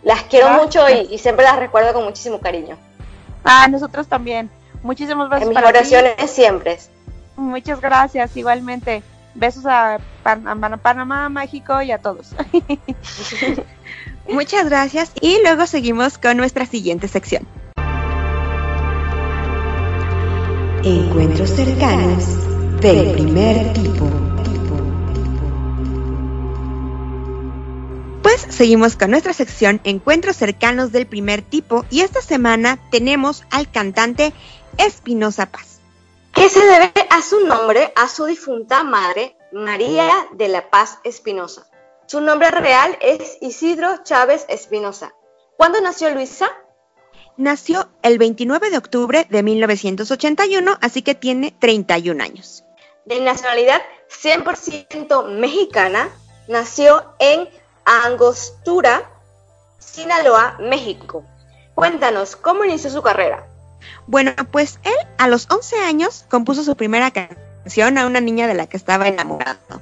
Las 0.03 0.23
quiero 0.23 0.49
mucho 0.49 0.87
y, 0.89 1.13
y, 1.13 1.17
siempre 1.17 1.45
las 1.45 1.57
recuerdo 1.57 1.93
con 1.93 2.03
muchísimo 2.03 2.39
cariño. 2.39 2.77
Ah, 3.45 3.67
nosotros 3.69 4.07
también. 4.07 4.49
Muchísimas 4.83 5.29
gracias. 5.29 5.49
En 5.49 5.55
mis 5.55 5.65
oraciones 5.65 6.31
siempre. 6.31 6.77
Muchas 7.37 7.79
gracias, 7.79 8.35
igualmente. 8.35 9.03
Besos 9.35 9.65
a, 9.65 9.99
Panamá, 10.23 11.29
México 11.29 11.81
y 11.81 11.91
a 11.91 11.99
todos. 11.99 12.35
Muchas 14.29 14.65
gracias 14.65 15.11
y 15.21 15.39
luego 15.43 15.67
seguimos 15.67 16.17
con 16.17 16.37
nuestra 16.37 16.65
siguiente 16.65 17.07
sección. 17.07 17.47
Encuentros 20.83 21.49
cercanos 21.49 22.79
del 22.81 23.11
primer 23.13 23.73
tipo. 23.73 24.34
Pues 28.25 28.41
seguimos 28.49 28.95
con 28.95 29.11
nuestra 29.11 29.33
sección 29.33 29.79
Encuentros 29.83 30.35
cercanos 30.35 30.91
del 30.91 31.05
primer 31.05 31.43
tipo 31.43 31.85
y 31.91 32.01
esta 32.01 32.23
semana 32.23 32.79
tenemos 32.89 33.43
al 33.51 33.69
cantante 33.69 34.33
Espinosa 34.79 35.45
Paz 35.45 35.79
que 36.33 36.49
se 36.49 36.65
debe 36.65 36.91
a 37.11 37.21
su 37.21 37.41
nombre 37.41 37.93
a 37.95 38.07
su 38.07 38.25
difunta 38.25 38.83
madre, 38.83 39.37
María 39.51 40.09
de 40.31 40.47
la 40.47 40.71
Paz 40.71 40.97
Espinosa. 41.03 41.67
Su 42.07 42.19
nombre 42.19 42.49
real 42.49 42.97
es 42.99 43.37
Isidro 43.41 44.01
Chávez 44.01 44.47
Espinosa. 44.49 45.13
¿Cuándo 45.55 45.79
nació 45.79 46.09
Luisa? 46.09 46.49
Nació 47.37 47.89
el 48.01 48.17
29 48.17 48.71
de 48.71 48.77
octubre 48.79 49.27
de 49.29 49.43
1981, 49.43 50.79
así 50.81 51.03
que 51.03 51.13
tiene 51.13 51.55
31 51.59 52.23
años. 52.23 52.63
De 53.05 53.21
nacionalidad 53.21 53.83
100% 54.09 55.27
mexicana, 55.27 56.09
nació 56.47 57.13
en 57.19 57.47
Angostura, 57.85 59.09
Sinaloa, 59.79 60.57
México. 60.59 61.23
Cuéntanos, 61.75 62.35
¿cómo 62.35 62.65
inició 62.65 62.89
su 62.89 63.01
carrera? 63.01 63.47
Bueno, 64.07 64.33
pues 64.51 64.79
él 64.83 64.95
a 65.17 65.27
los 65.27 65.47
11 65.49 65.77
años 65.77 66.25
compuso 66.29 66.63
su 66.63 66.75
primera 66.75 67.11
canción 67.11 67.97
a 67.97 68.05
una 68.05 68.21
niña 68.21 68.47
de 68.47 68.55
la 68.55 68.67
que 68.67 68.77
estaba 68.77 69.07
enamorado. 69.07 69.81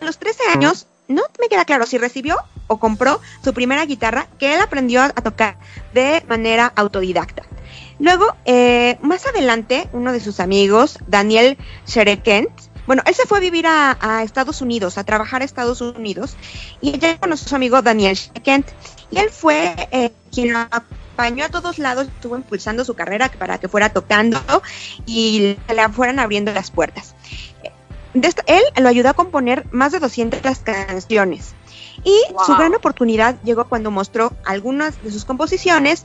A 0.00 0.04
los 0.04 0.18
13 0.18 0.42
años, 0.54 0.86
no 1.08 1.22
me 1.40 1.48
queda 1.48 1.64
claro 1.64 1.86
si 1.86 1.98
recibió 1.98 2.36
o 2.66 2.78
compró 2.78 3.20
su 3.42 3.54
primera 3.54 3.84
guitarra 3.86 4.26
que 4.38 4.54
él 4.54 4.60
aprendió 4.60 5.02
a 5.02 5.10
tocar 5.10 5.56
de 5.94 6.22
manera 6.28 6.72
autodidacta. 6.76 7.42
Luego, 7.98 8.36
eh, 8.44 8.98
más 9.00 9.26
adelante, 9.26 9.88
uno 9.92 10.12
de 10.12 10.20
sus 10.20 10.40
amigos, 10.40 10.98
Daniel 11.06 11.56
Sherekent, 11.86 12.50
bueno, 12.86 13.02
él 13.06 13.14
se 13.14 13.26
fue 13.26 13.38
a 13.38 13.40
vivir 13.40 13.66
a, 13.66 14.22
Estados 14.22 14.60
Unidos, 14.60 14.98
a 14.98 15.04
trabajar 15.04 15.42
a 15.42 15.44
Estados 15.44 15.80
Unidos, 15.80 16.36
y 16.80 16.94
ella 16.96 17.18
conoció 17.18 17.46
a 17.46 17.48
su 17.48 17.56
amigo 17.56 17.82
Daniel 17.82 18.16
Sherekent, 18.16 18.66
y 19.10 19.18
él 19.18 19.30
fue 19.30 19.74
eh, 19.90 20.12
quien 20.32 20.52
lo 20.52 20.60
acompañó 20.60 21.44
a 21.44 21.48
todos 21.48 21.78
lados, 21.78 22.08
estuvo 22.08 22.36
impulsando 22.36 22.84
su 22.84 22.94
carrera 22.94 23.30
para 23.38 23.58
que 23.58 23.68
fuera 23.68 23.90
tocando 23.90 24.40
y 25.06 25.56
le 25.68 25.88
fueran 25.88 26.18
abriendo 26.18 26.52
las 26.52 26.70
puertas. 26.70 27.14
él 28.14 28.62
lo 28.76 28.88
ayudó 28.88 29.10
a 29.10 29.14
componer 29.14 29.66
más 29.72 29.92
de 29.92 29.98
200 29.98 30.40
canciones. 30.60 31.54
Y 32.04 32.20
su 32.44 32.54
gran 32.54 32.74
oportunidad 32.74 33.36
llegó 33.42 33.68
cuando 33.68 33.90
mostró 33.90 34.32
algunas 34.44 35.02
de 35.02 35.10
sus 35.10 35.24
composiciones 35.24 36.04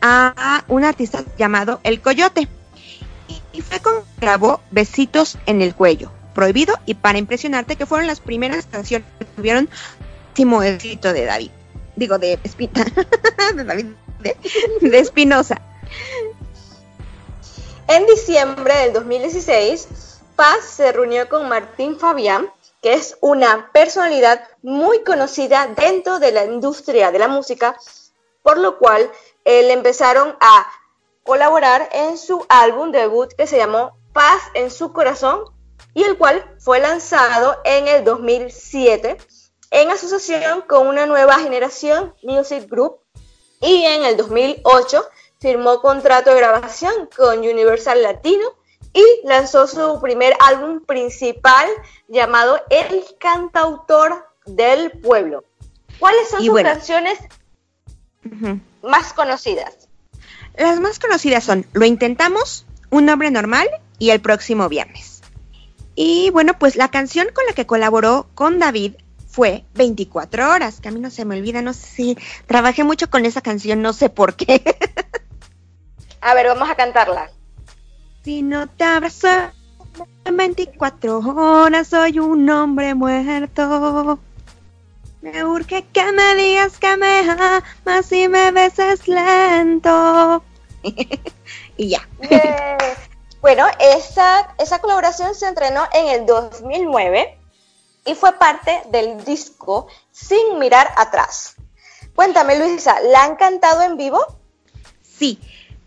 a 0.00 0.64
un 0.68 0.84
artista 0.84 1.24
llamado 1.36 1.80
El 1.82 2.00
Coyote. 2.00 2.48
Y 3.52 3.60
fue 3.60 3.80
con 3.80 3.94
grabó 4.18 4.60
Besitos 4.70 5.38
en 5.46 5.60
el 5.60 5.74
cuello, 5.74 6.10
Prohibido 6.34 6.74
y 6.86 6.94
Para 6.94 7.18
impresionarte, 7.18 7.76
que 7.76 7.86
fueron 7.86 8.06
las 8.06 8.20
primeras 8.20 8.66
canciones 8.66 9.06
que 9.18 9.24
tuvieron 9.24 9.68
último 10.28 10.62
éxito 10.62 11.12
de 11.12 11.26
David. 11.26 11.50
Digo, 11.96 12.18
de 12.18 12.38
Espita, 12.42 12.84
de 13.54 13.64
David, 13.64 13.86
de 14.80 14.98
Espinosa. 14.98 15.60
En 17.86 18.06
diciembre 18.06 18.74
del 18.74 18.94
2016, 18.94 19.88
Paz 20.36 20.64
se 20.64 20.92
reunió 20.92 21.28
con 21.28 21.48
Martín 21.48 21.98
Fabián, 21.98 22.50
que 22.80 22.94
es 22.94 23.18
una 23.20 23.70
personalidad 23.72 24.48
muy 24.62 25.04
conocida 25.04 25.66
dentro 25.76 26.18
de 26.18 26.32
la 26.32 26.44
industria 26.46 27.12
de 27.12 27.18
la 27.18 27.28
música, 27.28 27.76
por 28.42 28.56
lo 28.56 28.78
cual 28.78 29.10
eh, 29.44 29.62
le 29.64 29.74
empezaron 29.74 30.34
a 30.40 30.66
colaborar 31.24 31.90
en 31.92 32.16
su 32.16 32.46
álbum 32.48 32.90
debut 32.90 33.32
que 33.34 33.46
se 33.46 33.58
llamó 33.58 33.96
Paz 34.14 34.42
en 34.54 34.70
su 34.70 34.92
corazón 34.92 35.44
y 35.94 36.02
el 36.04 36.16
cual 36.16 36.44
fue 36.58 36.80
lanzado 36.80 37.58
en 37.64 37.88
el 37.88 38.04
2007 38.04 39.18
en 39.70 39.90
asociación 39.90 40.62
con 40.62 40.86
una 40.86 41.06
nueva 41.06 41.38
generación 41.38 42.14
Music 42.22 42.68
Group 42.68 42.98
y 43.60 43.84
en 43.84 44.04
el 44.04 44.16
2008 44.16 45.04
firmó 45.40 45.80
contrato 45.80 46.30
de 46.30 46.36
grabación 46.36 47.08
con 47.16 47.38
Universal 47.38 48.02
Latino 48.02 48.46
y 48.92 49.02
lanzó 49.24 49.66
su 49.66 50.00
primer 50.00 50.34
álbum 50.40 50.84
principal 50.84 51.66
llamado 52.08 52.60
El 52.68 53.04
cantautor 53.18 54.26
del 54.44 54.90
pueblo. 54.90 55.44
¿Cuáles 55.98 56.28
son 56.28 56.44
sus 56.44 56.62
canciones 56.62 57.18
más 58.82 59.12
conocidas? 59.12 59.88
Las 60.56 60.80
más 60.80 60.98
conocidas 60.98 61.44
son 61.44 61.66
Lo 61.72 61.86
intentamos, 61.86 62.66
Un 62.90 63.08
hombre 63.08 63.30
normal 63.30 63.68
y 63.98 64.10
El 64.10 64.20
próximo 64.20 64.68
viernes. 64.68 65.11
Y 65.94 66.30
bueno, 66.30 66.58
pues 66.58 66.76
la 66.76 66.90
canción 66.90 67.28
con 67.32 67.44
la 67.46 67.52
que 67.52 67.66
colaboró 67.66 68.28
con 68.34 68.58
David 68.58 68.94
fue 69.28 69.64
24 69.74 70.50
horas, 70.50 70.80
que 70.80 70.88
a 70.88 70.92
mí 70.92 71.00
no 71.00 71.10
se 71.10 71.24
me 71.24 71.36
olvida, 71.36 71.62
no 71.62 71.72
sé 71.72 71.86
si 71.86 72.18
trabajé 72.46 72.84
mucho 72.84 73.08
con 73.08 73.24
esa 73.24 73.40
canción, 73.40 73.80
no 73.82 73.92
sé 73.92 74.10
por 74.10 74.36
qué. 74.36 74.62
a 76.20 76.34
ver, 76.34 76.46
vamos 76.48 76.68
a 76.68 76.74
cantarla. 76.74 77.30
Si 78.24 78.42
no 78.42 78.68
te 78.68 78.84
abrazo 78.84 79.28
en 80.24 80.36
24 80.36 81.18
horas, 81.18 81.88
soy 81.88 82.18
un 82.18 82.48
hombre 82.50 82.94
muerto. 82.94 84.20
Me 85.22 85.44
urge 85.44 85.86
que 85.92 86.12
me 86.12 86.34
digas 86.34 86.78
que 86.78 86.96
me 86.96 87.20
amas 87.30 88.12
y 88.12 88.28
me 88.28 88.50
beses 88.50 89.08
lento. 89.08 90.42
y 91.76 91.88
ya. 91.88 92.08
Bueno, 93.42 93.66
esa, 93.80 94.54
esa 94.58 94.78
colaboración 94.78 95.34
se 95.34 95.48
entrenó 95.48 95.82
en 95.92 96.06
el 96.06 96.26
2009 96.26 97.36
y 98.04 98.14
fue 98.14 98.32
parte 98.34 98.80
del 98.90 99.24
disco 99.24 99.88
Sin 100.12 100.60
mirar 100.60 100.88
atrás. 100.96 101.56
Cuéntame, 102.14 102.56
Luisa, 102.56 103.00
¿la 103.00 103.24
han 103.24 103.34
cantado 103.34 103.82
en 103.82 103.96
vivo? 103.96 104.24
Sí, 105.02 105.40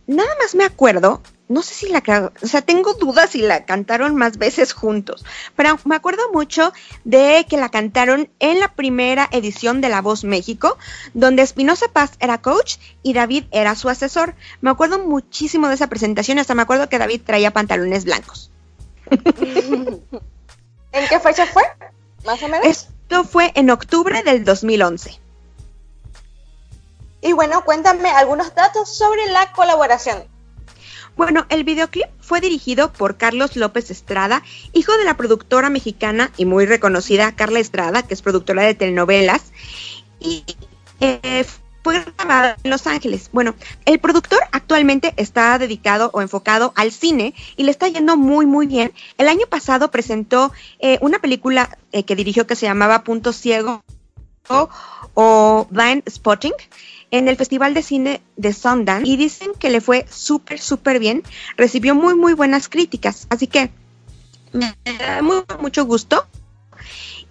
nada 0.05 0.35
más 0.37 0.53
me 0.53 0.65
acuerdo 0.65 1.21
no 1.47 1.61
sé 1.61 1.73
si 1.73 1.89
la, 1.89 2.31
o 2.41 2.47
sea, 2.47 2.61
tengo 2.61 2.93
dudas 2.95 3.31
si 3.31 3.41
la 3.41 3.65
cantaron 3.65 4.15
más 4.15 4.37
veces 4.37 4.73
juntos, 4.73 5.23
pero 5.55 5.77
me 5.85 5.95
acuerdo 5.95 6.31
mucho 6.33 6.73
de 7.03 7.45
que 7.47 7.57
la 7.57 7.69
cantaron 7.69 8.29
en 8.39 8.59
la 8.59 8.73
primera 8.73 9.27
edición 9.31 9.81
de 9.81 9.89
La 9.89 10.01
Voz 10.01 10.23
México, 10.23 10.77
donde 11.13 11.43
Espinosa 11.43 11.87
Paz 11.87 12.11
era 12.19 12.41
coach 12.41 12.77
y 13.03 13.13
David 13.13 13.45
era 13.51 13.75
su 13.75 13.89
asesor. 13.89 14.35
Me 14.61 14.71
acuerdo 14.71 14.99
muchísimo 14.99 15.67
de 15.67 15.75
esa 15.75 15.87
presentación, 15.87 16.39
hasta 16.39 16.55
me 16.55 16.63
acuerdo 16.63 16.89
que 16.89 16.97
David 16.99 17.21
traía 17.23 17.51
pantalones 17.51 18.05
blancos. 18.05 18.51
¿En 19.11 21.07
qué 21.09 21.19
fecha 21.19 21.45
fue? 21.45 21.63
Más 22.25 22.41
o 22.41 22.47
menos. 22.47 22.65
Esto 22.65 23.23
fue 23.23 23.51
en 23.55 23.69
octubre 23.69 24.23
del 24.23 24.43
2011. 24.43 25.19
Y 27.21 27.33
bueno, 27.33 27.63
cuéntame 27.65 28.09
algunos 28.09 28.53
datos 28.55 28.95
sobre 28.95 29.25
la 29.27 29.51
colaboración. 29.51 30.34
Bueno, 31.15 31.45
el 31.49 31.63
videoclip 31.63 32.07
fue 32.19 32.41
dirigido 32.41 32.91
por 32.91 33.15
Carlos 33.15 33.55
López 33.55 33.89
Estrada, 33.89 34.43
hijo 34.73 34.97
de 34.97 35.05
la 35.05 35.15
productora 35.15 35.69
mexicana 35.69 36.31
y 36.35 36.45
muy 36.45 36.65
reconocida 36.65 37.35
Carla 37.35 37.59
Estrada, 37.59 38.03
que 38.03 38.13
es 38.13 38.21
productora 38.21 38.63
de 38.63 38.73
telenovelas, 38.73 39.43
y 40.19 40.43
eh, 40.99 41.45
fue 41.83 42.03
grabado 42.17 42.55
en 42.63 42.71
Los 42.71 42.87
Ángeles. 42.87 43.29
Bueno, 43.31 43.55
el 43.85 43.99
productor 43.99 44.39
actualmente 44.51 45.13
está 45.17 45.57
dedicado 45.57 46.09
o 46.13 46.21
enfocado 46.21 46.73
al 46.75 46.91
cine 46.91 47.33
y 47.55 47.63
le 47.63 47.71
está 47.71 47.87
yendo 47.87 48.17
muy, 48.17 48.45
muy 48.45 48.65
bien. 48.65 48.91
El 49.17 49.27
año 49.27 49.45
pasado 49.47 49.91
presentó 49.91 50.51
eh, 50.79 50.97
una 51.01 51.19
película 51.19 51.77
eh, 51.91 52.03
que 52.03 52.15
dirigió 52.15 52.47
que 52.47 52.55
se 52.55 52.65
llamaba 52.65 53.03
Punto 53.03 53.31
Ciego 53.31 53.83
o 55.13 55.67
Blind 55.69 56.03
Spotting 56.09 56.53
en 57.11 57.27
el 57.27 57.37
Festival 57.37 57.73
de 57.73 57.81
Cine 57.81 58.21
de 58.35 58.53
Sundance 58.53 59.07
y 59.07 59.17
dicen 59.17 59.51
que 59.57 59.69
le 59.69 59.81
fue 59.81 60.05
súper, 60.09 60.59
súper 60.59 60.99
bien. 60.99 61.23
Recibió 61.57 61.95
muy, 61.95 62.15
muy 62.15 62.33
buenas 62.33 62.69
críticas. 62.69 63.27
Así 63.29 63.47
que 63.47 63.71
me 64.51 64.75
da 64.99 65.21
mucho 65.21 65.85
gusto. 65.85 66.27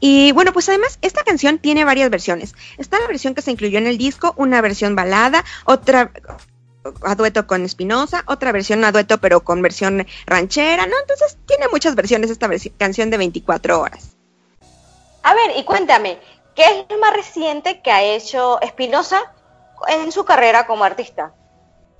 Y 0.00 0.32
bueno, 0.32 0.52
pues 0.52 0.68
además 0.68 0.98
esta 1.02 1.24
canción 1.24 1.58
tiene 1.58 1.84
varias 1.84 2.10
versiones. 2.10 2.54
Está 2.78 2.98
la 2.98 3.06
versión 3.06 3.34
que 3.34 3.42
se 3.42 3.50
incluyó 3.50 3.78
en 3.78 3.86
el 3.86 3.98
disco, 3.98 4.34
una 4.36 4.60
versión 4.60 4.94
balada, 4.94 5.44
otra 5.64 6.12
a 7.02 7.14
dueto 7.14 7.46
con 7.46 7.64
Espinosa, 7.64 8.24
otra 8.26 8.52
versión 8.52 8.84
a 8.84 8.92
dueto 8.92 9.18
pero 9.18 9.42
con 9.42 9.62
versión 9.62 10.06
ranchera, 10.26 10.86
¿no? 10.86 10.96
Entonces 11.00 11.38
tiene 11.46 11.68
muchas 11.68 11.94
versiones 11.94 12.30
esta 12.30 12.48
canción 12.76 13.10
de 13.10 13.16
24 13.16 13.80
horas. 13.80 14.16
A 15.22 15.32
ver, 15.34 15.56
y 15.56 15.64
cuéntame, 15.64 16.18
¿qué 16.54 16.64
es 16.64 16.86
lo 16.90 16.98
más 16.98 17.14
reciente 17.14 17.80
que 17.80 17.90
ha 17.90 18.02
hecho 18.02 18.60
Espinosa 18.60 19.33
en 19.88 20.12
su 20.12 20.24
carrera 20.24 20.66
como 20.66 20.84
artista? 20.84 21.32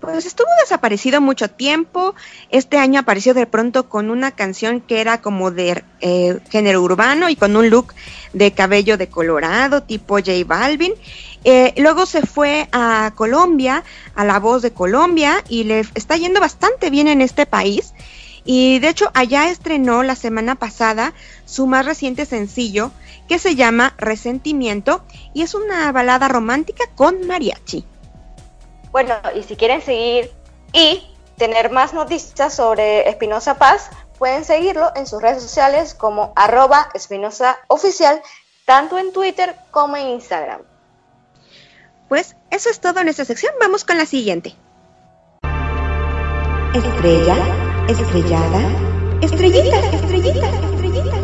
Pues 0.00 0.26
estuvo 0.26 0.48
desaparecido 0.60 1.22
mucho 1.22 1.48
tiempo. 1.48 2.14
Este 2.50 2.76
año 2.76 3.00
apareció 3.00 3.32
de 3.32 3.46
pronto 3.46 3.88
con 3.88 4.10
una 4.10 4.32
canción 4.32 4.82
que 4.82 5.00
era 5.00 5.22
como 5.22 5.50
de 5.50 5.82
eh, 6.00 6.40
género 6.50 6.82
urbano 6.82 7.30
y 7.30 7.36
con 7.36 7.56
un 7.56 7.70
look 7.70 7.94
de 8.34 8.52
cabello 8.52 8.98
de 8.98 9.08
colorado, 9.08 9.82
tipo 9.82 10.16
J 10.16 10.32
Balvin. 10.44 10.92
Eh, 11.44 11.72
luego 11.78 12.04
se 12.04 12.20
fue 12.26 12.68
a 12.72 13.12
Colombia, 13.14 13.82
a 14.14 14.24
La 14.24 14.40
Voz 14.40 14.60
de 14.60 14.72
Colombia, 14.72 15.42
y 15.48 15.64
le 15.64 15.80
está 15.94 16.16
yendo 16.16 16.40
bastante 16.40 16.90
bien 16.90 17.08
en 17.08 17.22
este 17.22 17.46
país. 17.46 17.93
Y 18.44 18.78
de 18.78 18.88
hecho, 18.88 19.10
allá 19.14 19.48
estrenó 19.48 20.02
la 20.02 20.16
semana 20.16 20.54
pasada 20.54 21.14
su 21.46 21.66
más 21.66 21.86
reciente 21.86 22.26
sencillo, 22.26 22.90
que 23.28 23.38
se 23.38 23.54
llama 23.54 23.94
Resentimiento 23.96 25.02
y 25.32 25.42
es 25.42 25.54
una 25.54 25.90
balada 25.92 26.28
romántica 26.28 26.84
con 26.94 27.26
mariachi. 27.26 27.84
Bueno, 28.92 29.14
y 29.34 29.42
si 29.42 29.56
quieren 29.56 29.80
seguir 29.80 30.30
y 30.72 31.02
tener 31.36 31.70
más 31.70 31.94
noticias 31.94 32.54
sobre 32.54 33.08
Espinosa 33.08 33.58
Paz, 33.58 33.90
pueden 34.18 34.44
seguirlo 34.44 34.92
en 34.94 35.06
sus 35.06 35.22
redes 35.22 35.42
sociales 35.42 35.94
como 35.94 36.32
arroba 36.36 36.90
Espinosa 36.94 37.58
Oficial, 37.68 38.22
tanto 38.66 38.98
en 38.98 39.12
Twitter 39.12 39.56
como 39.70 39.96
en 39.96 40.08
Instagram. 40.08 40.62
Pues 42.08 42.36
eso 42.50 42.70
es 42.70 42.80
todo 42.80 43.00
en 43.00 43.08
esta 43.08 43.24
sección. 43.24 43.54
Vamos 43.60 43.84
con 43.84 43.98
la 43.98 44.06
siguiente. 44.06 44.54
Estrella, 46.74 47.36
estrellada, 47.88 48.60
estrellita, 49.20 49.78
estrellita, 49.90 50.48
estrellita. 50.48 51.16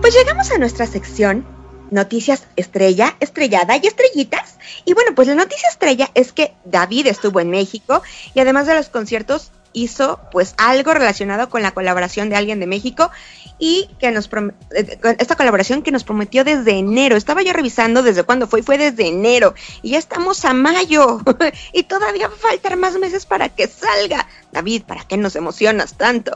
Pues 0.00 0.14
llegamos 0.14 0.50
a 0.50 0.58
nuestra 0.58 0.86
sección 0.86 1.44
Noticias 1.90 2.46
Estrella, 2.56 3.16
Estrellada 3.20 3.76
y 3.76 3.86
Estrellitas. 3.86 4.56
Y 4.84 4.94
bueno, 4.94 5.14
pues 5.14 5.28
la 5.28 5.34
noticia 5.34 5.68
estrella 5.68 6.10
es 6.14 6.32
que 6.32 6.54
David 6.64 7.08
estuvo 7.08 7.40
en 7.40 7.50
México 7.50 8.02
y 8.32 8.40
además 8.40 8.66
de 8.66 8.74
los 8.74 8.88
conciertos 8.88 9.50
hizo 9.72 10.20
pues 10.32 10.54
algo 10.56 10.94
relacionado 10.94 11.48
con 11.48 11.62
la 11.62 11.72
colaboración 11.72 12.28
de 12.28 12.36
alguien 12.36 12.60
de 12.60 12.66
México 12.66 13.10
y 13.58 13.88
que 13.98 14.10
nos 14.10 14.28
eh, 14.74 14.98
esta 15.18 15.36
colaboración 15.36 15.82
que 15.82 15.92
nos 15.92 16.04
prometió 16.04 16.44
desde 16.44 16.72
enero. 16.72 17.16
Estaba 17.16 17.42
yo 17.42 17.52
revisando 17.52 18.02
desde 18.02 18.24
cuándo 18.24 18.46
fue 18.46 18.62
fue 18.62 18.78
desde 18.78 19.08
enero 19.08 19.54
y 19.82 19.90
ya 19.90 19.98
estamos 19.98 20.44
a 20.44 20.54
mayo 20.54 21.20
y 21.72 21.82
todavía 21.84 22.30
faltan 22.30 22.80
más 22.80 22.98
meses 22.98 23.26
para 23.26 23.48
que 23.48 23.68
salga. 23.68 24.26
David, 24.52 24.84
¿para 24.84 25.04
qué 25.04 25.16
nos 25.16 25.36
emocionas 25.36 25.94
tanto? 25.94 26.34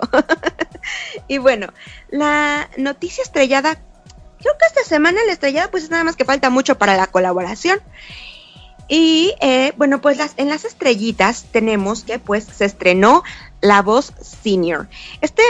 y 1.28 1.38
bueno, 1.38 1.72
la 2.10 2.68
noticia 2.76 3.22
estrellada, 3.22 3.74
creo 4.40 4.54
que 4.58 4.66
esta 4.66 4.84
semana 4.84 5.20
la 5.26 5.32
estrellada 5.32 5.70
pues 5.70 5.84
es 5.84 5.90
nada 5.90 6.04
más 6.04 6.16
que 6.16 6.24
falta 6.24 6.50
mucho 6.50 6.76
para 6.76 6.96
la 6.96 7.06
colaboración. 7.06 7.80
Y 8.88 9.34
eh, 9.40 9.72
bueno, 9.76 10.00
pues 10.00 10.18
las, 10.18 10.34
en 10.36 10.48
las 10.48 10.64
estrellitas 10.64 11.46
tenemos 11.50 12.04
que 12.04 12.18
pues 12.18 12.44
se 12.44 12.64
estrenó 12.64 13.22
La 13.60 13.82
Voz 13.82 14.12
Senior. 14.20 14.88
Este 15.20 15.42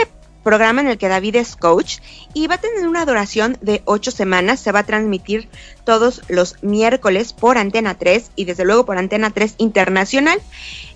programa 0.45 0.81
en 0.81 0.87
el 0.87 0.99
que 0.99 1.09
David 1.09 1.37
es 1.37 1.55
coach 1.55 1.97
y 2.35 2.45
va 2.45 2.55
a 2.55 2.57
tener 2.59 2.87
una 2.87 3.03
duración 3.05 3.57
de 3.61 3.81
ocho 3.85 4.11
semanas. 4.11 4.59
Se 4.59 4.71
va 4.71 4.79
a 4.79 4.85
transmitir 4.85 5.49
todos 5.83 6.21
los 6.29 6.61
miércoles 6.61 7.33
por 7.33 7.57
Antena 7.57 7.97
3 7.97 8.31
y 8.35 8.45
desde 8.45 8.63
luego 8.63 8.85
por 8.85 8.97
Antena 8.97 9.31
3 9.31 9.55
Internacional. 9.57 10.39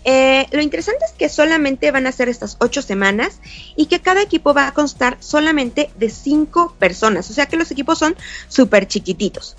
Eh, 0.05 0.45
lo 0.51 0.61
interesante 0.61 1.03
es 1.03 1.11
que 1.13 1.27
solamente 1.29 1.91
van 1.91 2.07
a 2.07 2.11
ser 2.11 2.29
estas 2.29 2.57
ocho 2.59 2.81
semanas 2.81 3.39
y 3.75 3.87
que 3.87 3.99
cada 3.99 4.21
equipo 4.21 4.53
va 4.53 4.67
a 4.67 4.73
constar 4.73 5.17
solamente 5.19 5.89
de 5.97 6.09
cinco 6.09 6.75
personas, 6.79 7.29
o 7.29 7.33
sea 7.33 7.47
que 7.47 7.57
los 7.57 7.71
equipos 7.71 7.99
son 7.99 8.15
súper 8.47 8.87
chiquititos. 8.87 9.57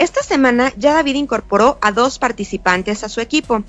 Esta 0.00 0.22
semana 0.22 0.72
ya 0.78 0.94
David 0.94 1.16
incorporó 1.16 1.76
a 1.82 1.92
dos 1.92 2.18
participantes 2.18 3.04
a 3.04 3.10
su 3.10 3.20
equipo. 3.20 3.62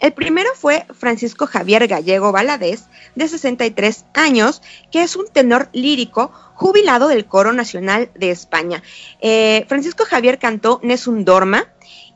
El 0.00 0.12
primero 0.14 0.50
fue 0.56 0.84
Francisco 0.98 1.46
Javier 1.46 1.86
Gallego 1.86 2.32
Valadez, 2.32 2.86
de 3.14 3.28
63 3.28 4.04
años, 4.12 4.62
que 4.90 5.04
es 5.04 5.14
un 5.14 5.28
tenor 5.28 5.68
lírico 5.72 6.32
jubilado 6.54 7.06
del 7.06 7.26
Coro 7.26 7.52
Nacional 7.52 8.10
de 8.16 8.32
España. 8.32 8.82
Eh, 9.20 9.64
Francisco 9.68 10.04
Javier 10.04 10.40
cantó 10.40 10.80
Nessun 10.82 11.24
Dorma, 11.24 11.68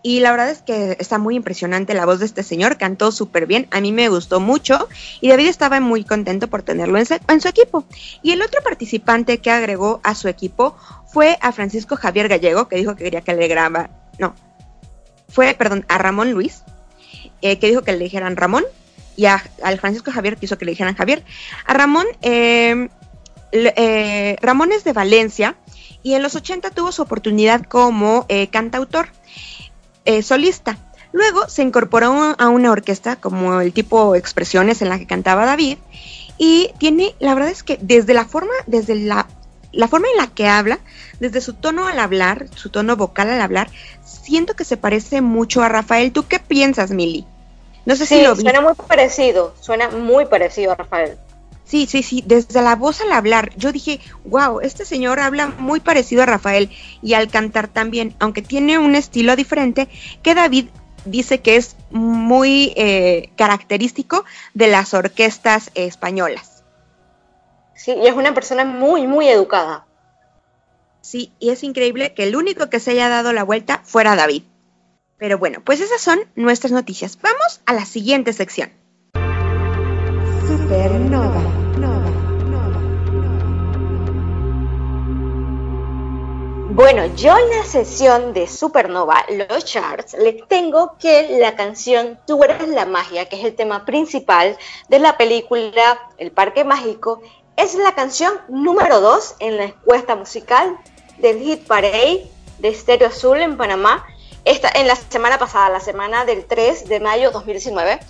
y 0.03 0.21
la 0.21 0.31
verdad 0.31 0.51
es 0.51 0.63
que 0.63 0.97
está 0.99 1.19
muy 1.19 1.37
impresionante 1.37 1.93
la 1.93 2.07
voz 2.07 2.21
de 2.21 2.27
este 2.27 2.43
señor, 2.43 2.79
cantó 2.79 3.13
súper 3.13 3.47
bien, 3.47 3.67
a 3.71 3.81
mí 3.81 3.93
me 3.93 4.09
gustó 4.09 4.41
mucho 4.41 4.89
y 5.21 5.29
David 5.29 5.49
estaba 5.49 5.79
muy 5.81 6.05
contento 6.05 6.49
por 6.49 6.63
tenerlo 6.63 6.99
en 6.99 7.07
su, 7.41 7.49
equipo. 7.49 7.85
Y 8.23 8.33
el 8.33 8.43
otro 8.43 8.63
participante 8.63 9.39
que 9.39 9.51
agregó 9.51 10.01
a 10.03 10.15
su 10.15 10.29
equipo 10.29 10.75
fue 11.07 11.37
a 11.43 11.53
Francisco 11.53 11.97
Javier 11.97 12.29
Gallego, 12.29 12.69
que 12.69 12.77
dijo 12.77 12.97
que 12.97 13.05
quería 13.05 13.21
que 13.21 13.35
le 13.35 13.47
graba, 13.49 13.91
no, 14.19 14.35
fue, 15.29 15.55
perdón, 15.55 15.85
a 15.89 15.99
Ramón 15.99 16.33
Luis, 16.33 16.63
eh, 17.43 17.59
que 17.59 17.69
dijo 17.69 17.83
que 17.83 17.93
le 17.93 18.05
dijeran 18.05 18.37
Ramón, 18.37 18.65
y 19.17 19.27
a, 19.27 19.43
al 19.63 19.79
Francisco 19.79 20.13
Javier 20.13 20.37
que 20.39 20.47
hizo 20.47 20.57
que 20.57 20.65
le 20.65 20.73
dijeran 20.73 20.97
Javier. 20.97 21.25
A 21.67 21.75
Ramón, 21.75 22.07
eh, 22.23 22.89
eh, 23.53 24.37
Ramón 24.41 24.73
es 24.73 24.85
de 24.85 24.95
Valencia 24.95 25.57
y 26.03 26.15
en 26.15 26.23
los 26.23 26.35
80 26.37 26.71
tuvo 26.71 26.91
su 26.91 27.03
oportunidad 27.03 27.63
como 27.63 28.27
cantautor 28.51 29.11
solista. 30.23 30.79
Luego 31.13 31.49
se 31.49 31.63
incorporó 31.63 32.37
a 32.39 32.49
una 32.49 32.71
orquesta 32.71 33.17
como 33.17 33.61
el 33.61 33.73
tipo 33.73 34.15
expresiones 34.15 34.81
en 34.81 34.89
la 34.89 34.99
que 34.99 35.07
cantaba 35.07 35.45
David 35.45 35.79
y 36.39 36.71
tiene, 36.79 37.15
la 37.19 37.35
verdad 37.35 37.51
es 37.51 37.63
que 37.63 37.79
desde 37.81 38.15
la 38.15 38.25
forma, 38.25 38.53
desde 38.67 38.95
la 38.95 39.27
la 39.73 39.89
forma 39.89 40.09
en 40.11 40.17
la 40.17 40.27
que 40.27 40.49
habla, 40.49 40.79
desde 41.21 41.41
su 41.41 41.55
tono 41.55 41.87
al 41.87 41.99
hablar, 41.99 42.47
su 42.55 42.71
tono 42.71 42.97
vocal 42.97 43.31
al 43.31 43.41
hablar, 43.41 43.71
siento 44.05 44.55
que 44.55 44.65
se 44.65 44.77
parece 44.77 45.21
mucho 45.21 45.63
a 45.63 45.69
Rafael. 45.69 46.13
¿Tú 46.13 46.27
qué 46.27 46.39
piensas, 46.39 46.91
Mili? 46.91 47.27
No 47.87 47.97
sé 47.97 48.07
si 48.07 48.23
lo 48.23 48.35
vi. 48.35 48.43
Suena 48.43 48.61
muy 48.61 48.75
parecido, 48.75 49.55
suena 49.61 49.89
muy 49.91 50.27
parecido 50.27 50.73
a 50.73 50.75
Rafael. 50.75 51.17
Sí, 51.71 51.87
sí, 51.87 52.03
sí, 52.03 52.25
desde 52.27 52.63
la 52.63 52.75
voz 52.75 53.01
al 53.01 53.13
hablar, 53.13 53.53
yo 53.57 53.71
dije, 53.71 54.01
wow, 54.25 54.59
este 54.59 54.85
señor 54.85 55.21
habla 55.21 55.47
muy 55.47 55.79
parecido 55.79 56.25
a 56.25 56.27
Rafael 56.27 56.69
y 57.01 57.15
al 57.15 57.31
cantar 57.31 57.69
también, 57.69 58.17
aunque 58.19 58.43
tiene 58.43 58.81
un 58.81 58.97
estilo 58.97 59.37
diferente, 59.37 59.89
que 60.21 60.35
David 60.35 60.67
dice 61.05 61.43
que 61.43 61.55
es 61.55 61.77
muy 61.91 62.73
eh, 62.75 63.31
característico 63.37 64.25
de 64.53 64.67
las 64.67 64.95
orquestas 64.95 65.71
españolas. 65.77 66.65
Sí, 67.77 67.93
y 67.93 68.09
es 68.09 68.15
una 68.15 68.35
persona 68.35 68.65
muy, 68.65 69.07
muy 69.07 69.29
educada. 69.29 69.87
Sí, 71.03 71.33
y 71.39 71.51
es 71.51 71.63
increíble 71.63 72.15
que 72.15 72.25
el 72.25 72.35
único 72.35 72.69
que 72.69 72.81
se 72.81 72.91
haya 72.91 73.09
dado 73.09 73.33
la 73.33 73.45
vuelta 73.45 73.81
fuera 73.85 74.17
David. 74.17 74.43
Pero 75.19 75.39
bueno, 75.39 75.61
pues 75.65 75.81
esas 75.81 76.01
son 76.01 76.19
nuestras 76.35 76.73
noticias. 76.73 77.17
Vamos 77.23 77.61
a 77.65 77.75
la 77.75 77.85
siguiente 77.85 78.33
sección. 78.33 78.73
Supernova. 80.49 81.60
Bueno, 86.81 87.05
yo 87.15 87.37
en 87.37 87.51
la 87.51 87.63
sesión 87.67 88.33
de 88.33 88.47
Supernova, 88.47 89.23
los 89.29 89.67
charts, 89.67 90.15
les 90.15 90.49
tengo 90.49 90.97
que 90.99 91.39
la 91.39 91.55
canción 91.55 92.19
Tú 92.27 92.43
eres 92.43 92.67
la 92.69 92.87
magia, 92.87 93.29
que 93.29 93.37
es 93.37 93.45
el 93.45 93.55
tema 93.55 93.85
principal 93.85 94.57
de 94.89 94.99
la 94.99 95.19
película 95.19 96.01
El 96.17 96.33
Parque 96.33 96.65
Mágico, 96.65 97.21
es 97.55 97.75
la 97.75 97.95
canción 97.95 98.33
número 98.49 99.03
2 99.03 99.35
en 99.41 99.59
la 99.59 99.65
encuesta 99.65 100.17
musical 100.17 100.75
del 101.19 101.41
Hit 101.41 101.67
Parade 101.67 102.27
de 102.61 102.75
Stereo 102.75 103.09
Azul 103.09 103.43
en 103.43 103.59
Panamá. 103.59 104.07
Esta, 104.47 104.71
en 104.71 104.87
la 104.87 104.97
semana 104.97 105.39
pasada, 105.39 105.69
la 105.69 105.81
semana 105.81 106.25
del 106.25 106.47
3 106.47 106.89
de 106.89 106.99
mayo 106.99 107.31
2019. 107.31 108.01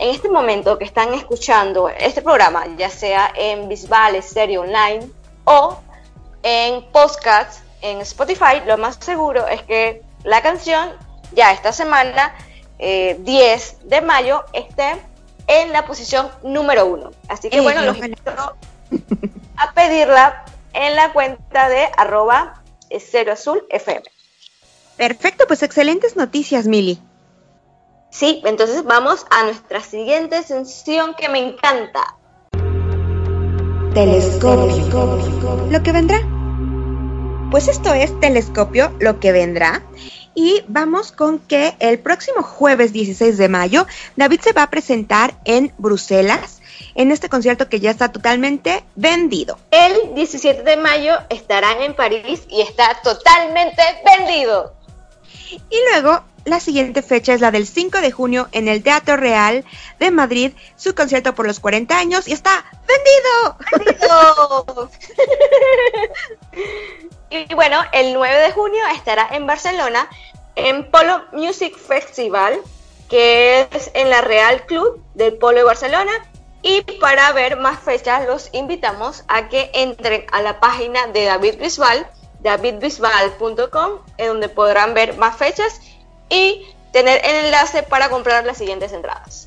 En 0.00 0.08
este 0.10 0.28
momento 0.28 0.78
que 0.78 0.84
están 0.84 1.14
escuchando 1.14 1.88
este 1.90 2.22
programa, 2.22 2.64
ya 2.76 2.90
sea 2.90 3.32
en 3.36 3.68
Bisbal, 3.68 4.20
Stereo 4.20 4.62
Online 4.62 5.08
o 5.44 5.78
en 6.42 6.90
podcast 6.90 7.65
en 7.90 8.00
Spotify, 8.00 8.62
lo 8.66 8.76
más 8.78 8.98
seguro 9.00 9.46
es 9.46 9.62
que 9.62 10.02
la 10.24 10.42
canción 10.42 10.90
ya 11.32 11.52
esta 11.52 11.72
semana, 11.72 12.34
10 12.78 12.78
eh, 12.78 13.76
de 13.84 14.00
mayo, 14.00 14.44
esté 14.52 14.96
en 15.46 15.72
la 15.72 15.86
posición 15.86 16.28
número 16.42 16.86
1. 16.86 17.10
Así 17.28 17.48
que 17.48 17.60
bueno, 17.60 17.82
los 17.82 17.96
invito 17.96 18.56
a 19.56 19.72
pedirla 19.72 20.44
en 20.72 20.96
la 20.96 21.12
cuenta 21.12 21.68
de 21.68 21.88
arroba 21.96 22.62
cero 22.98 23.32
azul 23.32 23.64
FM. 23.70 24.02
Perfecto, 24.96 25.46
pues 25.46 25.62
excelentes 25.62 26.16
noticias, 26.16 26.66
Mili. 26.66 27.00
Sí, 28.10 28.42
entonces 28.44 28.82
vamos 28.84 29.26
a 29.30 29.44
nuestra 29.44 29.80
siguiente 29.80 30.42
sección 30.42 31.14
que 31.14 31.28
me 31.28 31.38
encanta. 31.38 32.16
Telescopio. 33.94 35.66
Lo 35.70 35.82
que 35.82 35.92
vendrá. 35.92 36.35
Pues 37.50 37.68
esto 37.68 37.94
es 37.94 38.18
Telescopio, 38.20 38.92
lo 38.98 39.20
que 39.20 39.32
vendrá. 39.32 39.82
Y 40.34 40.64
vamos 40.66 41.12
con 41.12 41.38
que 41.38 41.76
el 41.78 41.98
próximo 41.98 42.42
jueves 42.42 42.92
16 42.92 43.38
de 43.38 43.48
mayo, 43.48 43.86
David 44.16 44.40
se 44.40 44.52
va 44.52 44.64
a 44.64 44.70
presentar 44.70 45.34
en 45.44 45.72
Bruselas 45.78 46.60
en 46.94 47.12
este 47.12 47.28
concierto 47.28 47.68
que 47.68 47.80
ya 47.80 47.90
está 47.90 48.10
totalmente 48.10 48.84
vendido. 48.96 49.58
El 49.70 50.14
17 50.14 50.64
de 50.64 50.76
mayo 50.76 51.14
estarán 51.30 51.80
en 51.82 51.94
París 51.94 52.42
y 52.50 52.62
está 52.62 53.00
totalmente 53.02 53.82
vendido. 54.04 54.74
Y 55.70 55.78
luego 55.92 56.24
la 56.44 56.60
siguiente 56.60 57.00
fecha 57.02 57.32
es 57.32 57.40
la 57.40 57.50
del 57.52 57.66
5 57.66 58.00
de 58.00 58.10
junio 58.10 58.48
en 58.52 58.68
el 58.68 58.82
Teatro 58.82 59.16
Real 59.16 59.64
de 60.00 60.10
Madrid, 60.10 60.52
su 60.76 60.94
concierto 60.94 61.34
por 61.34 61.46
los 61.46 61.60
40 61.60 61.96
años 61.96 62.28
y 62.28 62.32
está 62.32 62.64
vendido. 62.86 63.56
y 67.30 67.54
bueno, 67.54 67.80
el 67.92 68.14
9 68.14 68.36
de 68.40 68.52
junio 68.52 68.82
estará 68.94 69.28
en 69.32 69.46
Barcelona 69.46 70.08
en 70.54 70.90
Polo 70.90 71.22
Music 71.32 71.76
Festival, 71.76 72.58
que 73.08 73.68
es 73.70 73.90
en 73.94 74.10
la 74.10 74.20
Real 74.20 74.64
Club 74.66 75.02
del 75.14 75.34
Polo 75.34 75.58
de 75.58 75.64
Barcelona 75.64 76.12
y 76.62 76.82
para 77.00 77.30
ver 77.32 77.56
más 77.56 77.78
fechas, 77.80 78.26
los 78.26 78.48
invitamos 78.52 79.24
a 79.28 79.48
que 79.48 79.70
entren 79.74 80.26
a 80.32 80.42
la 80.42 80.58
página 80.58 81.06
de 81.06 81.24
David 81.24 81.58
Bisbal, 81.58 82.08
davidbisbal.com, 82.40 84.00
en 84.18 84.26
donde 84.26 84.48
podrán 84.48 84.94
ver 84.94 85.16
más 85.16 85.36
fechas 85.36 85.80
y 86.28 86.66
tener 86.92 87.20
el 87.24 87.44
enlace 87.44 87.82
para 87.82 88.08
comprar 88.08 88.44
las 88.44 88.58
siguientes 88.58 88.92
entradas. 88.92 89.45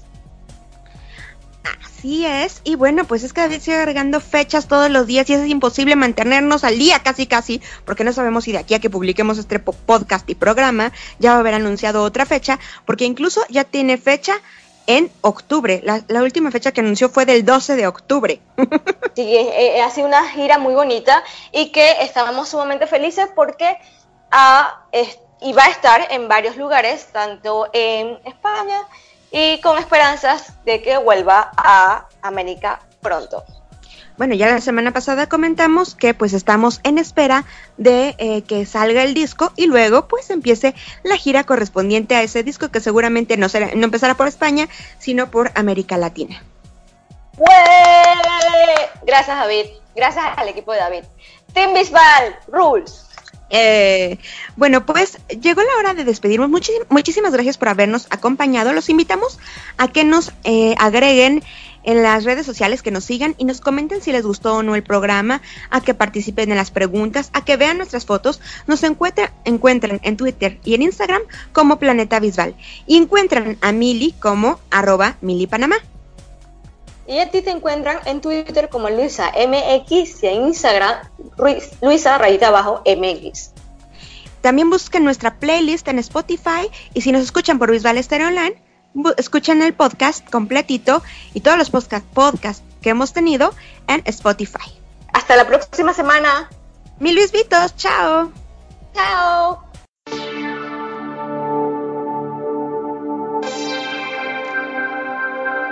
Así 1.64 2.26
es, 2.26 2.62
y 2.64 2.76
bueno, 2.76 3.03
pues 3.03 3.24
es 3.24 3.34
que 3.34 3.41
David 3.41 3.60
sigue 3.60 3.78
agregando 3.78 4.22
fechas 4.22 4.68
todos 4.68 4.89
los 4.89 5.05
días 5.05 5.30
y 5.30 5.34
es 5.34 5.47
imposible 5.47 5.97
mantenernos 5.97 6.64
al 6.64 6.80
día 6.80 6.99
casi 7.03 7.28
casi, 7.28 7.62
porque 7.84 8.05
no 8.05 8.14
sabemos 8.14 8.45
si 8.45 8.53
de 8.53 8.60
aquí 8.60 8.74
a 8.74 8.80
que 8.80 8.89
publiquemos 8.89 9.38
este 9.38 9.60
podcast 9.60 10.30
y 10.30 10.36
programa 10.36 10.93
ya 11.20 11.32
va 11.32 11.38
a 11.38 11.39
haber 11.41 11.55
anunciado 11.55 12.03
otra 12.03 12.26
fecha, 12.26 12.57
porque 12.86 13.03
incluso 13.03 13.41
ya 13.49 13.66
tiene 13.66 13.97
fecha 13.97 14.41
en 14.88 15.12
octubre. 15.22 15.84
La, 15.84 16.24
última 16.24 16.49
fecha 16.49 16.72
que 16.72 16.82
anunció 16.82 17.10
fue 17.10 17.26
del 17.26 17.45
12 17.45 17.76
de 17.76 17.88
octubre. 17.88 18.39
Sí, 19.16 19.36
ha 19.84 19.89
sido 19.89 20.07
una 20.07 20.30
gira 20.30 20.60
muy 20.60 20.74
bonita 20.74 21.26
y 21.51 21.74
que 21.74 22.03
estábamos 22.03 22.47
sumamente 22.47 22.88
felices 22.88 23.28
porque 23.36 23.78
iba 25.41 25.64
a 25.64 25.70
estar 25.70 26.07
en 26.12 26.30
varios 26.30 26.55
lugares, 26.55 27.07
tanto 27.12 27.68
en 27.74 28.18
España 28.24 28.80
y 29.32 29.59
con 29.61 29.77
esperanzas 29.77 30.53
de 30.65 30.82
que 30.82 30.97
vuelva 30.97 31.51
a 31.57 32.07
América 32.21 32.80
pronto. 33.01 33.43
Bueno, 34.17 34.36
ya 34.36 34.47
la 34.47 34.59
semana 34.59 34.91
pasada 34.91 35.30
comentamos 35.30 35.95
que 35.95 36.13
pues 36.13 36.34
estamos 36.34 36.82
en 36.84 36.97
espera 36.97 37.45
de 37.77 38.15
eh, 38.17 38.41
que 38.41 38.65
salga 38.65 39.03
el 39.03 39.13
disco 39.13 39.53
y 39.55 39.67
luego 39.67 40.09
pues 40.09 40.30
empiece 40.30 40.75
la 41.03 41.15
gira 41.15 41.45
correspondiente 41.45 42.15
a 42.15 42.21
ese 42.21 42.43
disco 42.43 42.67
que 42.67 42.82
seguramente 42.82 43.38
no, 43.38 43.47
será, 43.47 43.69
no 43.75 43.86
empezará 43.86 44.15
por 44.15 44.27
España, 44.27 44.67
sino 44.97 45.32
por 45.32 45.51
América 45.55 45.97
Latina. 45.97 46.43
Gracias 49.03 49.38
David, 49.38 49.65
gracias 49.95 50.25
al 50.36 50.49
equipo 50.49 50.73
de 50.73 50.80
David. 50.80 51.03
Team 51.53 51.73
Bisbal, 51.73 52.36
Rules. 52.47 53.09
Eh, 53.50 54.18
bueno, 54.56 54.86
pues 54.86 55.18
llegó 55.41 55.62
la 55.62 55.78
hora 55.80 55.93
de 55.93 56.04
despedirnos. 56.04 56.50
muchísimas 56.89 57.34
gracias 57.34 57.58
por 57.58 57.70
habernos 57.70 58.08
acompañado. 58.10 58.74
Los 58.74 58.89
invitamos 58.89 59.39
a 59.78 59.88
que 59.88 60.04
nos 60.04 60.32
eh, 60.43 60.76
agreguen 60.78 61.43
en 61.84 62.04
las 62.04 62.24
redes 62.26 62.45
sociales, 62.45 62.82
que 62.84 62.91
nos 62.91 63.06
sigan 63.06 63.36
y 63.38 63.45
nos 63.45 63.62
comenten 63.62 64.02
si 64.02 64.12
les 64.12 64.26
gustó 64.26 64.56
o 64.56 64.64
no 64.64 64.76
el 64.76 64.84
programa, 64.84 65.41
a 65.70 65.82
que 65.82 65.93
participen 65.93 66.52
en 66.52 66.58
las 66.58 66.72
preguntas, 66.72 67.30
a 67.34 67.43
que 67.43 67.58
vean 67.58 67.78
nuestras 67.78 68.06
fotos. 68.06 68.41
Nos 68.68 68.84
encuentran, 68.84 69.32
encuentran 69.45 70.00
en 70.04 70.18
Twitter 70.18 70.60
y 70.64 70.76
en 70.76 70.84
Instagram 70.84 71.22
como 71.52 71.80
Planeta 71.80 72.20
Visual. 72.20 72.56
Y 72.86 72.97
encuentran 72.97 73.58
a 73.62 73.72
Mili 73.72 74.14
como 74.20 74.60
arroba 74.70 75.18
Mili 75.22 75.47
Panamá. 75.47 75.78
Y 77.10 77.18
a 77.18 77.32
ti 77.32 77.41
te 77.41 77.49
encuentran 77.49 77.97
en 78.05 78.22
Twitter 78.22 78.70
como 78.70 78.88
Luisa 78.88 79.32
MX 79.36 80.24
y 80.24 80.28
en 80.28 80.43
Instagram 80.45 80.99
Luisa 81.82 82.20
rayita 82.20 82.49
abajo 82.49 82.84
MX. 82.86 83.49
También 84.41 84.70
busquen 84.70 85.05
nuestra 85.05 85.34
playlist 85.39 85.88
en 85.88 85.97
Spotify 85.97 86.70
y 86.93 87.01
si 87.01 87.12
nos 87.12 87.24
escuchan 87.24 87.57
por 87.57 87.72
Visual 87.72 88.01
Stereo 88.03 88.28
Online, 88.28 88.62
escuchen 89.18 89.64
el 89.64 89.74
podcast 89.74 90.30
completito 90.30 91.01
y 91.34 91.41
todos 91.41 91.57
los 91.57 91.72
podcast, 91.72 92.05
podcasts 92.14 92.64
que 92.80 92.91
hemos 92.91 93.12
tenido 93.12 93.55
en 93.88 94.03
Spotify. 94.05 94.72
Hasta 95.12 95.36
la 95.36 95.47
próxima 95.47 95.93
semana. 95.93 96.47
Mi 96.99 97.12
Luis 97.12 97.32
Vitos, 97.32 97.76
chao. 97.76 98.32
Chao. 98.93 99.68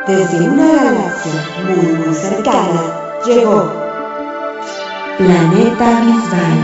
desde 0.08 0.48
una 0.48 0.68
galaxia 0.68 1.34
muy 1.66 1.86
muy 1.94 2.16
cercana, 2.16 2.82
llegó 3.26 3.70
Planeta 5.18 6.00
Bisbal. 6.02 6.60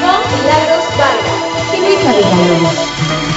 Con 0.00 0.20
Milagros 0.30 0.86
Vargas 0.96 1.48
y 1.74 3.27